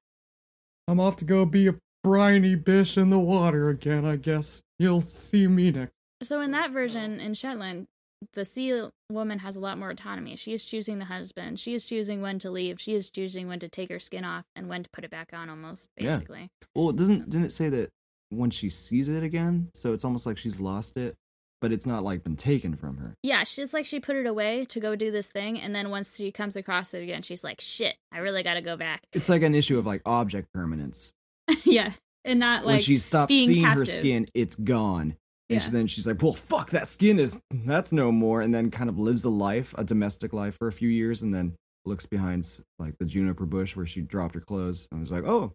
I'm 0.88 0.98
off 0.98 1.14
to 1.16 1.24
go 1.24 1.44
be 1.44 1.68
a 1.68 1.76
briny 2.02 2.56
bish 2.56 2.96
in 2.98 3.10
the 3.10 3.18
water 3.18 3.70
again, 3.70 4.04
I 4.04 4.16
guess. 4.16 4.60
You'll 4.78 5.00
see 5.00 5.46
me 5.46 5.70
next. 5.70 5.92
So 6.24 6.40
in 6.40 6.50
that 6.50 6.72
version 6.72 7.20
in 7.20 7.34
Shetland, 7.34 7.86
the 8.34 8.44
sea 8.44 8.88
woman 9.10 9.38
has 9.40 9.56
a 9.56 9.60
lot 9.60 9.78
more 9.78 9.90
autonomy. 9.90 10.36
She 10.36 10.52
is 10.52 10.64
choosing 10.64 10.98
the 10.98 11.06
husband. 11.06 11.60
She 11.60 11.74
is 11.74 11.84
choosing 11.84 12.22
when 12.22 12.38
to 12.40 12.50
leave. 12.50 12.80
She 12.80 12.94
is 12.94 13.10
choosing 13.10 13.48
when 13.48 13.60
to 13.60 13.68
take 13.68 13.90
her 13.90 14.00
skin 14.00 14.24
off 14.24 14.44
and 14.56 14.68
when 14.68 14.84
to 14.84 14.90
put 14.90 15.04
it 15.04 15.10
back 15.10 15.30
on 15.32 15.48
almost, 15.50 15.88
basically. 15.96 16.40
Yeah. 16.40 16.66
Well, 16.74 16.92
doesn't 16.92 17.28
didn't 17.28 17.46
it 17.46 17.52
say 17.52 17.68
that 17.68 17.90
when 18.30 18.50
she 18.50 18.68
sees 18.68 19.08
it 19.08 19.22
again, 19.22 19.70
so 19.74 19.92
it's 19.92 20.04
almost 20.04 20.26
like 20.26 20.38
she's 20.38 20.58
lost 20.58 20.96
it, 20.96 21.14
but 21.60 21.72
it's 21.72 21.86
not 21.86 22.02
like 22.02 22.24
been 22.24 22.36
taken 22.36 22.74
from 22.74 22.96
her. 22.98 23.14
Yeah, 23.22 23.44
she's 23.44 23.72
like 23.72 23.86
she 23.86 24.00
put 24.00 24.16
it 24.16 24.26
away 24.26 24.64
to 24.66 24.80
go 24.80 24.96
do 24.96 25.10
this 25.10 25.28
thing, 25.28 25.60
and 25.60 25.74
then 25.74 25.90
once 25.90 26.16
she 26.16 26.32
comes 26.32 26.56
across 26.56 26.94
it 26.94 27.02
again, 27.02 27.22
she's 27.22 27.44
like, 27.44 27.60
"Shit, 27.60 27.96
I 28.12 28.18
really 28.18 28.42
got 28.42 28.54
to 28.54 28.62
go 28.62 28.76
back." 28.76 29.02
It's 29.12 29.28
like 29.28 29.42
an 29.42 29.54
issue 29.54 29.78
of 29.78 29.86
like 29.86 30.02
object 30.06 30.52
permanence. 30.52 31.12
yeah, 31.64 31.92
and 32.24 32.40
not 32.40 32.64
like 32.64 32.74
when 32.74 32.80
she 32.80 32.98
stops 32.98 33.32
seeing 33.32 33.64
her 33.64 33.86
skin, 33.86 34.26
it's 34.34 34.54
gone. 34.54 35.16
And 35.54 35.62
she, 35.62 35.70
then 35.70 35.86
she's 35.86 36.06
like, 36.06 36.22
"Well, 36.22 36.32
fuck, 36.32 36.70
that 36.70 36.88
skin 36.88 37.18
is 37.18 37.40
that's 37.50 37.92
no 37.92 38.10
more." 38.12 38.40
And 38.40 38.54
then 38.54 38.70
kind 38.70 38.88
of 38.90 38.98
lives 38.98 39.24
a 39.24 39.30
life, 39.30 39.74
a 39.78 39.84
domestic 39.84 40.32
life, 40.32 40.56
for 40.58 40.68
a 40.68 40.72
few 40.72 40.88
years, 40.88 41.22
and 41.22 41.34
then 41.34 41.56
looks 41.84 42.06
behind 42.06 42.48
like 42.78 42.98
the 42.98 43.04
juniper 43.04 43.44
bush 43.46 43.74
where 43.76 43.86
she 43.86 44.00
dropped 44.00 44.34
her 44.34 44.40
clothes, 44.40 44.88
and 44.90 45.00
was 45.00 45.10
like, 45.10 45.24
"Oh, 45.24 45.52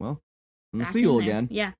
well, 0.00 0.20
I'm 0.74 0.84
seal 0.84 1.18
in 1.18 1.24
there. 1.26 1.36
again." 1.36 1.48
Yeah, 1.50 1.72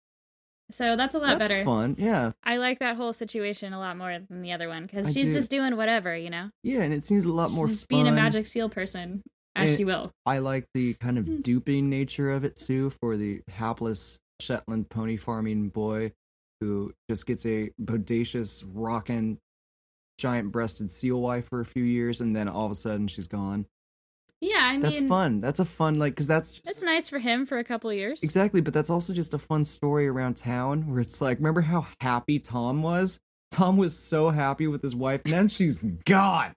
so 0.71 0.97
that's 0.97 1.15
a 1.15 1.19
lot 1.19 1.39
That's 1.39 1.49
better. 1.49 1.65
fun. 1.65 1.97
Yeah, 1.99 2.33
I 2.43 2.57
like 2.57 2.81
that 2.81 2.97
whole 2.97 3.13
situation 3.13 3.73
a 3.73 3.79
lot 3.79 3.97
more 3.97 4.19
than 4.19 4.43
the 4.43 4.53
other 4.53 4.69
one 4.69 4.83
because 4.87 5.13
she's 5.13 5.29
do. 5.29 5.35
just 5.35 5.51
doing 5.51 5.77
whatever, 5.77 6.17
you 6.17 6.31
know. 6.31 6.51
yeah, 6.63 6.81
and 6.83 6.93
it 6.93 7.05
seems 7.05 7.25
a 7.25 7.33
lot 7.33 7.49
She's 7.51 7.57
more 7.57 7.69
just 7.69 7.81
fun. 7.89 8.03
being 8.05 8.09
a 8.09 8.13
magic 8.13 8.47
seal 8.47 8.69
person 8.69 9.23
as 9.55 9.69
And- 9.71 9.77
she 9.79 9.85
will. 9.85 10.11
I 10.27 10.39
like 10.39 10.67
the 10.75 10.95
kind 10.95 11.17
Hmm. 11.19 11.33
of 11.33 11.43
duping 11.43 11.89
nature 11.89 12.31
of 12.31 12.45
it 12.45 12.57
too 12.57 12.91
for 12.91 13.17
the 13.17 13.41
hapless 13.49 14.19
Shetland 14.41 14.91
pony 14.91 15.17
farming 15.17 15.69
boy 15.71 16.13
who 16.61 16.93
just 17.11 17.27
gets 17.27 17.45
a 17.47 17.71
bodacious, 17.81 18.65
rockin', 18.73 19.39
giant 20.19 20.51
breasted 20.51 20.91
seal 20.91 21.21
wife 21.21 21.49
for 21.49 21.61
a 21.61 21.67
few 21.67 21.85
years 21.85 22.21
and 22.21 22.35
then 22.35 22.49
all 22.49 22.65
of 22.67 22.73
a 22.73 22.77
sudden 22.77 23.07
she's 23.09 23.27
gone. 23.27 23.67
Yeah, 24.41 24.59
I 24.61 24.73
mean, 24.73 24.81
That's 24.81 24.99
fun. 25.01 25.41
That's 25.41 25.61
a 25.61 25.65
fun, 25.65 25.99
like, 25.99 26.13
because 26.13 26.27
that's 26.27 26.53
just, 26.53 26.69
it's 26.69 26.83
nice 26.83 27.09
for 27.09 27.19
him 27.19 27.47
for 27.47 27.57
a 27.59 27.65
couple 27.65 27.89
of 27.89 27.97
years. 27.97 28.23
exactly, 28.23 28.61
but 28.61 28.75
that's 28.75 28.91
also 28.91 29.15
just 29.15 29.33
a 29.33 29.39
fun 29.39 29.65
story 29.65 30.07
around 30.07 30.37
town 30.37 30.91
where 30.91 31.01
it's 31.01 31.21
like, 31.23 31.39
remember 31.39 31.63
how 31.63 31.87
happy 32.01 32.39
Tom 32.39 32.83
was? 32.83 33.19
Tom 33.51 33.79
was 33.79 33.99
so 33.99 34.29
happy 34.29 34.67
with 34.67 34.83
his 34.83 34.95
wife, 34.95 35.23
and 35.25 35.33
then 35.33 35.49
she's 35.49 35.79
gone. 36.05 36.53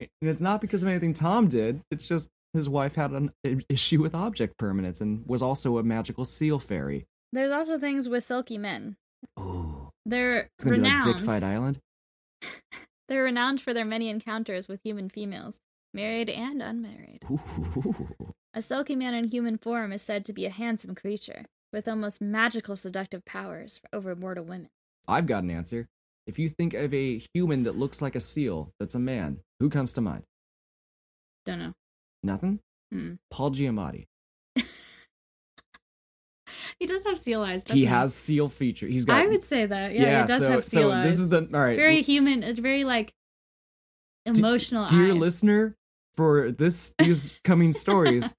And 0.00 0.10
it's 0.20 0.42
not 0.42 0.60
because 0.60 0.82
of 0.82 0.88
anything 0.88 1.14
Tom 1.14 1.48
did. 1.48 1.80
It's 1.90 2.06
just 2.06 2.28
his 2.52 2.68
wife 2.68 2.94
had 2.94 3.12
an 3.12 3.32
issue 3.70 4.02
with 4.02 4.14
object 4.14 4.58
permanence 4.58 5.00
and 5.00 5.24
was 5.26 5.40
also 5.40 5.78
a 5.78 5.82
magical 5.82 6.24
seal 6.26 6.58
fairy. 6.58 7.06
There's 7.32 7.52
also 7.52 7.78
things 7.78 8.08
with 8.08 8.22
selkie 8.24 8.58
men. 8.60 8.96
Oh, 9.36 9.90
They're 10.06 10.40
it's 10.54 10.64
gonna 10.64 10.76
renowned. 10.76 11.04
be 11.04 11.10
like 11.10 11.18
Dick 11.18 11.26
Fight 11.26 11.42
Island. 11.42 11.78
They're 13.08 13.24
renowned 13.24 13.60
for 13.60 13.72
their 13.72 13.84
many 13.84 14.08
encounters 14.08 14.68
with 14.68 14.80
human 14.82 15.08
females, 15.08 15.58
married 15.94 16.28
and 16.28 16.62
unmarried. 16.62 17.24
Ooh. 17.30 18.34
A 18.54 18.60
selkie 18.60 18.96
man 18.96 19.14
in 19.14 19.24
human 19.24 19.56
form 19.58 19.92
is 19.92 20.02
said 20.02 20.24
to 20.26 20.32
be 20.32 20.44
a 20.46 20.50
handsome 20.50 20.94
creature 20.94 21.44
with 21.72 21.86
almost 21.88 22.20
magical 22.20 22.76
seductive 22.76 23.24
powers 23.24 23.80
over 23.92 24.14
mortal 24.16 24.44
women. 24.44 24.68
I've 25.06 25.26
got 25.26 25.42
an 25.44 25.50
answer. 25.50 25.88
If 26.26 26.38
you 26.38 26.48
think 26.48 26.74
of 26.74 26.92
a 26.92 27.22
human 27.34 27.62
that 27.64 27.78
looks 27.78 28.02
like 28.02 28.14
a 28.16 28.20
seal, 28.20 28.72
that's 28.78 28.94
a 28.94 28.98
man, 28.98 29.38
who 29.60 29.70
comes 29.70 29.92
to 29.94 30.00
mind? 30.00 30.24
Don't 31.46 31.58
know. 31.58 31.72
Nothing. 32.22 32.60
Hmm. 32.92 33.14
Paul 33.30 33.52
Giamatti. 33.52 34.06
He 36.78 36.86
does 36.86 37.04
have 37.04 37.18
seal 37.18 37.42
eyes. 37.42 37.64
He 37.68 37.84
has 37.86 38.14
seal 38.14 38.48
feature. 38.48 38.86
He's 38.86 39.04
got. 39.04 39.20
I 39.20 39.26
would 39.26 39.42
say 39.42 39.66
that. 39.66 39.94
Yeah, 39.94 40.22
he 40.22 40.28
does 40.28 40.40
so 40.40 40.50
have 40.50 40.64
seal 40.64 40.82
so 40.82 40.92
eyes. 40.92 41.04
this 41.04 41.18
is 41.18 41.30
the 41.30 41.48
all 41.52 41.60
right. 41.60 41.76
very 41.76 42.02
human. 42.02 42.42
It's 42.42 42.60
very 42.60 42.84
like 42.84 43.12
emotional. 44.24 44.86
dear 44.86 45.12
eyes. 45.12 45.18
listener, 45.18 45.76
for 46.14 46.52
this 46.52 46.94
these 46.98 47.32
coming 47.42 47.72
stories, 47.72 48.32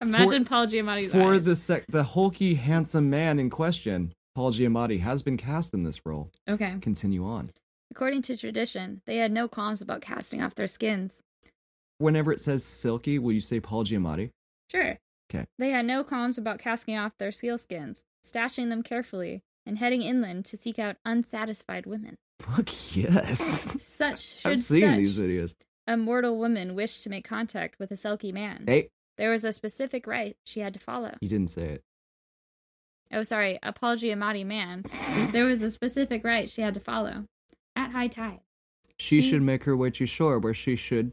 imagine 0.00 0.44
Paul 0.44 0.66
Giamatti's 0.66 1.12
for 1.12 1.34
eyes. 1.34 1.44
the 1.44 1.56
sec- 1.56 1.86
the 1.88 2.04
hulky 2.04 2.54
handsome 2.54 3.10
man 3.10 3.40
in 3.40 3.50
question, 3.50 4.12
Paul 4.34 4.52
Giamatti 4.52 5.00
has 5.00 5.22
been 5.22 5.36
cast 5.36 5.74
in 5.74 5.82
this 5.82 6.06
role. 6.06 6.30
Okay. 6.48 6.76
Continue 6.80 7.24
on. 7.26 7.50
According 7.90 8.22
to 8.22 8.36
tradition, 8.36 9.02
they 9.06 9.16
had 9.16 9.32
no 9.32 9.48
qualms 9.48 9.82
about 9.82 10.00
casting 10.00 10.42
off 10.42 10.54
their 10.54 10.68
skins. 10.68 11.22
Whenever 11.98 12.32
it 12.32 12.40
says 12.40 12.62
selkie, 12.62 13.18
will 13.18 13.32
you 13.32 13.40
say 13.40 13.58
Paul 13.58 13.84
Giamatti? 13.84 14.30
Sure. 14.70 14.96
'Kay. 15.30 15.46
They 15.58 15.70
had 15.70 15.86
no 15.86 16.04
qualms 16.04 16.36
about 16.36 16.58
casting 16.58 16.98
off 16.98 17.16
their 17.18 17.32
seal 17.32 17.56
skins, 17.56 18.02
stashing 18.26 18.68
them 18.68 18.82
carefully, 18.82 19.42
and 19.64 19.78
heading 19.78 20.02
inland 20.02 20.44
to 20.46 20.56
seek 20.58 20.78
out 20.78 20.96
unsatisfied 21.06 21.86
women. 21.86 22.16
Fuck 22.40 22.96
yes. 22.96 23.80
Such 23.82 24.20
should 24.40 24.52
I've 24.52 24.60
seen 24.60 24.80
such 24.86 24.96
these 24.96 25.18
videos. 25.18 25.54
a 25.86 25.96
mortal 25.96 26.36
woman 26.36 26.74
wish 26.74 27.00
to 27.00 27.08
make 27.10 27.24
contact 27.26 27.78
with 27.78 27.90
a 27.90 27.94
selkie 27.94 28.32
man. 28.32 28.64
Hey, 28.66 28.88
There 29.18 29.30
was 29.30 29.44
a 29.44 29.52
specific 29.52 30.06
rite 30.06 30.36
she 30.44 30.60
had 30.60 30.74
to 30.74 30.80
follow. 30.80 31.14
you 31.20 31.28
didn't 31.28 31.50
say 31.50 31.64
it. 31.68 31.82
Oh, 33.12 33.22
sorry, 33.24 33.58
a 33.62 33.72
Paul 33.72 33.96
Giamatti 33.96 34.44
man. 34.46 34.84
there 35.32 35.44
was 35.44 35.62
a 35.62 35.70
specific 35.70 36.24
rite 36.24 36.48
she 36.48 36.62
had 36.62 36.74
to 36.74 36.80
follow. 36.80 37.24
At 37.76 37.90
high 37.92 38.08
tide, 38.08 38.40
She 38.98 39.20
She- 39.22 39.30
should 39.30 39.42
make 39.42 39.64
her 39.64 39.76
way 39.76 39.90
to 39.90 40.06
shore 40.06 40.38
where 40.38 40.54
she 40.54 40.76
should. 40.76 41.12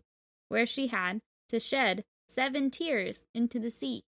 where 0.50 0.66
she 0.66 0.88
had 0.88 1.20
to 1.50 1.60
shed 1.60 2.04
seven 2.30 2.70
tears 2.70 3.26
into 3.34 3.58
the 3.60 3.72
sea. 3.72 4.04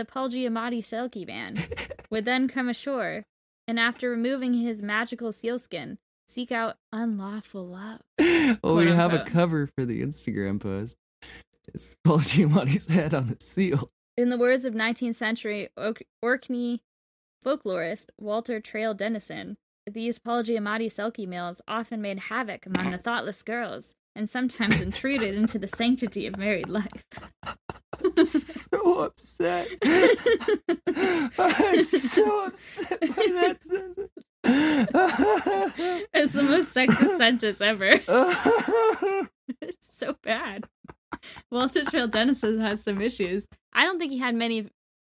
The 0.00 0.06
Paul 0.06 0.30
Giamatti 0.30 0.78
selkie 0.78 1.26
man 1.26 1.62
would 2.10 2.24
then 2.24 2.48
come 2.48 2.70
ashore, 2.70 3.26
and 3.68 3.78
after 3.78 4.08
removing 4.08 4.54
his 4.54 4.80
magical 4.80 5.30
sealskin, 5.30 5.98
seek 6.26 6.50
out 6.50 6.76
unlawful 6.90 7.66
love. 7.66 8.00
oh, 8.64 8.76
we 8.76 8.86
have 8.86 9.12
a 9.12 9.26
cover 9.26 9.68
for 9.76 9.84
the 9.84 10.00
Instagram 10.00 10.58
post. 10.58 10.96
It's 11.74 11.96
Paul 12.02 12.20
Giamatti's 12.20 12.88
head 12.88 13.12
on 13.12 13.36
a 13.38 13.44
seal. 13.44 13.90
In 14.16 14.30
the 14.30 14.38
words 14.38 14.64
of 14.64 14.72
19th 14.72 15.16
century 15.16 15.68
Ork- 15.76 16.06
Orkney 16.22 16.80
folklorist 17.44 18.06
Walter 18.18 18.58
Traill 18.58 18.96
Dennison, 18.96 19.58
these 19.86 20.18
Paul 20.18 20.44
Giamatti 20.44 20.86
selkie 20.86 21.28
males 21.28 21.60
often 21.68 22.00
made 22.00 22.20
havoc 22.20 22.64
among 22.64 22.90
the 22.90 22.96
thoughtless 22.96 23.42
girls 23.42 23.92
and 24.16 24.30
sometimes 24.30 24.80
intruded 24.80 25.34
into 25.34 25.58
the 25.58 25.68
sanctity 25.68 26.26
of 26.26 26.38
married 26.38 26.70
life. 26.70 27.04
so 28.24 29.02
upset. 29.04 29.68
I'm 31.38 31.82
so 31.82 32.46
upset 32.46 33.00
by 33.00 33.06
that 33.06 33.56
sentence. 33.62 34.10
it's 36.12 36.32
the 36.32 36.42
most 36.42 36.74
sexist 36.74 37.16
sentence 37.18 37.60
ever. 37.60 37.90
it's 39.60 39.98
so 39.98 40.16
bad. 40.22 40.64
Walter 41.50 41.82
Traill 41.82 42.10
Dennison 42.10 42.60
has 42.60 42.82
some 42.82 43.00
issues. 43.00 43.46
I 43.72 43.84
don't 43.84 43.98
think 43.98 44.12
he 44.12 44.18
had 44.18 44.34
many 44.34 44.68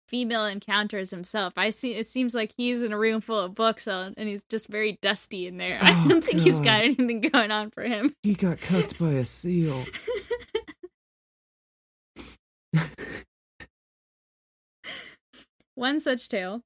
female 0.08 0.46
encounters 0.46 1.10
himself. 1.10 1.54
I 1.56 1.70
see. 1.70 1.94
It 1.94 2.06
seems 2.06 2.34
like 2.34 2.52
he's 2.56 2.82
in 2.82 2.92
a 2.92 2.98
room 2.98 3.20
full 3.20 3.40
of 3.40 3.54
books, 3.56 3.88
uh, 3.88 4.10
and 4.16 4.28
he's 4.28 4.44
just 4.44 4.68
very 4.68 4.98
dusty 5.02 5.48
in 5.48 5.56
there. 5.56 5.78
I 5.82 6.04
Oh, 6.04 6.08
don't 6.08 6.22
think 6.24 6.38
he's 6.40 6.60
got 6.60 6.82
anything 6.82 7.20
going 7.22 7.50
on 7.50 7.70
for 7.70 7.82
him. 7.82 8.14
he 8.22 8.34
got 8.34 8.60
cucked 8.60 8.98
by 8.98 9.12
a 9.12 9.24
seal. 9.24 9.84
One 15.74 16.00
such 16.00 16.28
tale: 16.28 16.62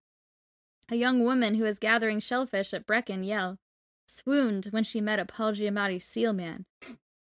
a 0.90 0.96
young 0.96 1.24
woman 1.24 1.54
who 1.56 1.64
was 1.64 1.78
gathering 1.78 2.20
shellfish 2.20 2.72
at 2.72 2.86
Breckon 2.86 3.26
Yell 3.26 3.58
swooned 4.06 4.66
when 4.66 4.84
she 4.84 5.00
met 5.00 5.18
a 5.18 5.24
Paul 5.24 5.52
Giamatti 5.52 6.02
seal 6.02 6.32
man, 6.32 6.66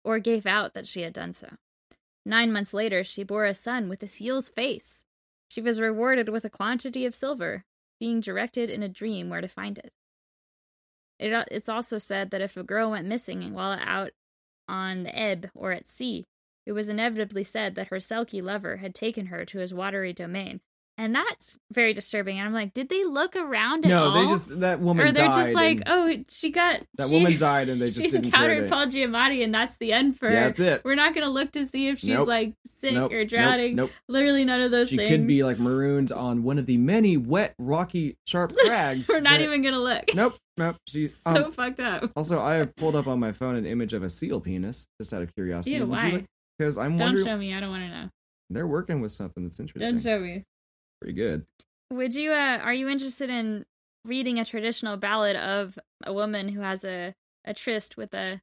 or 0.05 0.19
gave 0.19 0.47
out 0.47 0.75
that 0.75 0.87
she 0.87 1.03
had 1.03 1.13
done 1.13 1.33
so. 1.33 1.49
Nine 2.25 2.53
months 2.53 2.75
later, 2.75 3.05
she 3.05 3.23
bore 3.23 3.47
a 3.47 3.55
son 3.55 3.89
with 3.89 4.03
a 4.03 4.07
seal's 4.07 4.49
face. 4.49 5.05
She 5.49 5.61
was 5.61 5.81
rewarded 5.81 6.29
with 6.29 6.45
a 6.45 6.51
quantity 6.51 7.07
of 7.07 7.15
silver, 7.15 7.65
being 8.01 8.21
directed 8.21 8.69
in 8.69 8.83
a 8.83 8.89
dream 8.89 9.31
where 9.31 9.41
to 9.41 9.49
find 9.49 9.79
it. 9.79 9.93
it. 11.19 11.33
uh, 11.33 11.45
It's 11.51 11.69
also 11.69 11.99
said 11.99 12.31
that 12.31 12.41
if 12.41 12.57
a 12.57 12.65
girl 12.65 12.91
went 12.91 13.07
missing 13.07 13.53
while 13.55 13.79
out 13.81 14.11
on 14.69 15.05
the 15.05 15.17
ebb 15.17 15.51
or 15.55 15.71
at 15.71 15.87
sea, 15.87 16.25
it 16.67 16.73
was 16.73 16.89
inevitably 16.89 17.45
said 17.45 17.75
that 17.77 17.89
her 17.89 17.97
Selkie 17.97 18.43
lover 18.43 18.77
had 18.79 18.95
taken 18.95 19.27
her 19.27 19.45
to 19.47 19.59
his 19.59 19.73
watery 19.73 20.13
domain. 20.13 20.61
And 20.99 21.15
that's 21.15 21.59
very 21.71 21.93
disturbing. 21.93 22.39
And 22.39 22.47
I'm 22.49 22.55
like, 22.55 22.73
did 22.73 22.89
they 22.89 23.05
look 23.05 23.37
around 23.37 23.85
at 23.85 23.91
No, 23.91 24.05
all? 24.05 24.15
No, 24.15 24.23
they 24.25 24.29
just 24.31 24.61
that 24.61 24.81
woman 24.81 25.07
or 25.07 25.13
they're 25.13 25.27
just 25.27 25.53
like, 25.53 25.83
oh, 25.85 26.25
she 26.31 26.51
got 26.51 26.81
that 26.97 27.09
she- 27.11 27.15
woman 27.15 27.37
died, 27.39 27.69
and 27.69 27.79
they 27.83 27.85
just 27.85 28.01
she 28.01 28.09
didn't 28.11 28.25
encountered 28.25 28.71
Paul 28.71 28.87
Giamatti, 28.87 29.45
and 29.45 29.55
that's 29.55 29.77
the 29.77 29.93
end 29.93 30.19
for 30.19 30.31
yeah, 30.31 30.37
her. 30.41 30.47
that's 30.47 30.59
it. 30.61 30.83
We're 30.87 30.95
not 30.95 31.15
gonna 31.15 31.29
look 31.29 31.53
to 31.53 31.67
see 31.67 31.89
if 31.89 31.99
she's 31.99 32.09
Nope. 32.09 32.27
like 32.29 32.55
sick 32.81 32.95
Nope, 32.95 33.13
or 33.13 33.27
drowning. 33.27 33.77
Nope. 33.77 33.91
Literally 34.09 34.47
none 34.47 34.63
of 34.63 34.71
those 34.71 34.89
She 34.89 34.97
things. 34.97 35.11
could 35.11 35.27
be 35.27 35.45
like 35.45 35.59
marooned 35.59 36.13
on 36.13 36.43
one 36.45 36.57
of 36.57 36.65
the 36.65 36.79
many 36.79 37.19
wet, 37.19 37.53
rocky, 37.59 38.17
sharp 38.27 38.57
crags. 38.65 39.07
We're 39.07 39.21
not 39.21 39.33
that- 39.33 39.43
even 39.43 39.61
gonna 39.61 39.79
look. 39.81 40.15
Nope, 40.15 40.39
nope. 40.57 40.77
She's 40.89 41.19
so 41.27 41.45
um, 41.45 41.53
fucked 41.53 41.81
up. 41.81 42.11
also. 42.17 42.41
I 42.41 42.55
have 42.55 42.75
pulled 42.75 42.97
up 42.97 43.07
on 43.07 43.21
my 43.21 43.33
phone 43.33 43.55
an 43.57 43.67
image 43.67 43.93
of 43.93 44.03
a 44.03 44.09
seal 44.09 44.41
penis, 44.41 44.87
just 44.99 45.13
out 45.13 45.21
of 45.21 45.35
curiosity. 45.35 45.77
Ew, 45.77 45.85
why? 45.85 46.25
Because 46.59 46.79
I'm 46.79 46.97
Don't 46.97 47.09
wondering 47.09 47.27
show 47.27 47.37
me. 47.37 47.55
I 47.55 47.61
don't 47.61 47.71
want 47.71 47.83
to 47.85 47.89
know. 47.89 48.09
they're 48.51 48.67
working 48.67 49.01
with 49.01 49.13
something 49.13 49.45
that's 49.45 49.61
interesting. 49.61 49.91
Don't 49.91 50.03
show 50.03 50.19
me. 50.19 50.45
Pretty 51.01 51.15
good. 51.15 51.45
Would 51.93 52.15
you? 52.15 52.33
Uh, 52.33 52.59
are 52.63 52.73
you 52.75 52.89
interested 52.89 53.31
in 53.31 53.65
reading 54.05 54.39
a 54.39 54.45
traditional 54.45 54.97
ballad 54.97 55.37
of 55.37 55.79
a 56.05 56.13
woman 56.13 56.49
who 56.49 56.61
has 56.61 56.85
a 56.85 57.15
a 57.45 57.55
tryst 57.55 57.97
with 57.97 58.13
a 58.15 58.41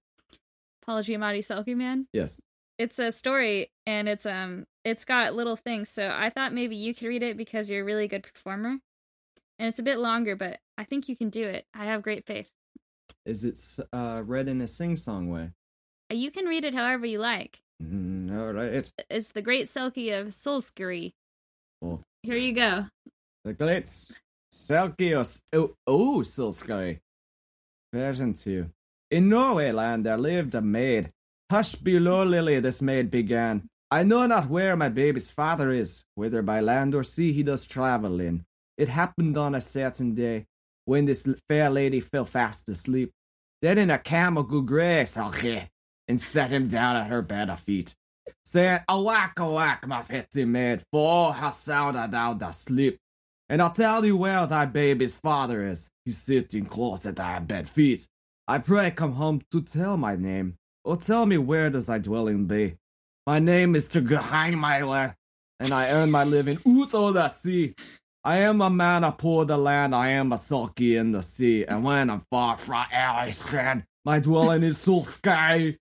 Paul 0.86 1.02
Giamatti 1.02 1.40
selfie 1.40 1.76
man? 1.76 2.08
Yes. 2.14 2.40
It's 2.80 3.00
a 3.00 3.12
story, 3.12 3.72
and 3.86 4.08
it's 4.08 4.26
um, 4.26 4.66
it's 4.86 5.06
got 5.06 5.36
little 5.36 5.56
things. 5.56 5.90
So 5.90 6.14
I 6.14 6.30
thought 6.30 6.54
maybe 6.54 6.76
you 6.76 6.94
could 6.94 7.08
read 7.08 7.24
it 7.24 7.38
because 7.38 7.70
you're 7.70 7.82
a 7.82 7.86
really 7.86 8.08
good 8.08 8.24
performer, 8.24 8.78
and 9.60 9.68
it's 9.68 9.80
a 9.80 9.84
bit 9.84 10.00
longer, 10.00 10.36
but 10.36 10.60
I 10.78 10.84
think 10.84 11.10
you 11.10 11.16
can 11.16 11.30
do 11.30 11.48
it. 11.48 11.66
I 11.74 11.86
have 11.86 12.02
great 12.02 12.26
faith. 12.26 12.52
Is 13.26 13.44
it 13.44 13.58
uh, 13.94 14.22
read 14.26 14.48
in 14.50 14.60
a 14.60 14.68
sing-song 14.68 15.30
way? 15.30 15.52
You 16.12 16.30
can 16.30 16.46
read 16.46 16.66
it 16.66 16.74
however 16.74 17.06
you 17.06 17.20
like. 17.20 17.62
Mm, 17.82 18.38
all 18.38 18.54
right. 18.54 18.92
It's 19.10 19.30
the 19.30 19.42
Great 19.42 19.68
Selkie 19.68 20.20
of 20.20 20.28
Sule 20.30 20.62
Skerry. 20.62 21.14
Cool. 21.82 22.02
Here 22.24 22.38
you 22.38 22.54
go. 22.54 22.86
the 23.44 23.54
great 23.54 23.90
Selkios. 24.54 25.42
Oh, 25.52 25.76
oh, 25.86 26.20
Silsky. 26.20 27.00
Version 27.92 28.34
2. 28.34 28.70
In 29.12 29.30
Norway 29.30 29.72
land 29.72 30.06
there 30.06 30.18
lived 30.18 30.56
a 30.56 30.62
maid. 30.62 31.12
Hush 31.52 31.76
below 31.76 32.24
Lily, 32.24 32.60
this 32.60 32.82
maid 32.82 33.12
began. 33.12 33.68
I 33.92 34.04
know 34.04 34.26
not 34.26 34.50
where 34.50 34.76
my 34.76 34.90
baby's 34.90 35.30
father 35.30 35.72
is, 35.72 36.04
whether 36.16 36.42
by 36.42 36.62
land 36.62 36.96
or 36.96 37.04
sea 37.04 37.32
he 37.32 37.44
does 37.44 37.68
travel 37.68 38.20
in. 38.20 38.44
It 38.78 38.90
happened 38.90 39.38
on 39.38 39.54
a 39.54 39.62
certain 39.62 40.16
day, 40.16 40.48
when 40.86 41.06
this 41.06 41.28
fair 41.48 41.70
lady 41.70 42.00
fell 42.00 42.26
fast 42.26 42.68
asleep. 42.70 43.12
Then 43.62 43.78
in 43.78 43.92
a 43.92 44.00
camel 44.00 44.44
grew 44.44 44.64
grace, 44.64 45.16
okay, 45.16 45.70
and 46.08 46.20
set 46.20 46.52
him 46.52 46.68
down 46.68 46.96
at 46.96 47.08
her 47.08 47.22
bed 47.22 47.50
of 47.50 47.60
feet, 47.60 47.96
saying, 48.46 48.80
Awake, 48.88 49.40
awake, 49.40 49.88
my 49.88 50.02
pretty 50.02 50.46
maid, 50.46 50.84
for 50.92 51.34
how 51.34 51.52
sound 51.52 51.98
art 51.98 52.12
thou 52.12 52.34
dost 52.34 52.66
sleep. 52.66 52.98
And 53.50 53.62
I'll 53.62 53.72
tell 53.72 54.02
thee 54.02 54.12
where 54.12 54.48
thy 54.48 54.66
baby's 54.66 55.16
father 55.16 55.66
is. 55.68 55.90
He's 56.06 56.18
sitting 56.18 56.66
close 56.66 57.06
at 57.06 57.18
thy 57.18 57.40
bed 57.40 57.70
feet. 57.70 58.08
I 58.48 58.58
pray 58.58 58.92
come 58.92 59.14
home 59.14 59.42
to 59.52 59.62
tell 59.62 59.98
my 59.98 60.16
name, 60.16 60.56
or 60.84 60.98
tell 60.98 61.26
me 61.26 61.38
where 61.38 61.70
does 61.70 61.86
thy 61.86 61.98
dwelling 61.98 62.46
be. 62.46 62.76
My 63.26 63.40
name 63.40 63.76
is 63.76 63.88
Tugahangmailer, 63.88 65.16
and 65.60 65.72
I 65.72 65.90
earn 65.92 66.12
my 66.12 66.26
living 66.26 66.60
out 66.68 66.94
of 66.94 67.14
the 67.14 67.30
sea. 67.30 67.74
I 68.26 68.38
am 68.38 68.62
a 68.62 68.70
man 68.70 69.04
upon 69.04 69.48
the 69.48 69.58
land, 69.58 69.94
I 69.96 70.10
am 70.10 70.32
a 70.34 70.38
sulky 70.38 70.98
in 70.98 71.12
the 71.12 71.22
sea, 71.22 71.66
and 71.66 71.84
when 71.84 72.10
I'm 72.10 72.24
far 72.30 72.58
from 72.58 72.86
our 72.92 73.32
strand, 73.32 73.84
my 74.04 74.20
dwelling 74.20 74.64
is 74.64 74.78
so 74.78 75.04
sky. 75.04 75.78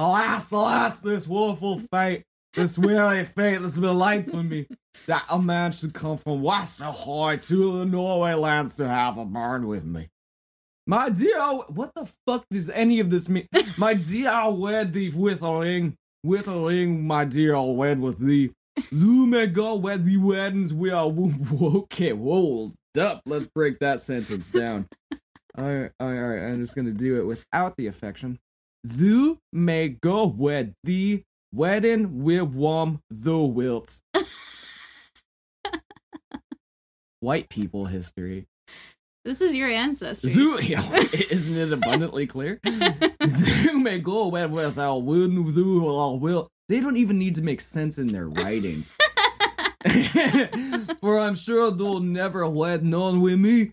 Alas, 0.00 0.50
alas, 0.50 1.00
this 1.00 1.26
woeful 1.26 1.78
fate, 1.78 2.22
this 2.54 2.78
weary 2.78 3.22
fate 3.22 3.60
that's 3.60 3.76
been 3.76 3.98
laid 3.98 4.30
for 4.30 4.42
me, 4.42 4.66
that 5.06 5.26
a 5.28 5.38
man 5.38 5.72
should 5.72 5.92
come 5.92 6.16
from 6.16 6.40
Westerhoy 6.40 7.46
to 7.48 7.80
the 7.80 7.84
Norway 7.84 8.32
lands 8.32 8.74
to 8.76 8.88
have 8.88 9.18
a 9.18 9.26
burn 9.26 9.66
with 9.66 9.84
me. 9.84 10.08
My 10.86 11.10
dear, 11.10 11.38
what 11.42 11.92
the 11.94 12.08
fuck 12.26 12.46
does 12.50 12.70
any 12.70 12.98
of 13.00 13.10
this 13.10 13.28
mean? 13.28 13.46
My 13.76 13.92
dear, 13.92 14.30
I'll 14.30 14.56
wed 14.56 14.94
thee 14.94 15.12
with 15.14 15.42
a 15.42 15.58
ring, 15.58 15.98
with 16.24 16.48
a 16.48 16.58
ring, 16.58 17.06
my 17.06 17.26
dear, 17.26 17.54
I'll 17.54 17.74
wed 17.74 18.00
with 18.00 18.26
thee. 18.26 18.52
May 18.90 19.48
go 19.48 19.74
where 19.74 19.98
the 19.98 20.16
weddings 20.16 20.72
we 20.72 20.90
are. 20.90 21.12
Okay, 21.60 22.12
hold 22.12 22.72
up. 22.98 23.20
Let's 23.26 23.48
break 23.48 23.80
that 23.80 24.00
sentence 24.00 24.50
down. 24.50 24.88
Alright, 25.58 25.92
alright, 26.02 26.42
I'm 26.42 26.62
just 26.62 26.74
gonna 26.74 26.92
do 26.92 27.20
it 27.20 27.26
without 27.26 27.76
the 27.76 27.86
affection. 27.86 28.38
Thou 28.82 29.38
may 29.52 29.90
go 29.90 30.26
wed 30.26 30.74
the 30.84 31.22
wedding 31.52 32.22
we 32.24 32.40
warm 32.40 33.00
thou 33.10 33.42
wilt. 33.42 34.00
White 37.20 37.50
people 37.50 37.84
history. 37.84 38.46
This 39.26 39.42
is 39.42 39.54
your 39.54 39.68
ancestry. 39.68 40.32
Thou, 40.32 40.58
isn't 41.12 41.56
it 41.56 41.72
abundantly 41.74 42.26
clear? 42.26 42.58
thou 42.64 43.72
may 43.74 43.98
go 43.98 44.28
wed 44.28 44.50
with 44.50 44.76
thou 44.76 44.96
will, 44.96 45.28
thou 45.28 46.14
will. 46.14 46.48
They 46.70 46.80
don't 46.80 46.96
even 46.96 47.18
need 47.18 47.34
to 47.34 47.42
make 47.42 47.60
sense 47.60 47.98
in 47.98 48.06
their 48.06 48.28
writing. 48.28 48.86
For 51.00 51.18
I'm 51.18 51.34
sure 51.34 51.70
thou 51.70 51.98
never 51.98 52.48
wed 52.48 52.82
none 52.82 53.20
with 53.20 53.38
me. 53.38 53.72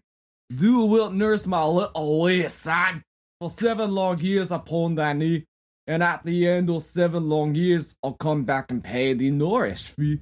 Thou 0.50 0.84
wilt 0.86 1.14
nurse 1.14 1.48
my 1.48 1.64
little 1.64 2.50
son 2.50 3.04
for 3.40 3.50
seven 3.50 3.94
long 3.94 4.20
years 4.20 4.52
upon 4.52 4.96
thy 4.96 5.14
knee, 5.14 5.46
and 5.86 6.04
at 6.04 6.24
the 6.26 6.48
end 6.48 6.70
of 6.70 6.84
seven 6.84 7.30
long 7.30 7.56
years, 7.56 7.96
I'll 8.04 8.14
come 8.14 8.44
back 8.44 8.72
and 8.72 8.84
pay 8.84 9.14
thee 9.14 9.30
nourish 9.30 9.84
fee. 9.84 10.20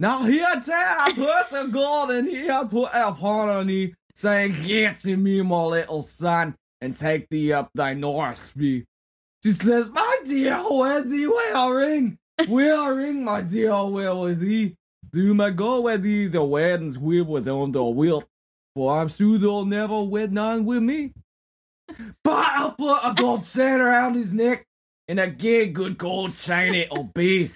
Now 0.00 0.24
here 0.24 0.46
ten 0.64 0.96
a 1.08 1.12
person 1.14 1.70
gold, 1.72 2.10
and 2.10 2.28
here 2.28 2.64
put 2.64 2.90
upon 2.92 3.48
her 3.48 3.64
knee, 3.64 3.94
saying, 4.14 4.54
Get 4.64 4.98
to 5.00 5.16
me, 5.16 5.42
my 5.42 5.62
little 5.62 6.02
son, 6.02 6.54
and 6.80 6.96
take 6.96 7.28
thee 7.28 7.52
up 7.52 7.70
thy 7.74 7.94
nourish 7.94 8.38
fee. 8.38 8.84
She 9.42 9.52
says, 9.52 9.90
My 9.90 10.18
dear, 10.24 10.58
where 10.58 11.02
thee 11.02 11.26
will 11.26 11.70
ring? 11.70 12.18
Will 12.46 12.88
ring, 12.94 13.24
my 13.24 13.40
dear, 13.40 13.84
will 13.84 14.22
with 14.22 14.40
thee. 14.40 14.76
Do 15.10 15.34
my 15.34 15.50
go 15.50 15.80
with 15.80 16.02
thee, 16.02 16.28
the 16.28 16.44
weddings 16.44 16.98
we 16.98 17.20
within 17.20 17.72
the 17.72 17.82
wheel, 17.84 18.24
For 18.74 19.00
I'm 19.00 19.08
sure 19.08 19.38
they'll 19.38 19.64
never 19.64 20.02
wed 20.04 20.32
none 20.32 20.64
with 20.64 20.82
me. 20.82 21.12
But 22.24 22.46
I'll 22.46 22.72
put 22.72 23.00
a 23.04 23.14
gold 23.14 23.44
chain 23.44 23.80
around 23.80 24.14
his 24.14 24.32
neck, 24.32 24.64
and 25.06 25.18
a 25.18 25.28
gay 25.28 25.68
good 25.68 25.98
gold 25.98 26.36
chain 26.36 26.74
it'll 26.74 27.04
be. 27.04 27.52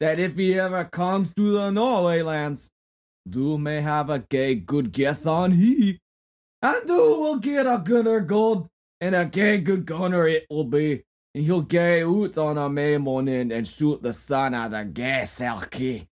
That 0.00 0.18
if 0.18 0.36
he 0.36 0.58
ever 0.58 0.84
comes 0.84 1.32
to 1.34 1.52
the 1.52 1.70
Norway 1.70 2.22
lands, 2.22 2.70
do 3.28 3.56
may 3.58 3.80
have 3.80 4.10
a 4.10 4.18
gay 4.18 4.54
good 4.54 4.92
guess 4.92 5.26
on 5.26 5.52
he. 5.52 5.98
And 6.60 6.86
do 6.86 6.94
will 6.94 7.36
get 7.36 7.66
a 7.66 7.78
gunner 7.84 8.20
gold, 8.20 8.68
and 9.00 9.14
a 9.14 9.24
gay 9.24 9.58
good 9.58 9.86
gunner 9.86 10.26
it 10.26 10.46
will 10.50 10.64
be. 10.64 11.04
And 11.34 11.44
he'll 11.44 11.62
gay 11.62 12.02
out 12.02 12.38
on 12.38 12.58
a 12.58 12.68
May 12.68 12.96
morning 12.96 13.52
and 13.52 13.66
shoot 13.66 14.02
the 14.02 14.12
sun 14.12 14.54
out 14.54 14.66
of 14.66 14.72
the 14.72 14.84
gay 14.84 15.22
selkie. 15.24 16.06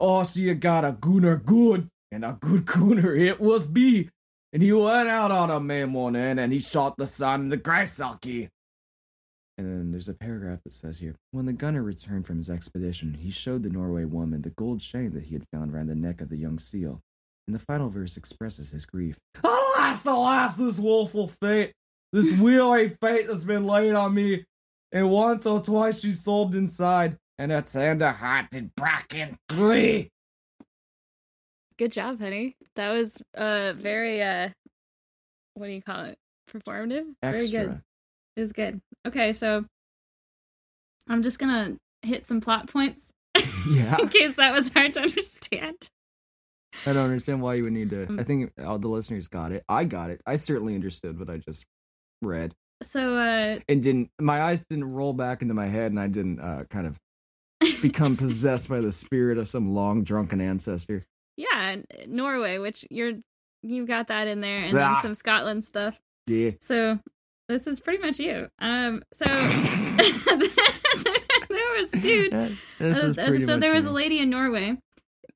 Oh, 0.00 0.24
she 0.24 0.52
got 0.54 0.84
a 0.84 0.92
gooner 0.92 1.42
good, 1.42 1.88
and 2.10 2.24
a 2.24 2.36
good 2.40 2.64
gooner 2.66 3.18
it 3.18 3.40
was 3.40 3.66
be. 3.66 4.10
And 4.54 4.62
he 4.62 4.72
went 4.72 5.08
out 5.08 5.32
on 5.32 5.50
a 5.50 5.58
May 5.58 5.84
morning 5.84 6.38
and 6.38 6.52
he 6.52 6.60
shot 6.60 6.96
the 6.96 7.08
sun 7.08 7.40
in 7.40 7.48
the 7.48 7.56
grey 7.56 7.82
selkie. 7.82 8.50
And 9.58 9.66
then 9.66 9.90
there's 9.90 10.08
a 10.08 10.14
paragraph 10.14 10.60
that 10.62 10.72
says 10.72 10.98
here 10.98 11.16
When 11.32 11.46
the 11.46 11.52
gunner 11.52 11.82
returned 11.82 12.24
from 12.24 12.36
his 12.36 12.48
expedition, 12.48 13.14
he 13.14 13.32
showed 13.32 13.64
the 13.64 13.68
Norway 13.68 14.04
woman 14.04 14.42
the 14.42 14.50
gold 14.50 14.80
chain 14.80 15.10
that 15.14 15.24
he 15.24 15.34
had 15.34 15.48
found 15.52 15.72
round 15.72 15.88
the 15.88 15.96
neck 15.96 16.20
of 16.20 16.28
the 16.28 16.36
young 16.36 16.60
seal. 16.60 17.00
And 17.48 17.54
the 17.54 17.60
final 17.60 17.90
verse 17.90 18.16
expresses 18.16 18.70
his 18.70 18.86
grief. 18.86 19.18
Alas, 19.42 20.06
alas, 20.06 20.54
this 20.54 20.78
woeful 20.78 21.26
fate, 21.26 21.72
this 22.12 22.38
weary 22.38 22.90
fate 22.90 23.26
that's 23.26 23.44
been 23.44 23.66
laid 23.66 23.94
on 23.94 24.14
me. 24.14 24.44
And 24.92 25.10
once 25.10 25.46
or 25.46 25.60
twice 25.60 26.00
she 26.00 26.12
sobbed 26.12 26.54
inside, 26.54 27.16
and 27.38 27.50
her 27.50 27.62
tender 27.62 28.12
heart 28.12 28.50
did 28.52 28.70
break 28.76 29.12
in 29.12 29.36
three. 29.48 30.10
Good 31.78 31.92
job, 31.92 32.20
honey. 32.20 32.56
That 32.76 32.92
was 32.92 33.20
uh 33.36 33.72
very 33.76 34.22
uh 34.22 34.50
what 35.54 35.66
do 35.66 35.72
you 35.72 35.82
call 35.82 36.04
it? 36.04 36.18
Performative? 36.50 37.04
Very 37.22 37.48
good. 37.48 37.54
Extra. 37.70 37.82
It 38.36 38.40
was 38.40 38.52
good. 38.52 38.80
Okay, 39.06 39.32
so 39.32 39.64
I'm 41.08 41.22
just 41.22 41.38
gonna 41.38 41.76
hit 42.02 42.26
some 42.26 42.40
plot 42.40 42.68
points 42.68 43.00
Yeah. 43.68 43.96
in 44.00 44.08
case 44.08 44.36
that 44.36 44.52
was 44.52 44.68
hard 44.68 44.94
to 44.94 45.00
understand. 45.00 45.88
I 46.86 46.92
don't 46.92 47.04
understand 47.04 47.40
why 47.40 47.54
you 47.54 47.64
would 47.64 47.72
need 47.72 47.90
to. 47.90 48.06
Mm. 48.06 48.20
I 48.20 48.24
think 48.24 48.52
all 48.64 48.78
the 48.78 48.88
listeners 48.88 49.28
got 49.28 49.52
it. 49.52 49.62
I 49.68 49.84
got 49.84 50.10
it. 50.10 50.20
I 50.26 50.36
certainly 50.36 50.74
understood 50.74 51.18
what 51.18 51.30
I 51.30 51.36
just 51.38 51.64
read 52.22 52.52
So 52.82 53.16
uh 53.16 53.58
and 53.68 53.82
didn't. 53.82 54.10
My 54.20 54.42
eyes 54.42 54.60
didn't 54.68 54.92
roll 54.92 55.12
back 55.12 55.42
into 55.42 55.54
my 55.54 55.66
head, 55.66 55.90
and 55.92 56.00
I 56.00 56.06
didn't 56.06 56.40
uh, 56.40 56.64
kind 56.70 56.86
of 56.86 56.98
become 57.82 58.16
possessed 58.16 58.68
by 58.68 58.80
the 58.80 58.92
spirit 58.92 59.38
of 59.38 59.48
some 59.48 59.74
long 59.74 60.04
drunken 60.04 60.40
ancestor. 60.40 61.06
Yeah, 61.36 61.76
Norway, 62.06 62.58
which 62.58 62.84
you're 62.90 63.12
you've 63.62 63.88
got 63.88 64.08
that 64.08 64.26
in 64.28 64.40
there, 64.40 64.58
and 64.60 64.76
Ah. 64.78 64.94
then 64.94 65.02
some 65.02 65.14
Scotland 65.14 65.64
stuff. 65.64 65.98
Yeah. 66.26 66.50
So 66.60 66.98
this 67.48 67.66
is 67.66 67.80
pretty 67.80 68.02
much 68.02 68.18
you. 68.18 68.48
Um, 68.58 69.02
so 69.12 69.24
there 71.48 71.72
was 71.78 71.90
dude. 72.00 72.32
This 72.78 72.98
Uh, 72.98 73.12
so 73.38 73.56
there 73.58 73.72
was 73.72 73.84
me. 73.84 73.90
a 73.90 73.92
lady 73.92 74.18
in 74.18 74.30
Norway. 74.30 74.76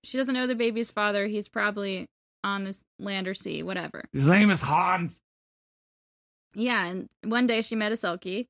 She 0.04 0.16
doesn't 0.16 0.34
know 0.34 0.46
the 0.46 0.54
baby's 0.54 0.90
father. 0.90 1.26
He's 1.26 1.48
probably 1.48 2.06
on 2.44 2.64
this 2.64 2.78
land 2.98 3.26
or 3.28 3.34
sea, 3.34 3.62
whatever. 3.62 4.04
His 4.12 4.26
name 4.26 4.50
is 4.50 4.62
Hans. 4.62 5.20
Yeah, 6.54 6.86
and 6.86 7.08
one 7.24 7.46
day 7.46 7.60
she 7.62 7.74
met 7.76 7.92
a 7.92 7.96
Selkie, 7.96 8.46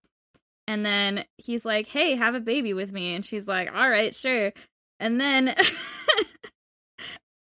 and 0.67 0.85
then 0.85 1.25
he's 1.37 1.65
like, 1.65 1.89
"Hey, 1.89 2.15
have 2.17 2.35
a 2.35 2.41
baby 2.41 2.73
with 2.75 2.93
me," 2.93 3.15
and 3.15 3.25
she's 3.25 3.47
like, 3.49 3.69
"All 3.73 3.89
right, 3.91 4.15
sure." 4.15 4.53
And 5.01 5.21
then 5.21 5.55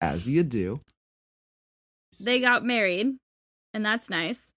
As 0.02 0.28
you 0.28 0.43
do. 0.43 0.82
they 2.20 2.39
got 2.39 2.64
married, 2.64 3.18
and 3.74 3.86
that's 3.86 4.10
nice. 4.10 4.47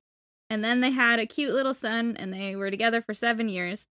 And 0.49 0.63
then 0.63 0.81
they 0.81 0.91
had 0.91 1.19
a 1.19 1.27
cute 1.27 1.55
little 1.55 1.75
son, 1.75 2.17
and 2.19 2.33
they 2.33 2.55
were 2.57 2.71
together 2.71 3.03
for 3.03 3.15
seven 3.15 3.49
years. 3.49 3.87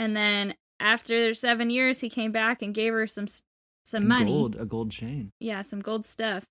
And 0.00 0.16
then 0.16 0.54
after 0.80 1.34
seven 1.34 1.70
years, 1.70 2.00
he 2.00 2.08
came 2.08 2.32
back 2.32 2.62
and 2.62 2.74
gave 2.74 2.92
her 2.92 3.06
some 3.06 3.26
some 3.84 4.06
money. 4.06 4.32
Gold, 4.32 4.56
a 4.56 4.64
gold 4.64 4.90
chain. 4.90 5.32
Yeah, 5.40 5.62
some 5.62 5.80
gold 5.80 6.06
stuff. 6.06 6.46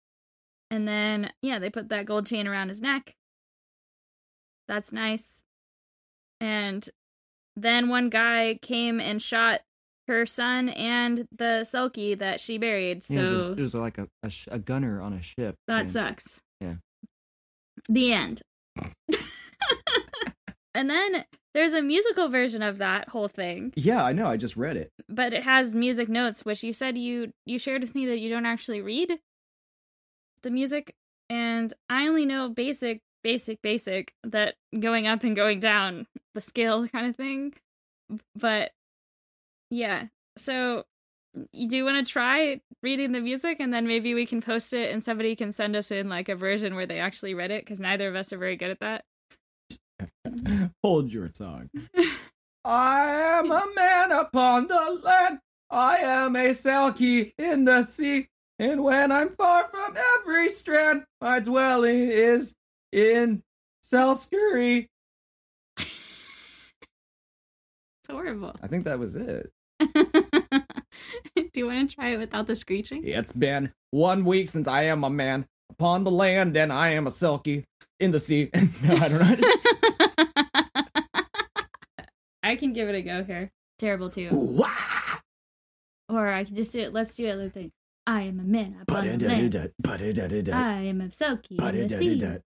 And 0.71 0.87
then 0.87 1.31
yeah, 1.41 1.59
they 1.59 1.69
put 1.69 1.89
that 1.89 2.05
gold 2.05 2.25
chain 2.25 2.47
around 2.47 2.69
his 2.69 2.81
neck. 2.81 3.15
That's 4.67 4.91
nice. 4.91 5.43
And 6.39 6.87
then 7.55 7.89
one 7.89 8.09
guy 8.09 8.59
came 8.61 8.99
and 8.99 9.21
shot 9.21 9.61
her 10.07 10.25
son 10.25 10.69
and 10.69 11.27
the 11.37 11.67
Selkie 11.71 12.17
that 12.19 12.39
she 12.39 12.57
buried. 12.57 13.03
Yeah, 13.09 13.19
it 13.19 13.21
was, 13.21 13.29
So 13.29 13.37
a- 13.37 13.51
it 13.51 13.59
was 13.61 13.75
like 13.75 13.97
a, 13.97 14.07
a, 14.23 14.29
sh- 14.29 14.47
a 14.51 14.59
gunner 14.59 15.01
on 15.01 15.13
a 15.13 15.21
ship. 15.21 15.55
that 15.67 15.81
and- 15.81 15.91
sucks. 15.91 16.23
Yeah. 16.61 16.75
The 17.89 18.13
end. 18.13 18.41
and 20.73 20.89
then 20.89 21.25
there's 21.53 21.73
a 21.73 21.81
musical 21.81 22.29
version 22.29 22.61
of 22.61 22.77
that 22.77 23.09
whole 23.09 23.27
thing, 23.27 23.73
Yeah, 23.75 24.03
I 24.03 24.13
know. 24.13 24.27
I 24.27 24.37
just 24.37 24.55
read 24.57 24.77
it. 24.77 24.91
but 25.09 25.33
it 25.33 25.43
has 25.43 25.73
music 25.73 26.07
notes, 26.09 26.45
which 26.45 26.63
you 26.63 26.73
said 26.73 26.97
you 26.97 27.31
you 27.45 27.57
shared 27.59 27.81
with 27.81 27.95
me 27.95 28.05
that 28.07 28.19
you 28.19 28.29
don't 28.29 28.45
actually 28.45 28.81
read 28.81 29.19
the 30.43 30.51
music, 30.51 30.93
and 31.29 31.73
I 31.89 32.07
only 32.07 32.25
know 32.27 32.49
basic, 32.49 32.99
basic, 33.23 33.59
basic 33.63 34.13
that 34.23 34.53
going 34.79 35.07
up 35.07 35.23
and 35.23 35.35
going 35.35 35.59
down 35.59 36.05
the 36.35 36.41
scale 36.41 36.87
kind 36.87 37.07
of 37.07 37.15
thing. 37.15 37.53
But 38.39 38.71
yeah, 39.69 40.05
so 40.37 40.85
you 41.51 41.69
do 41.69 41.85
want 41.85 42.05
to 42.05 42.11
try 42.11 42.61
reading 42.81 43.11
the 43.11 43.21
music 43.21 43.57
and 43.59 43.73
then 43.73 43.85
maybe 43.85 44.13
we 44.13 44.25
can 44.25 44.41
post 44.41 44.73
it 44.73 44.91
and 44.91 45.03
somebody 45.03 45.35
can 45.35 45.51
send 45.51 45.75
us 45.75 45.91
in 45.91 46.09
like 46.09 46.29
a 46.29 46.35
version 46.35 46.73
where 46.73 46.87
they 46.87 46.99
actually 46.99 47.35
read 47.35 47.51
it 47.51 47.63
because 47.63 47.79
neither 47.79 48.07
of 48.07 48.15
us 48.15 48.33
are 48.33 48.37
very 48.37 48.55
good 48.55 48.71
at 48.71 48.79
that 48.79 49.03
Hold 50.83 51.11
your 51.11 51.29
tongue. 51.29 51.69
I 52.65 53.09
am 53.39 53.51
a 53.51 53.65
man 53.75 54.11
upon 54.11 54.67
the 54.67 54.99
land. 55.03 55.39
I 55.69 55.97
am 55.97 56.35
a 56.35 56.49
Selkie 56.49 57.33
in 57.37 57.65
the 57.65 57.83
sea. 57.83 58.27
And 58.59 58.83
when 58.83 59.11
I'm 59.11 59.29
far 59.29 59.67
from 59.67 59.95
every 60.19 60.49
strand, 60.49 61.05
my 61.21 61.39
dwelling 61.39 62.09
is 62.09 62.55
in 62.91 63.43
Sule 63.83 64.15
Skerry. 64.15 64.87
it's 65.77 65.93
horrible 68.09 68.55
I 68.61 68.67
think 68.67 68.85
that 68.85 68.99
was 68.99 69.15
it. 69.15 69.51
do 71.35 71.49
you 71.55 71.67
want 71.67 71.89
to 71.89 71.95
try 71.95 72.09
it 72.09 72.17
without 72.17 72.47
the 72.47 72.55
screeching 72.55 73.03
It's 73.05 73.31
been 73.31 73.71
one 73.91 74.25
week 74.25 74.49
since 74.49 74.67
I 74.67 74.83
am 74.83 75.03
a 75.03 75.09
man 75.09 75.45
upon 75.69 76.03
the 76.03 76.11
land, 76.11 76.57
and 76.57 76.73
I 76.73 76.89
am 76.89 77.07
a 77.07 77.11
silky 77.11 77.65
in 77.99 78.11
the 78.11 78.19
sea. 78.19 78.49
no, 78.83 78.95
I 78.95 79.07
don't 79.07 79.19
know. 79.19 79.37
i 82.47 82.55
can 82.55 82.71
give 82.71 82.87
it 82.87 82.95
a 82.95 83.01
go 83.01 83.23
here 83.23 83.51
terrible 83.77 84.09
too 84.09 84.29
Wah! 84.31 85.19
or 86.09 86.29
i 86.29 86.45
can 86.45 86.55
just 86.55 86.71
do 86.71 86.79
it 86.79 86.93
let's 86.93 87.13
do 87.13 87.27
it 87.27 87.35
let's 87.35 87.57
i 88.07 88.21
am 88.21 88.39
a 88.39 88.43
man 88.43 88.77
upon 88.81 89.17
the 89.17 89.27
land 89.27 89.69
i 90.53 90.81
am 90.81 91.01
a 91.01 91.11
silky 91.11 91.57
in 91.57 91.87
the 91.87 91.89
sea 91.89 92.39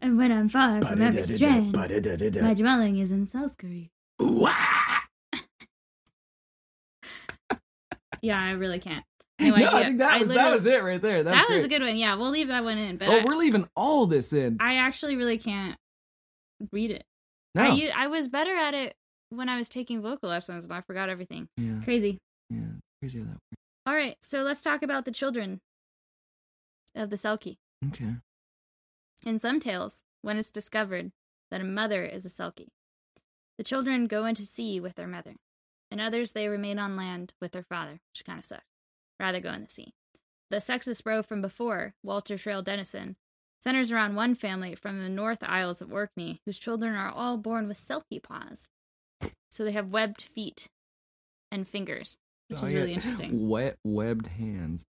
and 0.00 0.16
when 0.16 0.32
i'm 0.32 0.48
far 0.48 0.80
from 0.80 1.02
every 1.02 1.24
strand 1.24 1.72
my 2.40 2.54
dwelling 2.54 2.98
is 2.98 3.12
in 3.12 3.26
Sule 3.26 3.50
Skerry 3.50 3.90
Wah! 4.18 4.91
Yeah 8.22 8.40
i 8.40 8.50
really 8.52 8.78
can't 8.78 9.04
no, 9.40 9.56
no. 9.56 9.66
I 9.66 9.84
think 9.84 9.98
that 9.98 10.20
was 10.20 10.28
that 10.28 10.52
was 10.52 10.66
it 10.66 10.84
right 10.84 11.02
there. 11.02 11.24
That's 11.24 11.36
that 11.36 11.48
was 11.48 11.58
great. 11.58 11.64
a 11.64 11.68
good 11.68 11.82
one. 11.84 11.96
Yeah, 11.96 12.14
we'll 12.14 12.30
leave 12.30 12.46
that 12.48 12.62
one 12.62 12.78
in. 12.78 12.96
But 12.96 13.08
Oh, 13.08 13.18
I, 13.18 13.24
we're 13.24 13.34
leaving 13.34 13.66
all 13.74 14.06
this 14.06 14.32
in. 14.32 14.58
I 14.60 14.76
actually 14.76 15.16
really 15.16 15.38
can't 15.38 15.76
read 16.70 16.92
it. 16.92 17.02
No. 17.54 17.62
I, 17.62 17.90
I 17.94 18.06
was 18.06 18.28
better 18.28 18.54
at 18.54 18.74
it 18.74 18.94
when 19.30 19.48
I 19.48 19.56
was 19.56 19.68
taking 19.68 20.00
vocal 20.00 20.28
lessons, 20.28 20.64
and 20.64 20.72
I 20.72 20.80
forgot 20.82 21.08
everything. 21.08 21.48
yeah, 21.56 21.80
Crazy. 21.82 22.18
yeah. 22.50 22.60
Crazy 23.00 23.18
that 23.20 23.36
All 23.86 23.94
right, 23.94 24.16
so 24.22 24.42
let's 24.42 24.60
talk 24.60 24.82
about 24.82 25.06
the 25.06 25.10
children 25.10 25.60
of 26.94 27.10
the 27.10 27.16
Selkie. 27.16 27.56
Okay. 27.88 28.14
In 29.26 29.38
some 29.38 29.58
tales, 29.58 30.02
when 30.20 30.36
it's 30.36 30.50
discovered 30.50 31.10
that 31.50 31.60
a 31.60 31.64
mother 31.64 32.04
is 32.04 32.24
a 32.24 32.28
Selkie, 32.28 32.68
the 33.58 33.64
children 33.64 34.06
go 34.06 34.24
into 34.24 34.44
sea 34.44 34.78
with 34.78 34.94
their 34.94 35.08
mother. 35.08 35.34
In 35.92 36.00
others, 36.00 36.30
they 36.32 36.48
remain 36.48 36.78
on 36.78 36.96
land 36.96 37.34
with 37.40 37.52
their 37.52 37.62
father, 37.62 38.00
which 38.12 38.24
kind 38.24 38.38
of 38.38 38.46
sucks. 38.46 38.64
Rather 39.20 39.40
go 39.40 39.52
in 39.52 39.62
the 39.62 39.68
sea. 39.68 39.92
The 40.50 40.56
sexist 40.56 41.02
row 41.04 41.22
from 41.22 41.42
before, 41.42 41.94
Walter 42.02 42.36
Traill 42.36 42.64
Dennison, 42.64 43.16
centers 43.62 43.92
around 43.92 44.14
one 44.14 44.34
family 44.34 44.74
from 44.74 44.98
the 45.02 45.08
North 45.10 45.42
Isles 45.42 45.82
of 45.82 45.92
Orkney 45.92 46.40
whose 46.46 46.58
children 46.58 46.94
are 46.94 47.10
all 47.10 47.36
born 47.36 47.68
with 47.68 47.78
Selkie 47.78 48.22
paws. 48.22 48.68
So 49.50 49.64
they 49.64 49.72
have 49.72 49.90
webbed 49.90 50.22
feet 50.34 50.68
and 51.50 51.68
fingers, 51.68 52.16
which 52.48 52.60
Oh, 52.62 52.66
is 52.66 52.72
yeah. 52.72 52.78
really 52.78 52.94
interesting. 52.94 53.48
Wet 53.50 53.76
webbed 53.84 54.28
hands. 54.28 54.86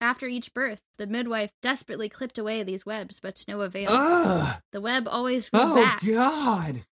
After 0.00 0.26
each 0.26 0.52
birth, 0.52 0.82
the 0.98 1.06
midwife 1.06 1.52
desperately 1.62 2.10
clipped 2.10 2.36
away 2.38 2.62
these 2.62 2.84
webs, 2.84 3.18
but 3.18 3.34
to 3.36 3.44
no 3.48 3.62
avail. 3.62 3.88
Ugh. 3.90 4.56
The 4.72 4.80
web 4.82 5.08
always 5.08 5.48
grew 5.48 5.60
Oh 5.62 5.74
back, 5.74 6.04
God. 6.04 6.84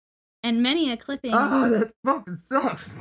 and 0.42 0.62
many 0.62 0.90
a 0.90 0.96
clipping 0.96 1.34
Ah, 1.34 1.68
that 1.68 1.92
fucking 2.02 2.36
sucks. 2.36 2.88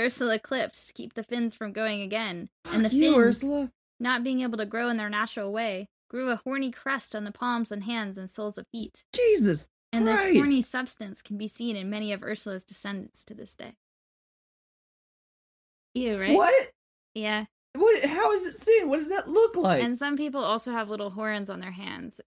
Ursula 0.00 0.38
clipped 0.38 0.86
to 0.86 0.92
keep 0.92 1.14
the 1.14 1.22
fins 1.22 1.54
from 1.54 1.72
going 1.72 2.00
again, 2.02 2.48
and 2.64 2.84
the 2.84 2.88
you, 2.94 3.12
fins, 3.12 3.18
Ursula. 3.18 3.70
not 3.98 4.24
being 4.24 4.40
able 4.40 4.58
to 4.58 4.66
grow 4.66 4.88
in 4.88 4.96
their 4.96 5.10
natural 5.10 5.52
way, 5.52 5.88
grew 6.08 6.30
a 6.30 6.36
horny 6.36 6.70
crust 6.70 7.14
on 7.14 7.24
the 7.24 7.30
palms 7.32 7.70
and 7.70 7.84
hands 7.84 8.18
and 8.18 8.28
soles 8.28 8.58
of 8.58 8.66
feet. 8.72 9.04
Jesus. 9.14 9.68
And 9.92 10.06
this 10.06 10.20
horny 10.22 10.62
substance 10.62 11.20
can 11.22 11.36
be 11.36 11.48
seen 11.48 11.74
in 11.76 11.90
many 11.90 12.12
of 12.12 12.22
Ursula's 12.22 12.64
descendants 12.64 13.24
to 13.24 13.34
this 13.34 13.54
day. 13.54 13.74
Ew, 15.94 16.18
right? 16.20 16.34
What? 16.34 16.70
Yeah. 17.14 17.44
What? 17.74 18.04
How 18.04 18.32
is 18.32 18.44
it 18.46 18.54
seen? 18.54 18.88
What 18.88 18.98
does 18.98 19.08
that 19.08 19.28
look 19.28 19.56
like? 19.56 19.82
And 19.82 19.98
some 19.98 20.16
people 20.16 20.42
also 20.42 20.70
have 20.72 20.88
little 20.88 21.10
horns 21.10 21.50
on 21.50 21.60
their 21.60 21.70
hands. 21.72 22.20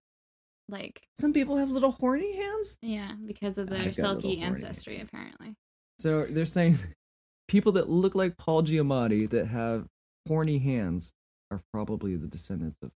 Like, 0.70 1.08
Some 1.20 1.34
people 1.34 1.58
have 1.58 1.70
little 1.70 1.92
horny 1.92 2.36
hands. 2.38 2.78
yeah, 2.82 3.12
because 3.26 3.58
of 3.58 3.68
their 3.70 3.80
I've 3.80 3.96
got 3.98 4.16
little 4.18 4.32
Selkie 4.32 4.42
ancestry, 4.42 4.98
hands. 4.98 5.10
apparently. 5.10 5.56
So 6.00 6.26
they're 6.30 6.46
saying 6.46 6.78
people 7.54 7.72
that 7.74 7.88
look 7.88 8.16
like 8.16 8.36
Paul 8.36 8.64
Giamatti 8.64 9.30
that 9.30 9.46
have 9.46 9.86
horny 10.28 10.58
hands 10.58 11.14
are 11.52 11.62
probably 11.72 12.16
the 12.16 12.28
descendants 12.28 12.80
of. 12.82 12.90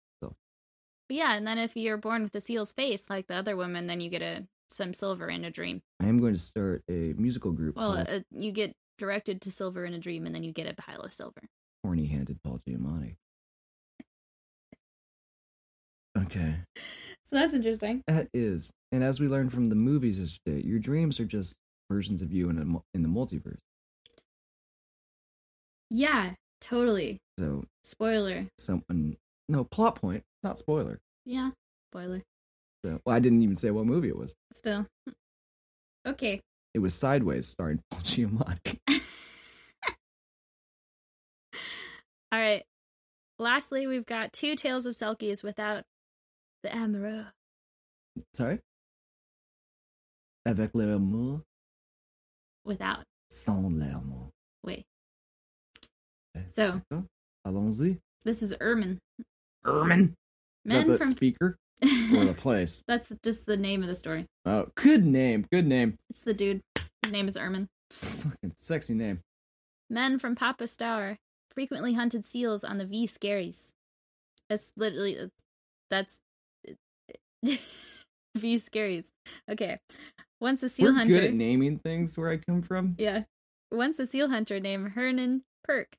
But 1.06 1.16
yeah, 1.16 1.34
and 1.34 1.46
then 1.46 1.58
if 1.58 1.76
you're 1.76 1.98
born 1.98 2.22
with 2.22 2.34
a 2.34 2.40
seal's 2.40 2.72
face 2.72 3.04
like 3.10 3.26
the 3.26 3.34
other 3.34 3.56
woman, 3.56 3.88
then 3.88 4.00
you 4.00 4.08
get 4.08 4.22
a 4.22 4.46
some 4.70 4.94
silver 4.94 5.28
in 5.28 5.44
a 5.44 5.50
dream. 5.50 5.82
I 6.00 6.06
am 6.06 6.18
going 6.18 6.32
to 6.32 6.38
start 6.38 6.82
a 6.88 7.12
musical 7.18 7.52
group 7.52 7.76
Well, 7.76 7.96
called 7.96 8.08
uh, 8.08 8.20
you 8.30 8.52
get 8.52 8.72
directed 8.96 9.42
to 9.42 9.50
silver 9.50 9.84
in 9.84 9.92
a 9.92 9.98
dream, 9.98 10.24
and 10.24 10.34
then 10.34 10.44
you 10.44 10.52
get 10.52 10.66
a 10.66 10.74
pile 10.74 11.02
of 11.02 11.12
silver. 11.12 11.42
Horny 11.84 12.06
Handed 12.06 12.38
Paul 12.42 12.60
Giamatti. 12.66 13.16
Okay, 16.16 16.54
So 17.28 17.36
that's 17.36 17.52
interesting. 17.52 18.02
that 18.06 18.28
is, 18.32 18.70
and 18.92 19.02
as 19.02 19.20
we 19.20 19.26
learned 19.28 19.52
from 19.52 19.68
the 19.68 19.74
movies 19.74 20.18
yesterday, 20.20 20.62
your 20.66 20.78
dreams 20.78 21.20
are 21.20 21.26
just 21.26 21.54
versions 21.90 22.22
of 22.22 22.32
you 22.32 22.48
in 22.48 22.58
a 22.58 22.96
in 22.96 23.02
the 23.02 23.08
multiverse. 23.08 23.58
Yeah, 25.96 26.32
totally. 26.60 27.18
So 27.38 27.64
Spoiler. 27.84 28.48
someone, 28.58 29.16
no 29.48 29.62
plot 29.62 29.94
point, 30.00 30.24
not 30.42 30.58
spoiler. 30.58 30.98
Yeah, 31.24 31.50
spoiler. 31.92 32.22
So, 32.84 33.00
well, 33.06 33.14
I 33.14 33.20
didn't 33.20 33.42
even 33.44 33.54
say 33.54 33.70
what 33.70 33.86
movie 33.86 34.08
it 34.08 34.16
was. 34.18 34.34
Still. 34.52 34.86
Okay. 36.04 36.40
It 36.74 36.80
was 36.80 36.94
Sideways, 36.94 37.46
starring 37.46 37.80
Paul 37.92 38.00
Giamatti. 38.00 38.78
All 42.32 42.40
right. 42.40 42.64
Lastly, 43.38 43.86
we've 43.86 44.04
got 44.06 44.32
two 44.32 44.56
tales 44.56 44.86
of 44.86 44.96
Selkies 44.96 45.44
without 45.44 45.84
the 46.64 46.70
Amoureux. 46.76 47.26
Sorry. 48.32 48.58
Avec 50.46 50.70
l'amour, 50.74 51.42
Without. 52.64 53.04
sans 53.30 53.72
l'amour. 53.72 54.30
Wait. 54.64 54.84
Eh, 56.36 56.40
so 56.48 56.80
Allons-y. 57.46 57.98
this 58.24 58.42
is 58.42 58.54
Ermin. 58.60 58.98
Ermin. 59.66 60.14
Is 60.64 60.72
Men 60.72 60.86
that 60.86 60.92
the 60.92 60.98
from 60.98 61.10
speaker 61.12 61.56
or 61.82 62.24
the 62.24 62.34
place? 62.34 62.82
That's 62.88 63.12
just 63.22 63.46
the 63.46 63.56
name 63.56 63.82
of 63.82 63.88
the 63.88 63.94
story. 63.94 64.26
Oh, 64.46 64.68
good 64.74 65.04
name. 65.04 65.46
Good 65.52 65.66
name. 65.66 65.96
It's 66.10 66.20
the 66.20 66.34
dude. 66.34 66.60
His 67.02 67.12
name 67.12 67.28
is 67.28 67.36
Ermin. 67.36 67.66
Fucking 67.90 68.52
sexy 68.56 68.94
name. 68.94 69.20
Men 69.90 70.18
from 70.18 70.34
Papa 70.34 70.66
Stour 70.66 71.18
frequently 71.54 71.94
hunted 71.94 72.24
seals 72.24 72.64
on 72.64 72.78
the 72.78 72.86
Vee 72.86 73.06
Skerries. 73.06 73.58
That's 74.48 74.70
literally 74.76 75.30
that's 75.90 76.14
Vee 78.36 78.58
Skerries. 78.58 79.08
Okay. 79.50 79.78
Once 80.40 80.62
a 80.62 80.68
seal 80.68 80.92
We're 80.92 80.98
hunter 80.98 81.12
good 81.12 81.24
at 81.24 81.34
naming 81.34 81.78
things 81.78 82.18
where 82.18 82.30
I 82.30 82.38
come 82.38 82.62
from. 82.62 82.96
Yeah. 82.98 83.24
Once 83.70 83.98
a 83.98 84.06
seal 84.06 84.28
hunter 84.30 84.58
named 84.60 84.92
Hernan 84.92 85.42
Perk. 85.62 85.96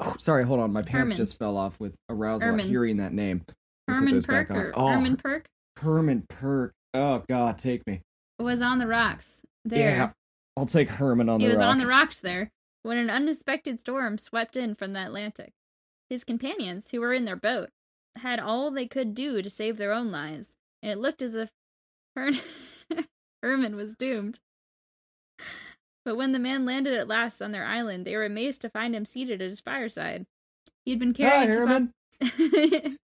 Oh, 0.00 0.16
sorry, 0.18 0.44
hold 0.44 0.60
on. 0.60 0.72
My 0.72 0.82
pants 0.82 1.10
Herman. 1.12 1.16
just 1.16 1.38
fell 1.38 1.56
off 1.56 1.78
with 1.80 1.96
arousal 2.08 2.48
Herman. 2.48 2.66
hearing 2.66 2.96
that 2.98 3.12
name. 3.12 3.44
Herman 3.88 4.20
Perk 4.22 4.50
or 4.50 4.72
Oh, 4.74 4.88
Herman 4.88 5.16
Perk 5.16 5.46
Herman 5.78 6.24
Perk. 6.28 6.72
Oh 6.94 7.22
God, 7.28 7.58
take 7.58 7.86
me. 7.86 8.00
was 8.38 8.60
on 8.62 8.78
the 8.78 8.86
rocks 8.86 9.42
there. 9.64 9.90
Yeah, 9.90 10.10
I'll 10.56 10.66
take 10.66 10.88
Herman 10.88 11.28
on 11.28 11.38
the. 11.38 11.44
he 11.44 11.50
was 11.50 11.60
rocks. 11.60 11.70
on 11.72 11.78
the 11.78 11.86
rocks 11.86 12.18
there 12.20 12.50
when 12.82 12.98
an 12.98 13.10
unexpected 13.10 13.78
storm 13.78 14.18
swept 14.18 14.56
in 14.56 14.74
from 14.74 14.92
the 14.92 15.04
Atlantic. 15.04 15.52
His 16.10 16.24
companions, 16.24 16.90
who 16.90 17.00
were 17.00 17.12
in 17.12 17.24
their 17.24 17.36
boat, 17.36 17.70
had 18.16 18.40
all 18.40 18.70
they 18.70 18.86
could 18.86 19.14
do 19.14 19.42
to 19.42 19.50
save 19.50 19.76
their 19.76 19.92
own 19.92 20.10
lives, 20.10 20.52
and 20.82 20.90
it 20.90 20.98
looked 20.98 21.20
as 21.22 21.34
if 21.34 21.50
Her- 22.16 22.30
Herman 23.42 23.76
was 23.76 23.94
doomed. 23.96 24.40
But 26.06 26.16
when 26.16 26.30
the 26.30 26.38
man 26.38 26.64
landed 26.64 26.94
at 26.94 27.08
last 27.08 27.42
on 27.42 27.50
their 27.50 27.66
island, 27.66 28.06
they 28.06 28.14
were 28.14 28.24
amazed 28.24 28.60
to 28.60 28.70
find 28.70 28.94
him 28.94 29.04
seated 29.04 29.42
at 29.42 29.50
his 29.50 29.58
fireside. 29.58 30.24
He'd 30.84 31.00
been 31.00 31.12
Hi, 31.18 31.46
carried 31.48 31.52
to 31.52 31.58
Herman. 31.58 31.92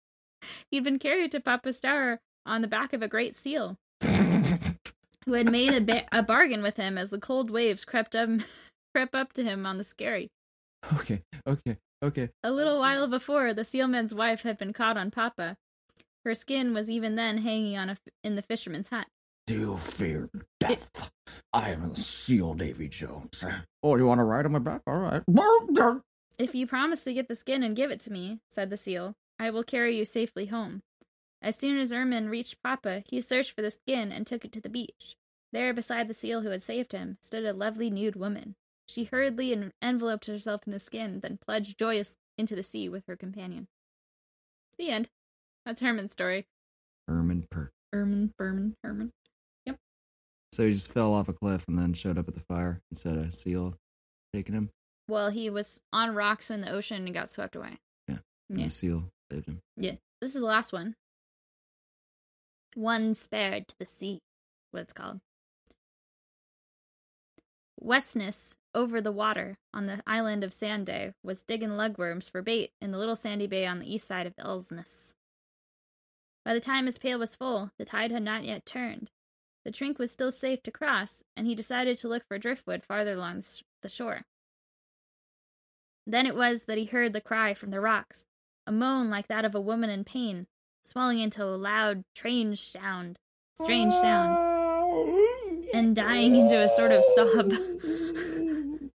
He'd 0.70 0.84
been 0.84 0.98
carried 0.98 1.32
to 1.32 1.40
Papa 1.40 1.72
Stour 1.72 2.20
on 2.44 2.60
the 2.60 2.68
back 2.68 2.92
of 2.92 3.00
a 3.02 3.08
great 3.08 3.34
seal, 3.34 3.78
who 4.02 5.32
had 5.32 5.50
made 5.50 5.72
a, 5.72 5.80
ba- 5.80 6.04
a 6.12 6.22
bargain 6.22 6.60
with 6.62 6.76
him 6.76 6.98
as 6.98 7.08
the 7.08 7.18
cold 7.18 7.50
waves 7.50 7.86
crept 7.86 8.14
up, 8.14 8.28
crept 8.94 9.14
up 9.14 9.32
to 9.32 9.42
him 9.42 9.64
on 9.64 9.78
the 9.78 9.84
skerry. 9.84 10.28
okay, 10.96 11.22
okay, 11.46 11.78
okay. 12.04 12.28
A 12.44 12.50
little 12.50 12.80
while 12.80 13.08
before, 13.08 13.54
the 13.54 13.64
sealman's 13.64 14.14
wife 14.14 14.42
had 14.42 14.58
been 14.58 14.74
caught 14.74 14.98
on 14.98 15.10
Papa. 15.10 15.56
Her 16.26 16.34
skin 16.34 16.74
was 16.74 16.90
even 16.90 17.14
then 17.14 17.38
hanging 17.38 17.78
on 17.78 17.88
a 17.88 17.92
f- 17.92 18.00
in 18.22 18.36
the 18.36 18.42
fisherman's 18.42 18.88
hut. 18.88 19.06
Do 19.50 19.58
you 19.58 19.76
fear 19.78 20.30
death? 20.60 21.10
I 21.52 21.70
am 21.70 21.92
the 21.92 22.00
Seal 22.00 22.54
Davy 22.54 22.86
Jones. 22.86 23.42
Oh, 23.82 23.96
you 23.96 24.06
want 24.06 24.20
to 24.20 24.24
ride 24.24 24.46
on 24.46 24.52
my 24.52 24.60
back? 24.60 24.82
All 24.86 24.98
right. 24.98 25.24
If 26.38 26.54
you 26.54 26.68
promise 26.68 27.02
to 27.02 27.12
get 27.12 27.26
the 27.26 27.34
skin 27.34 27.64
and 27.64 27.74
give 27.74 27.90
it 27.90 27.98
to 28.02 28.12
me, 28.12 28.38
said 28.48 28.70
the 28.70 28.76
seal, 28.76 29.16
I 29.40 29.50
will 29.50 29.64
carry 29.64 29.96
you 29.96 30.04
safely 30.04 30.46
home. 30.46 30.82
As 31.42 31.56
soon 31.56 31.78
as 31.78 31.90
Ermin 31.90 32.30
reached 32.30 32.62
Papa, 32.62 33.02
he 33.08 33.20
searched 33.20 33.50
for 33.50 33.60
the 33.60 33.72
skin 33.72 34.12
and 34.12 34.24
took 34.24 34.44
it 34.44 34.52
to 34.52 34.60
the 34.60 34.68
beach. 34.68 35.16
There, 35.52 35.74
beside 35.74 36.06
the 36.06 36.14
seal 36.14 36.42
who 36.42 36.50
had 36.50 36.62
saved 36.62 36.92
him, 36.92 37.18
stood 37.20 37.44
a 37.44 37.52
lovely 37.52 37.90
nude 37.90 38.14
woman. 38.14 38.54
She 38.86 39.02
hurriedly 39.02 39.50
en- 39.50 39.72
enveloped 39.82 40.26
herself 40.26 40.62
in 40.64 40.72
the 40.72 40.78
skin, 40.78 41.18
then 41.18 41.40
plunged 41.44 41.76
joyously 41.76 42.14
into 42.38 42.54
the 42.54 42.62
sea 42.62 42.88
with 42.88 43.02
her 43.08 43.16
companion. 43.16 43.66
The 44.78 44.90
end. 44.90 45.08
That's 45.66 45.80
Herman's 45.80 46.12
story. 46.12 46.46
Herman 47.08 47.48
Perk. 47.50 47.72
Ermin, 47.92 48.32
Berman, 48.38 48.76
Herman. 48.84 49.10
So 50.52 50.66
he 50.66 50.72
just 50.72 50.92
fell 50.92 51.12
off 51.14 51.28
a 51.28 51.32
cliff 51.32 51.64
and 51.68 51.78
then 51.78 51.94
showed 51.94 52.18
up 52.18 52.26
at 52.28 52.34
the 52.34 52.40
fire 52.40 52.80
instead 52.90 53.16
of 53.16 53.34
seal 53.34 53.76
taking 54.34 54.54
him. 54.54 54.70
Well, 55.08 55.30
he 55.30 55.48
was 55.50 55.80
on 55.92 56.14
rocks 56.14 56.50
in 56.50 56.60
the 56.60 56.70
ocean 56.70 57.04
and 57.04 57.14
got 57.14 57.28
swept 57.28 57.56
away. 57.56 57.78
Yeah. 58.08 58.18
And 58.48 58.58
Yeah. 58.60 58.64
the 58.66 58.70
seal 58.70 59.04
saved 59.30 59.46
him. 59.46 59.60
Yeah. 59.76 59.96
This 60.20 60.34
is 60.34 60.40
the 60.40 60.46
last 60.46 60.72
one. 60.72 60.96
One 62.74 63.14
spared 63.14 63.68
to 63.68 63.74
the 63.78 63.86
sea, 63.86 64.20
what 64.70 64.80
it's 64.80 64.92
called. 64.92 65.20
Westness, 67.80 68.56
over 68.74 69.00
the 69.00 69.10
water, 69.12 69.56
on 69.72 69.86
the 69.86 70.02
island 70.06 70.44
of 70.44 70.52
Sanday, 70.52 71.14
was 71.22 71.42
digging 71.42 71.70
lugworms 71.70 72.30
for 72.30 72.42
bait 72.42 72.72
in 72.80 72.90
the 72.92 72.98
little 72.98 73.16
sandy 73.16 73.46
bay 73.46 73.66
on 73.66 73.78
the 73.78 73.92
east 73.92 74.06
side 74.06 74.26
of 74.26 74.36
Elsness. 74.36 75.14
By 76.44 76.54
the 76.54 76.60
time 76.60 76.86
his 76.86 76.98
pail 76.98 77.18
was 77.18 77.34
full, 77.34 77.70
the 77.78 77.84
tide 77.84 78.10
had 78.10 78.22
not 78.22 78.44
yet 78.44 78.66
turned. 78.66 79.10
The 79.70 79.76
trink 79.76 80.00
was 80.00 80.10
still 80.10 80.32
safe 80.32 80.64
to 80.64 80.72
cross, 80.72 81.22
and 81.36 81.46
he 81.46 81.54
decided 81.54 81.96
to 81.98 82.08
look 82.08 82.26
for 82.26 82.38
driftwood 82.38 82.82
farther 82.82 83.12
along 83.12 83.44
the 83.82 83.88
shore. 83.88 84.22
Then 86.04 86.26
it 86.26 86.34
was 86.34 86.64
that 86.64 86.76
he 86.76 86.86
heard 86.86 87.12
the 87.12 87.20
cry 87.20 87.54
from 87.54 87.70
the 87.70 87.80
rocks, 87.80 88.26
a 88.66 88.72
moan 88.72 89.10
like 89.10 89.28
that 89.28 89.44
of 89.44 89.54
a 89.54 89.60
woman 89.60 89.88
in 89.88 90.02
pain, 90.02 90.48
swelling 90.82 91.20
into 91.20 91.44
a 91.44 91.54
loud, 91.54 92.02
strange 92.16 92.68
sound, 92.68 93.20
strange 93.62 93.94
sound, 93.94 94.36
and 95.72 95.94
dying 95.94 96.34
into 96.34 96.56
a 96.56 96.68
sort 96.70 96.90
of 96.90 97.04
sob. 97.14 97.52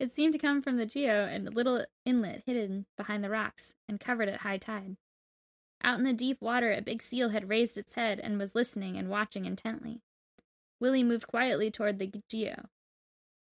it 0.00 0.10
seemed 0.10 0.32
to 0.32 0.38
come 0.38 0.62
from 0.62 0.78
the 0.78 0.86
geo 0.86 1.26
and 1.26 1.46
a 1.46 1.50
little 1.50 1.84
inlet 2.06 2.42
hidden 2.46 2.86
behind 2.96 3.22
the 3.22 3.28
rocks 3.28 3.74
and 3.86 4.00
covered 4.00 4.30
at 4.30 4.40
high 4.40 4.56
tide. 4.56 4.96
Out 5.82 5.98
in 5.98 6.04
the 6.04 6.12
deep 6.12 6.40
water, 6.40 6.72
a 6.72 6.82
big 6.82 7.02
seal 7.02 7.30
had 7.30 7.48
raised 7.48 7.78
its 7.78 7.94
head 7.94 8.20
and 8.20 8.38
was 8.38 8.54
listening 8.54 8.96
and 8.96 9.08
watching 9.08 9.44
intently. 9.46 10.02
Willie 10.80 11.04
moved 11.04 11.26
quietly 11.26 11.70
toward 11.70 11.98
the 11.98 12.12
geo. 12.28 12.66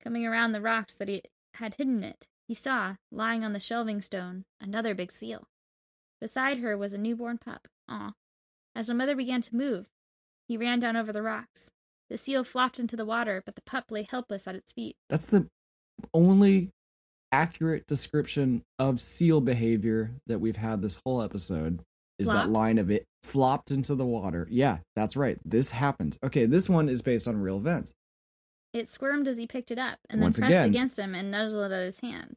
Coming 0.03 0.27
around 0.27 0.53
the 0.53 0.61
rocks 0.61 0.95
that 0.95 1.09
he 1.09 1.23
had 1.55 1.75
hidden 1.75 2.05
it, 2.05 2.29
he 2.47 2.55
saw, 2.55 2.97
lying 3.11 3.45
on 3.45 3.53
the 3.53 3.61
shelving 3.61 4.01
stone, 4.01 4.45
another 4.61 4.95
big 4.95 5.13
seal. 5.13 5.49
Beside 6.21 6.59
her 6.59 6.77
was 6.77 6.93
a 6.93 6.99
newborn 6.99 7.39
pup. 7.39 7.69
Aw. 7.89 8.13
As 8.75 8.87
the 8.87 8.95
mother 8.95 9.15
began 9.17 9.41
to 9.43 9.57
move, 9.57 9.89
he 10.47 10.57
ran 10.57 10.79
down 10.79 10.97
over 10.97 11.13
the 11.13 11.23
rocks. 11.23 11.71
The 12.11 12.17
seal 12.17 12.45
flopped 12.45 12.79
into 12.79 12.97
the 12.97 13.05
water, 13.05 13.43
but 13.45 13.55
the 13.55 13.63
pup 13.63 13.91
lay 13.91 14.07
helpless 14.09 14.47
at 14.47 14.55
its 14.55 14.73
feet. 14.73 14.97
That's 15.11 15.27
the 15.27 15.47
only 16.15 16.71
accurate 17.31 17.87
description 17.87 18.63
of 18.79 19.01
seal 19.01 19.41
behavior 19.41 20.13
that 20.27 20.41
we've 20.41 20.57
had 20.57 20.81
this 20.81 21.01
whole 21.05 21.21
episode. 21.21 21.83
Is 22.19 22.27
Flop? 22.27 22.47
that 22.47 22.51
line 22.51 22.79
of 22.79 22.91
it 22.91 23.07
flopped 23.23 23.71
into 23.71 23.95
the 23.95 24.05
water? 24.05 24.47
Yeah, 24.51 24.79
that's 24.97 25.17
right. 25.17 25.39
This 25.45 25.71
happened. 25.71 26.19
Okay, 26.25 26.47
this 26.47 26.69
one 26.69 26.89
is 26.89 27.03
based 27.03 27.29
on 27.29 27.37
real 27.41 27.57
events. 27.59 27.95
It 28.73 28.91
squirmed 28.91 29.29
as 29.29 29.39
he 29.39 29.47
picked 29.47 29.71
it 29.71 29.79
up, 29.79 29.99
and 30.11 30.21
Once 30.21 30.37
then 30.37 30.43
pressed 30.43 30.59
again. 30.59 30.69
against 30.69 30.99
him 30.99 31.15
and 31.15 31.31
nuzzled 31.31 31.73
at 31.73 31.85
his 31.85 32.01
hand. 32.01 32.37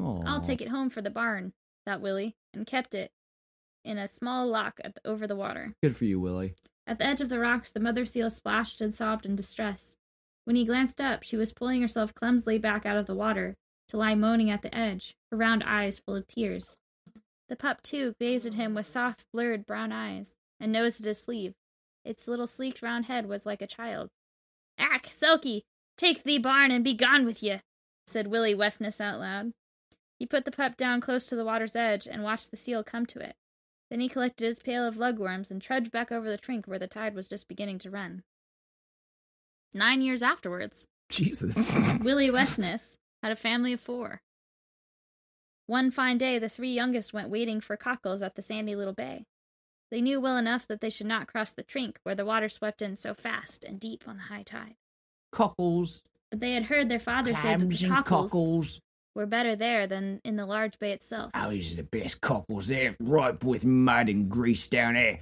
Oh, 0.00 0.22
I'll 0.26 0.40
take 0.40 0.60
it 0.60 0.68
home 0.68 0.90
for 0.90 1.00
the 1.00 1.10
barn, 1.10 1.52
thought 1.86 2.00
Willie, 2.00 2.34
and 2.52 2.66
kept 2.66 2.94
it 2.94 3.10
in 3.84 3.96
a 3.98 4.06
small 4.08 4.46
lock 4.46 4.80
at 4.84 4.94
the, 4.96 5.00
over 5.08 5.26
the 5.26 5.36
water. 5.36 5.74
Good 5.82 5.96
for 5.96 6.04
you, 6.04 6.20
Willie. 6.20 6.54
At 6.86 6.98
the 6.98 7.06
edge 7.06 7.20
of 7.20 7.28
the 7.28 7.38
rocks, 7.38 7.70
the 7.70 7.80
mother 7.80 8.04
seal 8.04 8.28
splashed 8.28 8.80
and 8.80 8.92
sobbed 8.92 9.24
in 9.24 9.36
distress. 9.36 9.96
When 10.44 10.56
he 10.56 10.64
glanced 10.64 11.00
up, 11.00 11.22
she 11.22 11.36
was 11.36 11.52
pulling 11.52 11.80
herself 11.80 12.12
clumsily 12.14 12.58
back 12.58 12.84
out 12.84 12.96
of 12.96 13.06
the 13.06 13.14
water 13.14 13.54
to 13.88 13.96
lie 13.96 14.16
moaning 14.16 14.50
at 14.50 14.62
the 14.62 14.74
edge, 14.74 15.14
her 15.30 15.36
round 15.36 15.62
eyes 15.64 16.00
full 16.00 16.16
of 16.16 16.26
tears. 16.26 16.76
The 17.52 17.56
pup, 17.56 17.82
too, 17.82 18.14
gazed 18.18 18.46
at 18.46 18.54
him 18.54 18.72
with 18.72 18.86
soft, 18.86 19.26
blurred 19.30 19.66
brown 19.66 19.92
eyes, 19.92 20.32
and 20.58 20.72
nosed 20.72 21.02
at 21.02 21.06
his 21.06 21.18
sleeve. 21.18 21.52
Its 22.02 22.26
little 22.26 22.46
sleek 22.46 22.80
round 22.80 23.04
head 23.04 23.26
was 23.26 23.44
like 23.44 23.60
a 23.60 23.66
child's. 23.66 24.10
Ack, 24.78 25.02
Selkie, 25.04 25.60
take 25.98 26.22
thee 26.22 26.38
barn 26.38 26.70
and 26.70 26.82
be 26.82 26.94
gone 26.94 27.26
with 27.26 27.42
ye, 27.42 27.60
said 28.06 28.28
Willie 28.28 28.54
Westness 28.54 29.02
out 29.02 29.20
loud. 29.20 29.52
He 30.18 30.24
put 30.24 30.46
the 30.46 30.50
pup 30.50 30.78
down 30.78 31.02
close 31.02 31.26
to 31.26 31.36
the 31.36 31.44
water's 31.44 31.76
edge 31.76 32.08
and 32.10 32.22
watched 32.22 32.50
the 32.50 32.56
seal 32.56 32.82
come 32.82 33.04
to 33.04 33.20
it. 33.20 33.34
Then 33.90 34.00
he 34.00 34.08
collected 34.08 34.46
his 34.46 34.58
pail 34.58 34.86
of 34.86 34.94
lugworms 34.96 35.50
and 35.50 35.60
trudged 35.60 35.90
back 35.90 36.10
over 36.10 36.30
the 36.30 36.38
trink 36.38 36.64
where 36.64 36.78
the 36.78 36.86
tide 36.86 37.14
was 37.14 37.28
just 37.28 37.48
beginning 37.48 37.78
to 37.80 37.90
run. 37.90 38.22
Nine 39.74 40.00
years 40.00 40.22
afterwards, 40.22 40.86
Jesus. 41.10 41.70
Willie 42.00 42.30
Westness 42.30 42.96
had 43.22 43.30
a 43.30 43.36
family 43.36 43.74
of 43.74 43.80
four. 43.82 44.22
One 45.66 45.90
fine 45.90 46.18
day, 46.18 46.38
the 46.38 46.48
three 46.48 46.72
youngest 46.72 47.12
went 47.12 47.28
wading 47.30 47.60
for 47.60 47.76
cockles 47.76 48.22
at 48.22 48.34
the 48.34 48.42
sandy 48.42 48.74
little 48.74 48.92
bay. 48.92 49.24
They 49.90 50.00
knew 50.00 50.20
well 50.20 50.36
enough 50.36 50.66
that 50.68 50.80
they 50.80 50.90
should 50.90 51.06
not 51.06 51.26
cross 51.28 51.52
the 51.52 51.62
trink 51.62 51.98
where 52.02 52.14
the 52.14 52.24
water 52.24 52.48
swept 52.48 52.82
in 52.82 52.96
so 52.96 53.14
fast 53.14 53.62
and 53.64 53.78
deep 53.78 54.04
on 54.08 54.16
the 54.16 54.22
high 54.24 54.42
tide. 54.42 54.74
Cockles, 55.30 56.02
But 56.30 56.40
they 56.40 56.52
had 56.52 56.64
heard 56.64 56.88
their 56.88 56.98
father 56.98 57.34
say 57.36 57.56
that 57.56 57.68
the 57.68 57.88
cockles 57.88 58.30
cockles. 58.30 58.80
were 59.14 59.26
better 59.26 59.54
there 59.54 59.86
than 59.86 60.20
in 60.24 60.36
the 60.36 60.46
large 60.46 60.78
bay 60.78 60.92
itself. 60.92 61.30
Oh, 61.34 61.50
these 61.50 61.72
are 61.72 61.76
the 61.76 61.82
best 61.84 62.20
cockles 62.20 62.68
there, 62.68 62.94
ripe 63.00 63.44
with 63.44 63.64
mud 63.64 64.08
and 64.08 64.28
grease 64.28 64.66
down 64.66 64.94
there. 64.94 65.20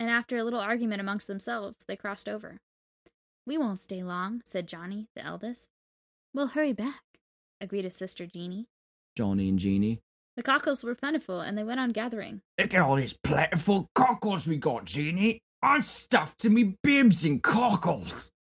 and 0.00 0.10
after 0.10 0.36
a 0.36 0.42
little 0.44 0.58
argument 0.60 1.00
amongst 1.00 1.26
themselves, 1.28 1.76
they 1.86 1.96
crossed 1.96 2.28
over. 2.28 2.58
We 3.46 3.56
won't 3.58 3.78
stay 3.80 4.02
long, 4.02 4.42
said 4.44 4.66
Johnny, 4.68 5.08
the 5.14 5.24
eldest. 5.24 5.68
We'll 6.34 6.48
hurry 6.48 6.72
back, 6.72 7.02
agreed 7.60 7.84
his 7.84 7.94
sister 7.96 8.26
Jeanie. 8.26 8.66
Johnny 9.16 9.48
and 9.48 9.58
Jeannie. 9.58 10.00
The 10.36 10.42
cockles 10.42 10.82
were 10.82 10.94
plentiful, 10.94 11.40
and 11.40 11.56
they 11.58 11.64
went 11.64 11.80
on 11.80 11.90
gathering. 11.90 12.40
Look 12.58 12.72
at 12.74 12.80
all 12.80 12.96
these 12.96 13.12
plentiful 13.22 13.86
cockles 13.94 14.46
we 14.46 14.56
got, 14.56 14.86
Jeannie. 14.86 15.40
I'm 15.62 15.82
stuffed 15.82 16.38
to 16.40 16.50
me 16.50 16.76
bibs 16.82 17.24
in 17.24 17.40
cockles. 17.40 18.30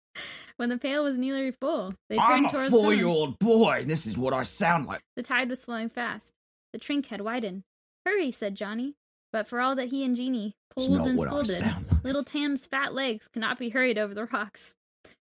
When 0.58 0.70
the 0.70 0.78
pail 0.78 1.04
was 1.04 1.18
nearly 1.18 1.52
full, 1.52 1.94
they 2.10 2.16
turned 2.16 2.28
I'm 2.28 2.44
turned 2.44 2.46
a 2.46 2.52
towards 2.52 2.70
home. 2.72 2.82
four-year-old 2.82 3.40
boy. 3.40 3.80
and 3.82 3.90
This 3.90 4.06
is 4.08 4.18
what 4.18 4.34
I 4.34 4.44
sound 4.44 4.86
like. 4.86 5.02
The 5.18 5.22
tide 5.22 5.50
was 5.50 5.66
flowing 5.66 5.90
fast. 5.90 6.32
The 6.72 6.80
trink 6.80 7.08
had 7.08 7.20
widened. 7.20 7.64
Hurry, 8.06 8.32
said 8.32 8.56
Johnny. 8.56 8.94
But 9.34 9.50
for 9.50 9.60
all 9.60 9.76
that 9.76 9.90
he 9.90 10.06
and 10.06 10.16
Jeannie 10.16 10.54
pulled 10.74 11.06
and 11.06 11.18
what 11.20 11.28
scolded, 11.28 11.60
like. 11.62 12.04
little 12.06 12.24
Tam's 12.24 12.66
fat 12.66 12.94
legs 12.94 13.28
could 13.28 13.42
not 13.42 13.60
be 13.60 13.68
hurried 13.68 13.98
over 13.98 14.14
the 14.14 14.24
rocks. 14.28 14.74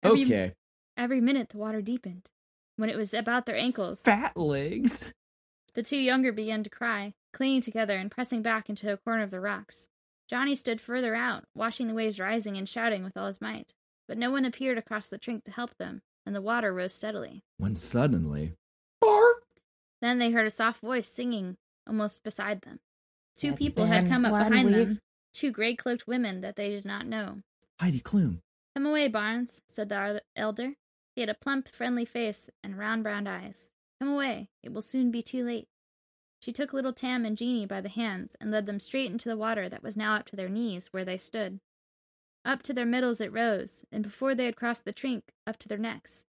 Every, 0.03 0.23
Okay. 0.23 0.53
Every 0.95 1.19
minute 1.19 1.49
the 1.49 1.57
water 1.57 1.81
deepened. 1.81 2.29
When 2.77 2.89
it 2.89 2.97
was 2.97 3.13
about 3.13 3.45
their 3.47 3.57
ankles, 3.57 4.01
Fat 4.01 4.37
legs. 4.37 5.03
the 5.73 5.83
two 5.83 5.97
younger 5.97 6.31
began 6.31 6.63
to 6.63 6.69
cry, 6.69 7.13
clinging 7.33 7.61
together 7.61 7.97
and 7.97 8.09
pressing 8.11 8.41
back 8.43 8.69
into 8.69 8.91
a 8.93 8.97
corner 8.97 9.23
of 9.23 9.31
the 9.31 9.39
rocks. 9.39 9.87
Johnny 10.29 10.53
stood 10.55 10.79
further 10.79 11.15
out, 11.15 11.45
watching 11.55 11.87
the 11.87 11.93
waves 11.95 12.19
rising 12.19 12.55
and 12.55 12.69
shouting 12.69 13.03
with 13.03 13.17
all 13.17 13.25
his 13.27 13.41
might. 13.41 13.73
But 14.07 14.17
no 14.17 14.29
one 14.29 14.45
appeared 14.45 14.77
across 14.77 15.09
the 15.09 15.17
trink 15.17 15.43
to 15.45 15.51
help 15.51 15.75
them, 15.77 16.01
and 16.25 16.35
the 16.35 16.41
water 16.41 16.71
rose 16.73 16.93
steadily. 16.93 17.43
When 17.57 17.75
suddenly, 17.75 18.53
Bark. 19.01 19.43
Then 20.01 20.19
they 20.19 20.31
heard 20.31 20.45
a 20.45 20.51
soft 20.51 20.81
voice 20.81 21.07
singing 21.07 21.57
almost 21.87 22.23
beside 22.23 22.61
them. 22.61 22.79
Two 23.37 23.49
It's 23.49 23.57
people 23.57 23.85
had 23.85 24.07
come 24.07 24.23
up 24.25 24.31
behind 24.49 24.73
them, 24.73 24.99
two 25.33 25.51
gray 25.51 25.73
cloaked 25.75 26.05
women 26.07 26.41
that 26.41 26.55
they 26.55 26.69
did 26.69 26.85
not 26.85 27.07
know. 27.07 27.39
Heidi 27.79 28.01
Klum. 28.01 28.41
Come 28.75 28.85
away, 28.85 29.07
Barnes, 29.07 29.61
said 29.67 29.89
the 29.89 30.21
elder. 30.35 30.73
He 31.17 31.21
had 31.21 31.31
a 31.31 31.33
plump, 31.33 31.67
friendly 31.69 32.05
face 32.05 32.47
and 32.63 32.77
round 32.77 33.01
brown 33.01 33.25
eyes. 33.25 33.71
Come 33.99 34.09
away, 34.09 34.49
it 34.61 34.71
will 34.71 34.83
soon 34.83 35.09
be 35.09 35.23
too 35.23 35.43
late. 35.43 35.67
She 36.39 36.53
took 36.53 36.73
little 36.73 36.93
Tam 36.93 37.25
and 37.25 37.35
Jeanie 37.35 37.65
by 37.65 37.81
the 37.81 37.89
hands 37.89 38.35
and 38.39 38.51
led 38.51 38.67
them 38.67 38.79
straight 38.79 39.09
into 39.09 39.27
the 39.27 39.35
water 39.35 39.67
that 39.67 39.81
was 39.81 39.97
now 39.97 40.13
up 40.13 40.27
to 40.27 40.35
their 40.35 40.47
knees 40.47 40.89
where 40.91 41.03
they 41.03 41.17
stood. 41.17 41.59
Up 42.45 42.61
to 42.61 42.71
their 42.71 42.85
middles 42.85 43.19
it 43.19 43.33
rose, 43.33 43.83
and 43.91 44.03
before 44.03 44.35
they 44.35 44.45
had 44.45 44.55
crossed 44.55 44.85
the 44.85 44.93
trink, 44.93 45.33
up 45.47 45.57
to 45.57 45.67
their 45.67 45.79
necks. 45.79 46.23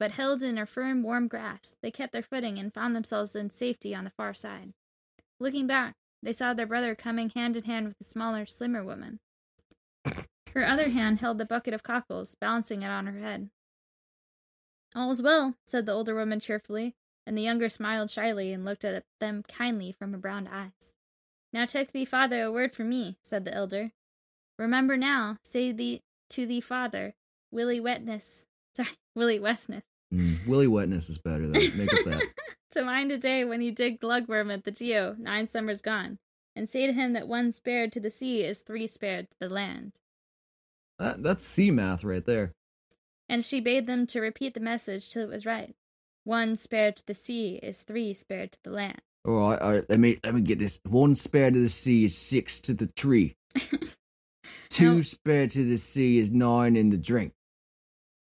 But 0.00 0.12
held 0.12 0.42
in 0.42 0.56
her 0.56 0.64
firm, 0.64 1.02
warm 1.02 1.28
grasp, 1.28 1.80
they 1.82 1.90
kept 1.90 2.14
their 2.14 2.22
footing 2.22 2.58
and 2.58 2.72
found 2.72 2.96
themselves 2.96 3.36
in 3.36 3.50
safety 3.50 3.94
on 3.94 4.04
the 4.04 4.10
far 4.16 4.32
side. 4.32 4.72
Looking 5.38 5.66
back, 5.66 5.92
they 6.22 6.32
saw 6.32 6.54
their 6.54 6.64
brother 6.64 6.94
coming 6.94 7.28
hand 7.28 7.54
in 7.54 7.64
hand 7.64 7.86
with 7.86 7.98
the 7.98 8.04
smaller, 8.04 8.46
slimmer 8.46 8.82
woman. 8.82 9.20
Her 10.54 10.64
other 10.64 10.88
hand 10.88 11.20
held 11.20 11.36
the 11.36 11.44
bucket 11.44 11.74
of 11.74 11.82
cockles, 11.82 12.34
balancing 12.40 12.80
it 12.80 12.88
on 12.88 13.04
her 13.04 13.18
head. 13.18 13.50
All's 14.96 15.22
well, 15.22 15.54
said 15.66 15.84
the 15.86 15.92
older 15.92 16.14
woman 16.14 16.40
cheerfully, 16.40 16.94
and 17.26 17.36
the 17.36 17.42
younger 17.42 17.68
smiled 17.68 18.10
shyly 18.10 18.52
and 18.52 18.64
looked 18.64 18.84
at 18.84 19.04
them 19.20 19.44
kindly 19.46 19.92
from 19.92 20.12
her 20.12 20.18
brown 20.18 20.48
eyes. 20.48 20.94
Now 21.52 21.66
take 21.66 21.92
thee 21.92 22.04
father 22.06 22.42
a 22.42 22.50
word 22.52 22.74
from 22.74 22.88
me, 22.88 23.18
said 23.22 23.44
the 23.44 23.54
elder. 23.54 23.92
Remember 24.58 24.96
now, 24.96 25.36
say 25.44 25.70
thee 25.70 26.02
to 26.30 26.46
thee 26.46 26.60
father, 26.62 27.14
Willie 27.52 27.80
Wetness, 27.80 28.46
sorry, 28.74 28.88
Willie 29.14 29.38
Westness, 29.38 29.82
Mm, 30.14 30.46
Willie 30.46 30.68
Wetness 30.68 31.10
is 31.10 31.18
better 31.18 31.48
though. 31.48 31.60
Make 31.76 31.92
it 31.92 32.04
that. 32.04 32.22
to 32.70 32.84
mind 32.84 33.10
a 33.10 33.18
day 33.18 33.44
when 33.44 33.60
you 33.60 33.72
dig 33.72 34.00
glugworm 34.00 34.52
at 34.52 34.64
the 34.64 34.70
geo, 34.70 35.16
nine 35.18 35.46
summers 35.46 35.82
gone, 35.82 36.18
and 36.54 36.68
say 36.68 36.86
to 36.86 36.92
him 36.92 37.12
that 37.14 37.26
one 37.28 37.50
spared 37.50 37.92
to 37.92 38.00
the 38.00 38.10
sea 38.10 38.44
is 38.44 38.60
three 38.60 38.86
spared 38.86 39.28
to 39.30 39.36
the 39.40 39.48
land. 39.52 39.94
that. 40.98 41.22
That's 41.22 41.44
sea 41.44 41.70
math 41.70 42.04
right 42.04 42.24
there. 42.24 42.52
And 43.28 43.44
she 43.44 43.60
bade 43.60 43.86
them 43.86 44.06
to 44.08 44.20
repeat 44.20 44.54
the 44.54 44.60
message 44.60 45.10
till 45.10 45.22
it 45.22 45.28
was 45.28 45.46
right. 45.46 45.74
One 46.24 46.56
spared 46.56 46.96
to 46.96 47.06
the 47.06 47.14
sea 47.14 47.58
is 47.62 47.82
three 47.82 48.12
spared 48.14 48.52
to 48.52 48.58
the 48.62 48.70
land. 48.70 49.00
All 49.24 49.50
right, 49.50 49.60
all 49.60 49.72
right. 49.72 49.84
Let 49.90 49.98
me 49.98 50.18
let 50.22 50.34
me 50.34 50.40
get 50.40 50.58
this. 50.58 50.78
One 50.88 51.14
spare 51.14 51.50
to 51.50 51.58
the 51.58 51.68
sea 51.68 52.04
is 52.04 52.16
six 52.16 52.60
to 52.62 52.74
the 52.74 52.86
tree. 52.86 53.36
Two 54.70 54.96
Now- 54.96 55.00
spare 55.02 55.46
to 55.48 55.64
the 55.64 55.78
sea 55.78 56.18
is 56.18 56.30
nine 56.30 56.76
in 56.76 56.90
the 56.90 56.96
drink. 56.96 57.32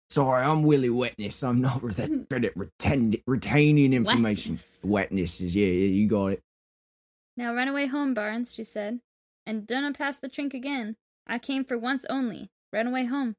Sorry, 0.09 0.43
I'm 0.43 0.63
Willie 0.63 0.89
Wetness. 0.89 1.41
I'm 1.41 1.61
not 1.61 1.81
with 1.81 1.95
that 1.95 2.25
credit 2.29 2.51
retain, 2.55 3.13
retaining 3.25 3.93
information. 3.93 4.59
Wetness. 4.83 5.39
Is 5.39 5.55
yeah, 5.55 5.67
yeah, 5.67 5.87
you 5.87 6.07
got 6.07 6.27
it. 6.33 6.41
Now 7.37 7.55
run 7.55 7.69
away 7.69 7.87
home, 7.87 8.13
Barnes, 8.13 8.53
she 8.53 8.63
said, 8.65 8.99
and 9.45 9.65
dunna 9.65 9.93
pass 9.93 10.17
the 10.17 10.27
trink 10.27 10.53
again. 10.53 10.97
I 11.25 11.39
came 11.39 11.63
for 11.63 11.77
once 11.77 12.05
only. 12.09 12.49
Run 12.73 12.87
away 12.87 13.05
home. 13.05 13.35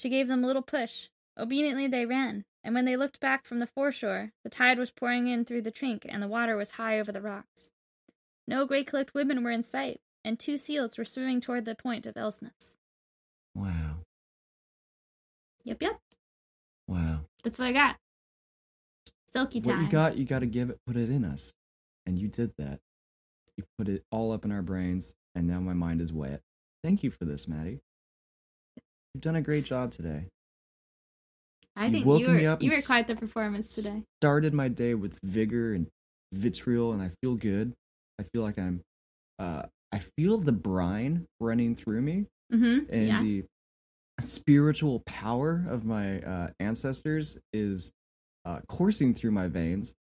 She 0.00 0.08
gave 0.08 0.28
them 0.28 0.42
a 0.42 0.46
little 0.46 0.62
push. 0.62 1.08
Obediently 1.38 1.86
they 1.86 2.06
ran, 2.06 2.46
and 2.64 2.74
when 2.74 2.86
they 2.86 2.96
looked 2.96 3.20
back 3.20 3.44
from 3.44 3.58
the 3.58 3.66
foreshore, 3.66 4.32
the 4.42 4.48
tide 4.48 4.78
was 4.78 4.90
pouring 4.90 5.28
in 5.28 5.44
through 5.44 5.60
the 5.60 5.70
trink, 5.70 6.06
and 6.08 6.22
the 6.22 6.26
water 6.26 6.56
was 6.56 6.70
high 6.72 6.98
over 6.98 7.12
the 7.12 7.20
rocks. 7.20 7.70
No 8.48 8.64
grey 8.64 8.82
cloaked 8.82 9.12
women 9.12 9.44
were 9.44 9.50
in 9.50 9.62
sight, 9.62 10.00
and 10.24 10.38
two 10.38 10.56
seals 10.56 10.96
were 10.96 11.04
swimming 11.04 11.42
toward 11.42 11.66
the 11.66 11.74
point 11.74 12.06
of 12.06 12.14
Elsness. 12.14 12.76
Wow. 13.54 13.96
Yep, 15.64 15.82
yep. 15.82 16.00
Wow. 16.88 17.26
That's 17.44 17.58
what 17.58 17.68
I 17.68 17.72
got. 17.72 17.96
Silky 19.34 19.60
time. 19.60 19.76
What 19.76 19.84
you 19.84 19.90
got, 19.90 20.16
you 20.16 20.24
got 20.24 20.38
to 20.38 20.46
give 20.46 20.70
it, 20.70 20.78
put 20.86 20.96
it 20.96 21.10
in 21.10 21.26
us. 21.26 21.52
And 22.06 22.18
you 22.18 22.26
did 22.26 22.52
that. 22.56 22.80
You 23.58 23.64
put 23.76 23.86
it 23.86 24.02
all 24.10 24.32
up 24.32 24.46
in 24.46 24.50
our 24.50 24.62
brains, 24.62 25.14
and 25.34 25.46
now 25.46 25.60
my 25.60 25.74
mind 25.74 26.00
is 26.00 26.10
wet. 26.10 26.40
Thank 26.82 27.02
you 27.02 27.10
for 27.10 27.26
this, 27.26 27.46
Maddie. 27.46 27.80
You've 29.14 29.22
done 29.22 29.36
a 29.36 29.42
great 29.42 29.64
job 29.64 29.90
today. 29.90 30.24
I 31.76 31.86
You 31.86 31.92
think 31.92 32.06
woke 32.06 32.20
you 32.22 32.28
me 32.28 32.44
were 32.44 32.48
up 32.50 32.62
you 32.62 32.70
were 32.70 32.82
quite 32.82 33.06
the 33.06 33.16
performance 33.16 33.74
today. 33.74 34.04
Started 34.20 34.54
my 34.54 34.68
day 34.68 34.94
with 34.94 35.18
vigor 35.22 35.72
and 35.74 35.86
vitriol, 36.32 36.92
and 36.92 37.02
I 37.02 37.10
feel 37.20 37.34
good. 37.34 37.72
I 38.18 38.24
feel 38.32 38.42
like 38.42 38.58
I'm, 38.58 38.82
uh, 39.38 39.62
I 39.92 39.98
feel 40.16 40.38
the 40.38 40.52
brine 40.52 41.26
running 41.40 41.74
through 41.74 42.02
me, 42.02 42.26
Mm-hmm. 42.52 42.92
and 42.92 43.06
Yeah. 43.08 43.20
the 43.22 43.44
spiritual 44.20 45.00
power 45.06 45.64
of 45.68 45.84
my 45.84 46.20
uh, 46.20 46.50
ancestors 46.60 47.38
is 47.52 47.90
uh, 48.44 48.60
coursing 48.68 49.14
through 49.14 49.30
my 49.32 49.48
veins. 49.48 49.94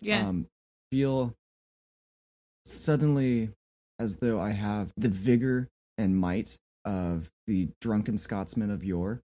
Yeah. 0.00 0.26
um, 0.28 0.46
feel 0.90 1.34
suddenly 2.64 3.50
as 3.98 4.16
though 4.16 4.40
I 4.40 4.50
have 4.50 4.92
the 4.96 5.08
vigor 5.10 5.68
and 5.98 6.16
might 6.16 6.56
of 6.84 7.30
the 7.46 7.68
drunken 7.80 8.18
Scotsman 8.18 8.70
of 8.70 8.84
yore, 8.84 9.20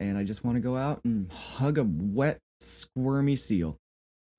and 0.00 0.18
I 0.18 0.24
just 0.24 0.44
want 0.44 0.56
to 0.56 0.60
go 0.60 0.76
out 0.76 1.00
and 1.04 1.30
hug 1.30 1.78
a 1.78 1.84
wet, 1.84 2.38
squirmy 2.60 3.36
seal. 3.36 3.78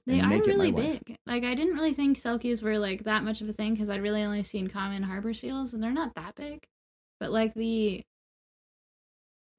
They 0.07 0.19
are 0.19 0.27
make 0.27 0.47
it 0.47 0.57
my 0.57 0.65
really 0.65 0.71
big. 0.71 1.17
Like 1.25 1.43
I 1.43 1.55
didn't 1.55 1.75
really 1.75 1.93
think 1.93 2.17
selkies 2.17 2.61
were 2.61 2.77
like 2.77 3.05
that 3.05 3.23
much 3.23 3.41
of 3.41 3.49
a 3.49 3.53
thing 3.53 3.73
because 3.73 3.89
I'd 3.89 4.01
really 4.01 4.23
only 4.23 4.43
seen 4.43 4.67
common 4.67 5.03
harbor 5.03 5.33
seals, 5.33 5.73
and 5.73 5.81
they're 5.81 5.91
not 5.91 6.13
that 6.15 6.35
big. 6.35 6.63
But 7.19 7.31
like 7.31 7.53
the 7.53 8.03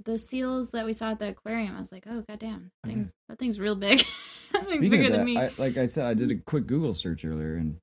the 0.04 0.18
seals 0.18 0.70
that 0.70 0.84
we 0.84 0.92
saw 0.92 1.10
at 1.10 1.18
the 1.18 1.28
aquarium, 1.28 1.74
I 1.76 1.80
was 1.80 1.90
like, 1.90 2.04
oh 2.08 2.22
goddamn, 2.28 2.70
that 2.82 2.88
thing, 2.88 3.10
that 3.28 3.38
thing's 3.38 3.58
real 3.58 3.74
big. 3.74 3.98
that 4.52 4.66
thing's 4.66 4.86
Speaking 4.86 4.90
bigger 4.90 5.06
of 5.06 5.12
than 5.12 5.24
me. 5.24 5.36
I, 5.36 5.50
like 5.58 5.76
I 5.76 5.86
said, 5.86 6.06
I 6.06 6.14
did 6.14 6.30
a 6.30 6.34
mm-hmm. 6.34 6.44
quick 6.44 6.66
Google 6.66 6.94
search 6.94 7.24
earlier, 7.24 7.56
and 7.56 7.78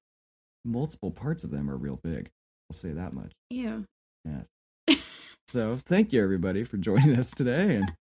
multiple 0.64 1.12
parts 1.12 1.44
of 1.44 1.52
them 1.52 1.70
are 1.70 1.78
real 1.78 2.00
big. 2.02 2.30
I'll 2.72 2.78
say 2.78 2.92
that 2.92 3.14
much. 3.14 3.34
Ew. 3.50 3.86
Yes. 4.26 4.48
So 5.48 5.78
thank 5.78 6.12
you 6.14 6.24
everybody 6.24 6.64
for 6.64 6.78
joining 6.78 7.16
us 7.18 7.32
today, 7.32 7.76
and 7.76 7.94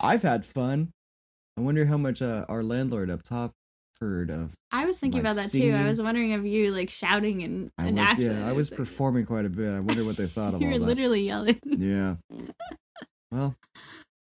I've 0.00 0.22
had 0.22 0.44
fun. 0.44 0.90
I 1.56 1.62
wonder 1.62 1.86
how 1.86 1.96
much 1.96 2.20
uh, 2.22 2.44
our 2.48 2.62
landlord 2.62 3.10
up 3.10 3.22
top 3.22 3.52
heard 4.00 4.30
of 4.30 4.50
I 4.72 4.86
was 4.86 4.96
thinking 4.98 5.20
about 5.20 5.36
that 5.36 5.50
too. 5.50 5.72
I 5.72 5.84
was 5.86 6.00
wondering 6.00 6.32
of 6.32 6.46
you 6.46 6.72
like 6.72 6.88
shouting 6.88 7.42
and, 7.42 7.70
I 7.76 7.86
and 7.88 7.98
was 7.98 8.08
accent. 8.08 8.38
yeah, 8.38 8.48
I 8.48 8.52
was 8.52 8.70
performing 8.70 9.26
quite 9.26 9.44
a 9.44 9.50
bit. 9.50 9.70
I 9.74 9.80
wonder 9.80 10.04
what 10.04 10.16
they 10.16 10.26
thought 10.26 10.54
of 10.54 10.62
You 10.62 10.68
all 10.68 10.72
were 10.74 10.78
that. 10.78 10.86
literally 10.86 11.22
yelling. 11.22 11.60
Yeah. 11.64 12.16
Well, 13.32 13.54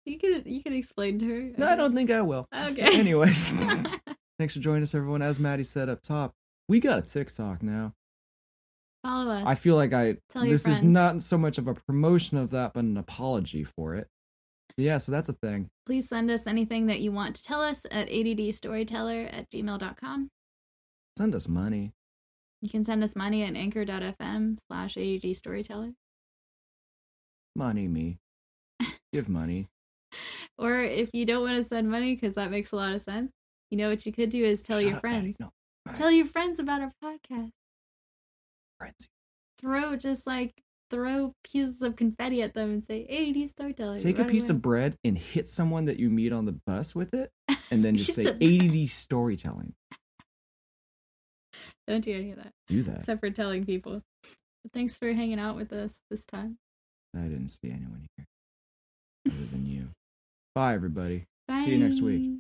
you 0.05 0.19
could 0.19 0.45
you 0.47 0.63
could 0.63 0.75
explain 0.75 1.19
to 1.21 1.25
her. 1.27 1.51
no, 1.57 1.67
I 1.69 1.75
don't 1.75 1.95
think 1.95 2.11
I 2.11 2.21
will. 2.21 2.47
Okay. 2.55 2.99
Anyway, 2.99 3.33
thanks 4.39 4.53
for 4.53 4.61
joining 4.61 4.83
us, 4.83 4.95
everyone. 4.95 5.23
As 5.23 5.41
Maddie 5.41 5.65
said 5.65 5.89
up 5.89 6.03
top, 6.03 6.33
we 6.69 6.81
got 6.81 6.99
a 6.99 7.01
TikTok 7.01 7.63
now. 7.63 7.95
Follow 9.03 9.31
us. 9.31 9.45
I 9.47 9.55
feel 9.55 9.77
like 9.77 9.93
I 9.93 10.17
Tell 10.31 10.45
this 10.45 10.69
is 10.69 10.83
not 10.83 11.23
so 11.23 11.39
much 11.39 11.57
of 11.59 11.67
a 11.67 11.75
promotion 11.75 12.37
of 12.37 12.51
that, 12.51 12.75
but 12.75 12.85
an 12.85 12.97
apology 12.97 13.65
for 13.65 13.95
it. 13.95 14.09
Yeah, 14.77 14.99
so 14.99 15.13
that's 15.13 15.29
a 15.29 15.33
thing. 15.33 15.69
Please 15.87 16.09
send 16.09 16.31
us 16.31 16.47
anything 16.47 16.87
that 16.87 17.01
you 17.01 17.13
want 17.13 17.37
to 17.37 17.43
tell 17.43 17.63
us 17.63 17.85
at 17.91 18.09
addstoryteller 18.09 19.33
at 19.33 19.51
gmail.com. 19.51 20.31
Send 21.19 21.35
us 21.35 21.49
money. 21.49 21.93
You 22.63 22.69
can 22.69 22.85
send 22.85 23.03
us 23.03 23.17
money 23.17 23.43
at 23.43 23.57
anchor.fm 23.57 24.59
slash 24.69 24.95
addstoryteller. 24.95 25.95
Money 27.57 27.89
me. 27.89 28.19
Give 29.13 29.29
money. 29.29 29.69
Or 30.59 30.81
if 30.81 31.11
you 31.13 31.25
don't 31.25 31.43
want 31.43 31.57
to 31.57 31.65
send 31.65 31.91
money, 31.91 32.15
because 32.15 32.35
that 32.35 32.51
makes 32.51 32.73
a 32.73 32.77
lot 32.77 32.95
of 32.95 33.01
sense, 33.01 33.33
you 33.71 33.79
know 33.79 33.89
what 33.89 34.05
you 34.05 34.13
could 34.13 34.31
do 34.31 34.45
is 34.45 34.63
tell 34.63 34.79
Shut 34.79 34.87
your 34.87 34.97
up, 34.97 35.01
friends. 35.01 35.37
No, 35.41 35.51
Tell 35.95 36.11
your 36.11 36.27
friends 36.27 36.59
about 36.59 36.83
our 36.83 36.93
podcast. 37.03 37.51
Throw 39.61 39.97
just 39.97 40.27
like 40.27 40.63
throw 40.91 41.35
pieces 41.45 41.81
of 41.83 41.97
confetti 41.97 42.43
at 42.43 42.55
them 42.55 42.71
and 42.71 42.85
say 42.85 43.07
ADD 43.07 43.49
storytelling. 43.49 44.01
Take 44.01 44.19
a 44.19 44.25
piece 44.25 44.49
away." 44.51 44.57
of 44.57 44.63
bread 44.63 44.97
and 45.05 45.17
hit 45.17 45.49
someone 45.49 45.85
that 45.87 45.99
you 45.99 46.11
meet 46.11 46.33
on 46.33 46.47
the 46.47 46.59
bus 46.67 46.95
with 46.95 47.15
it, 47.15 47.31
and 47.71 47.85
then 47.85 47.97
just 47.97 48.15
say 48.15 48.25
of 48.27 48.39
bread. 48.39 48.75
ADD 48.75 48.89
storytelling. 48.89 49.75
Don't 51.87 52.05
do 52.05 52.15
any 52.15 52.33
of 52.33 52.37
that. 52.39 52.53
Do 52.69 52.83
that. 52.83 52.99
Except 52.99 53.21
for 53.21 53.31
telling 53.31 53.65
people. 53.65 54.03
But 54.23 54.73
thanks 54.73 54.97
for 54.97 55.13
hanging 55.13 55.41
out 55.41 55.57
with 55.57 55.73
us 55.73 56.01
this 56.11 56.25
time. 56.25 56.59
I 57.17 57.23
didn't 57.23 57.49
see 57.49 57.71
anyone 57.71 58.07
here 58.17 58.27
other 59.27 59.47
than 59.47 59.67
you. 59.67 59.89
Bye, 60.55 60.75
everybody. 60.75 61.25
See 61.65 61.71
you 61.71 61.79
next 61.79 62.01
week. 62.01 62.31
Bye. 62.31 62.39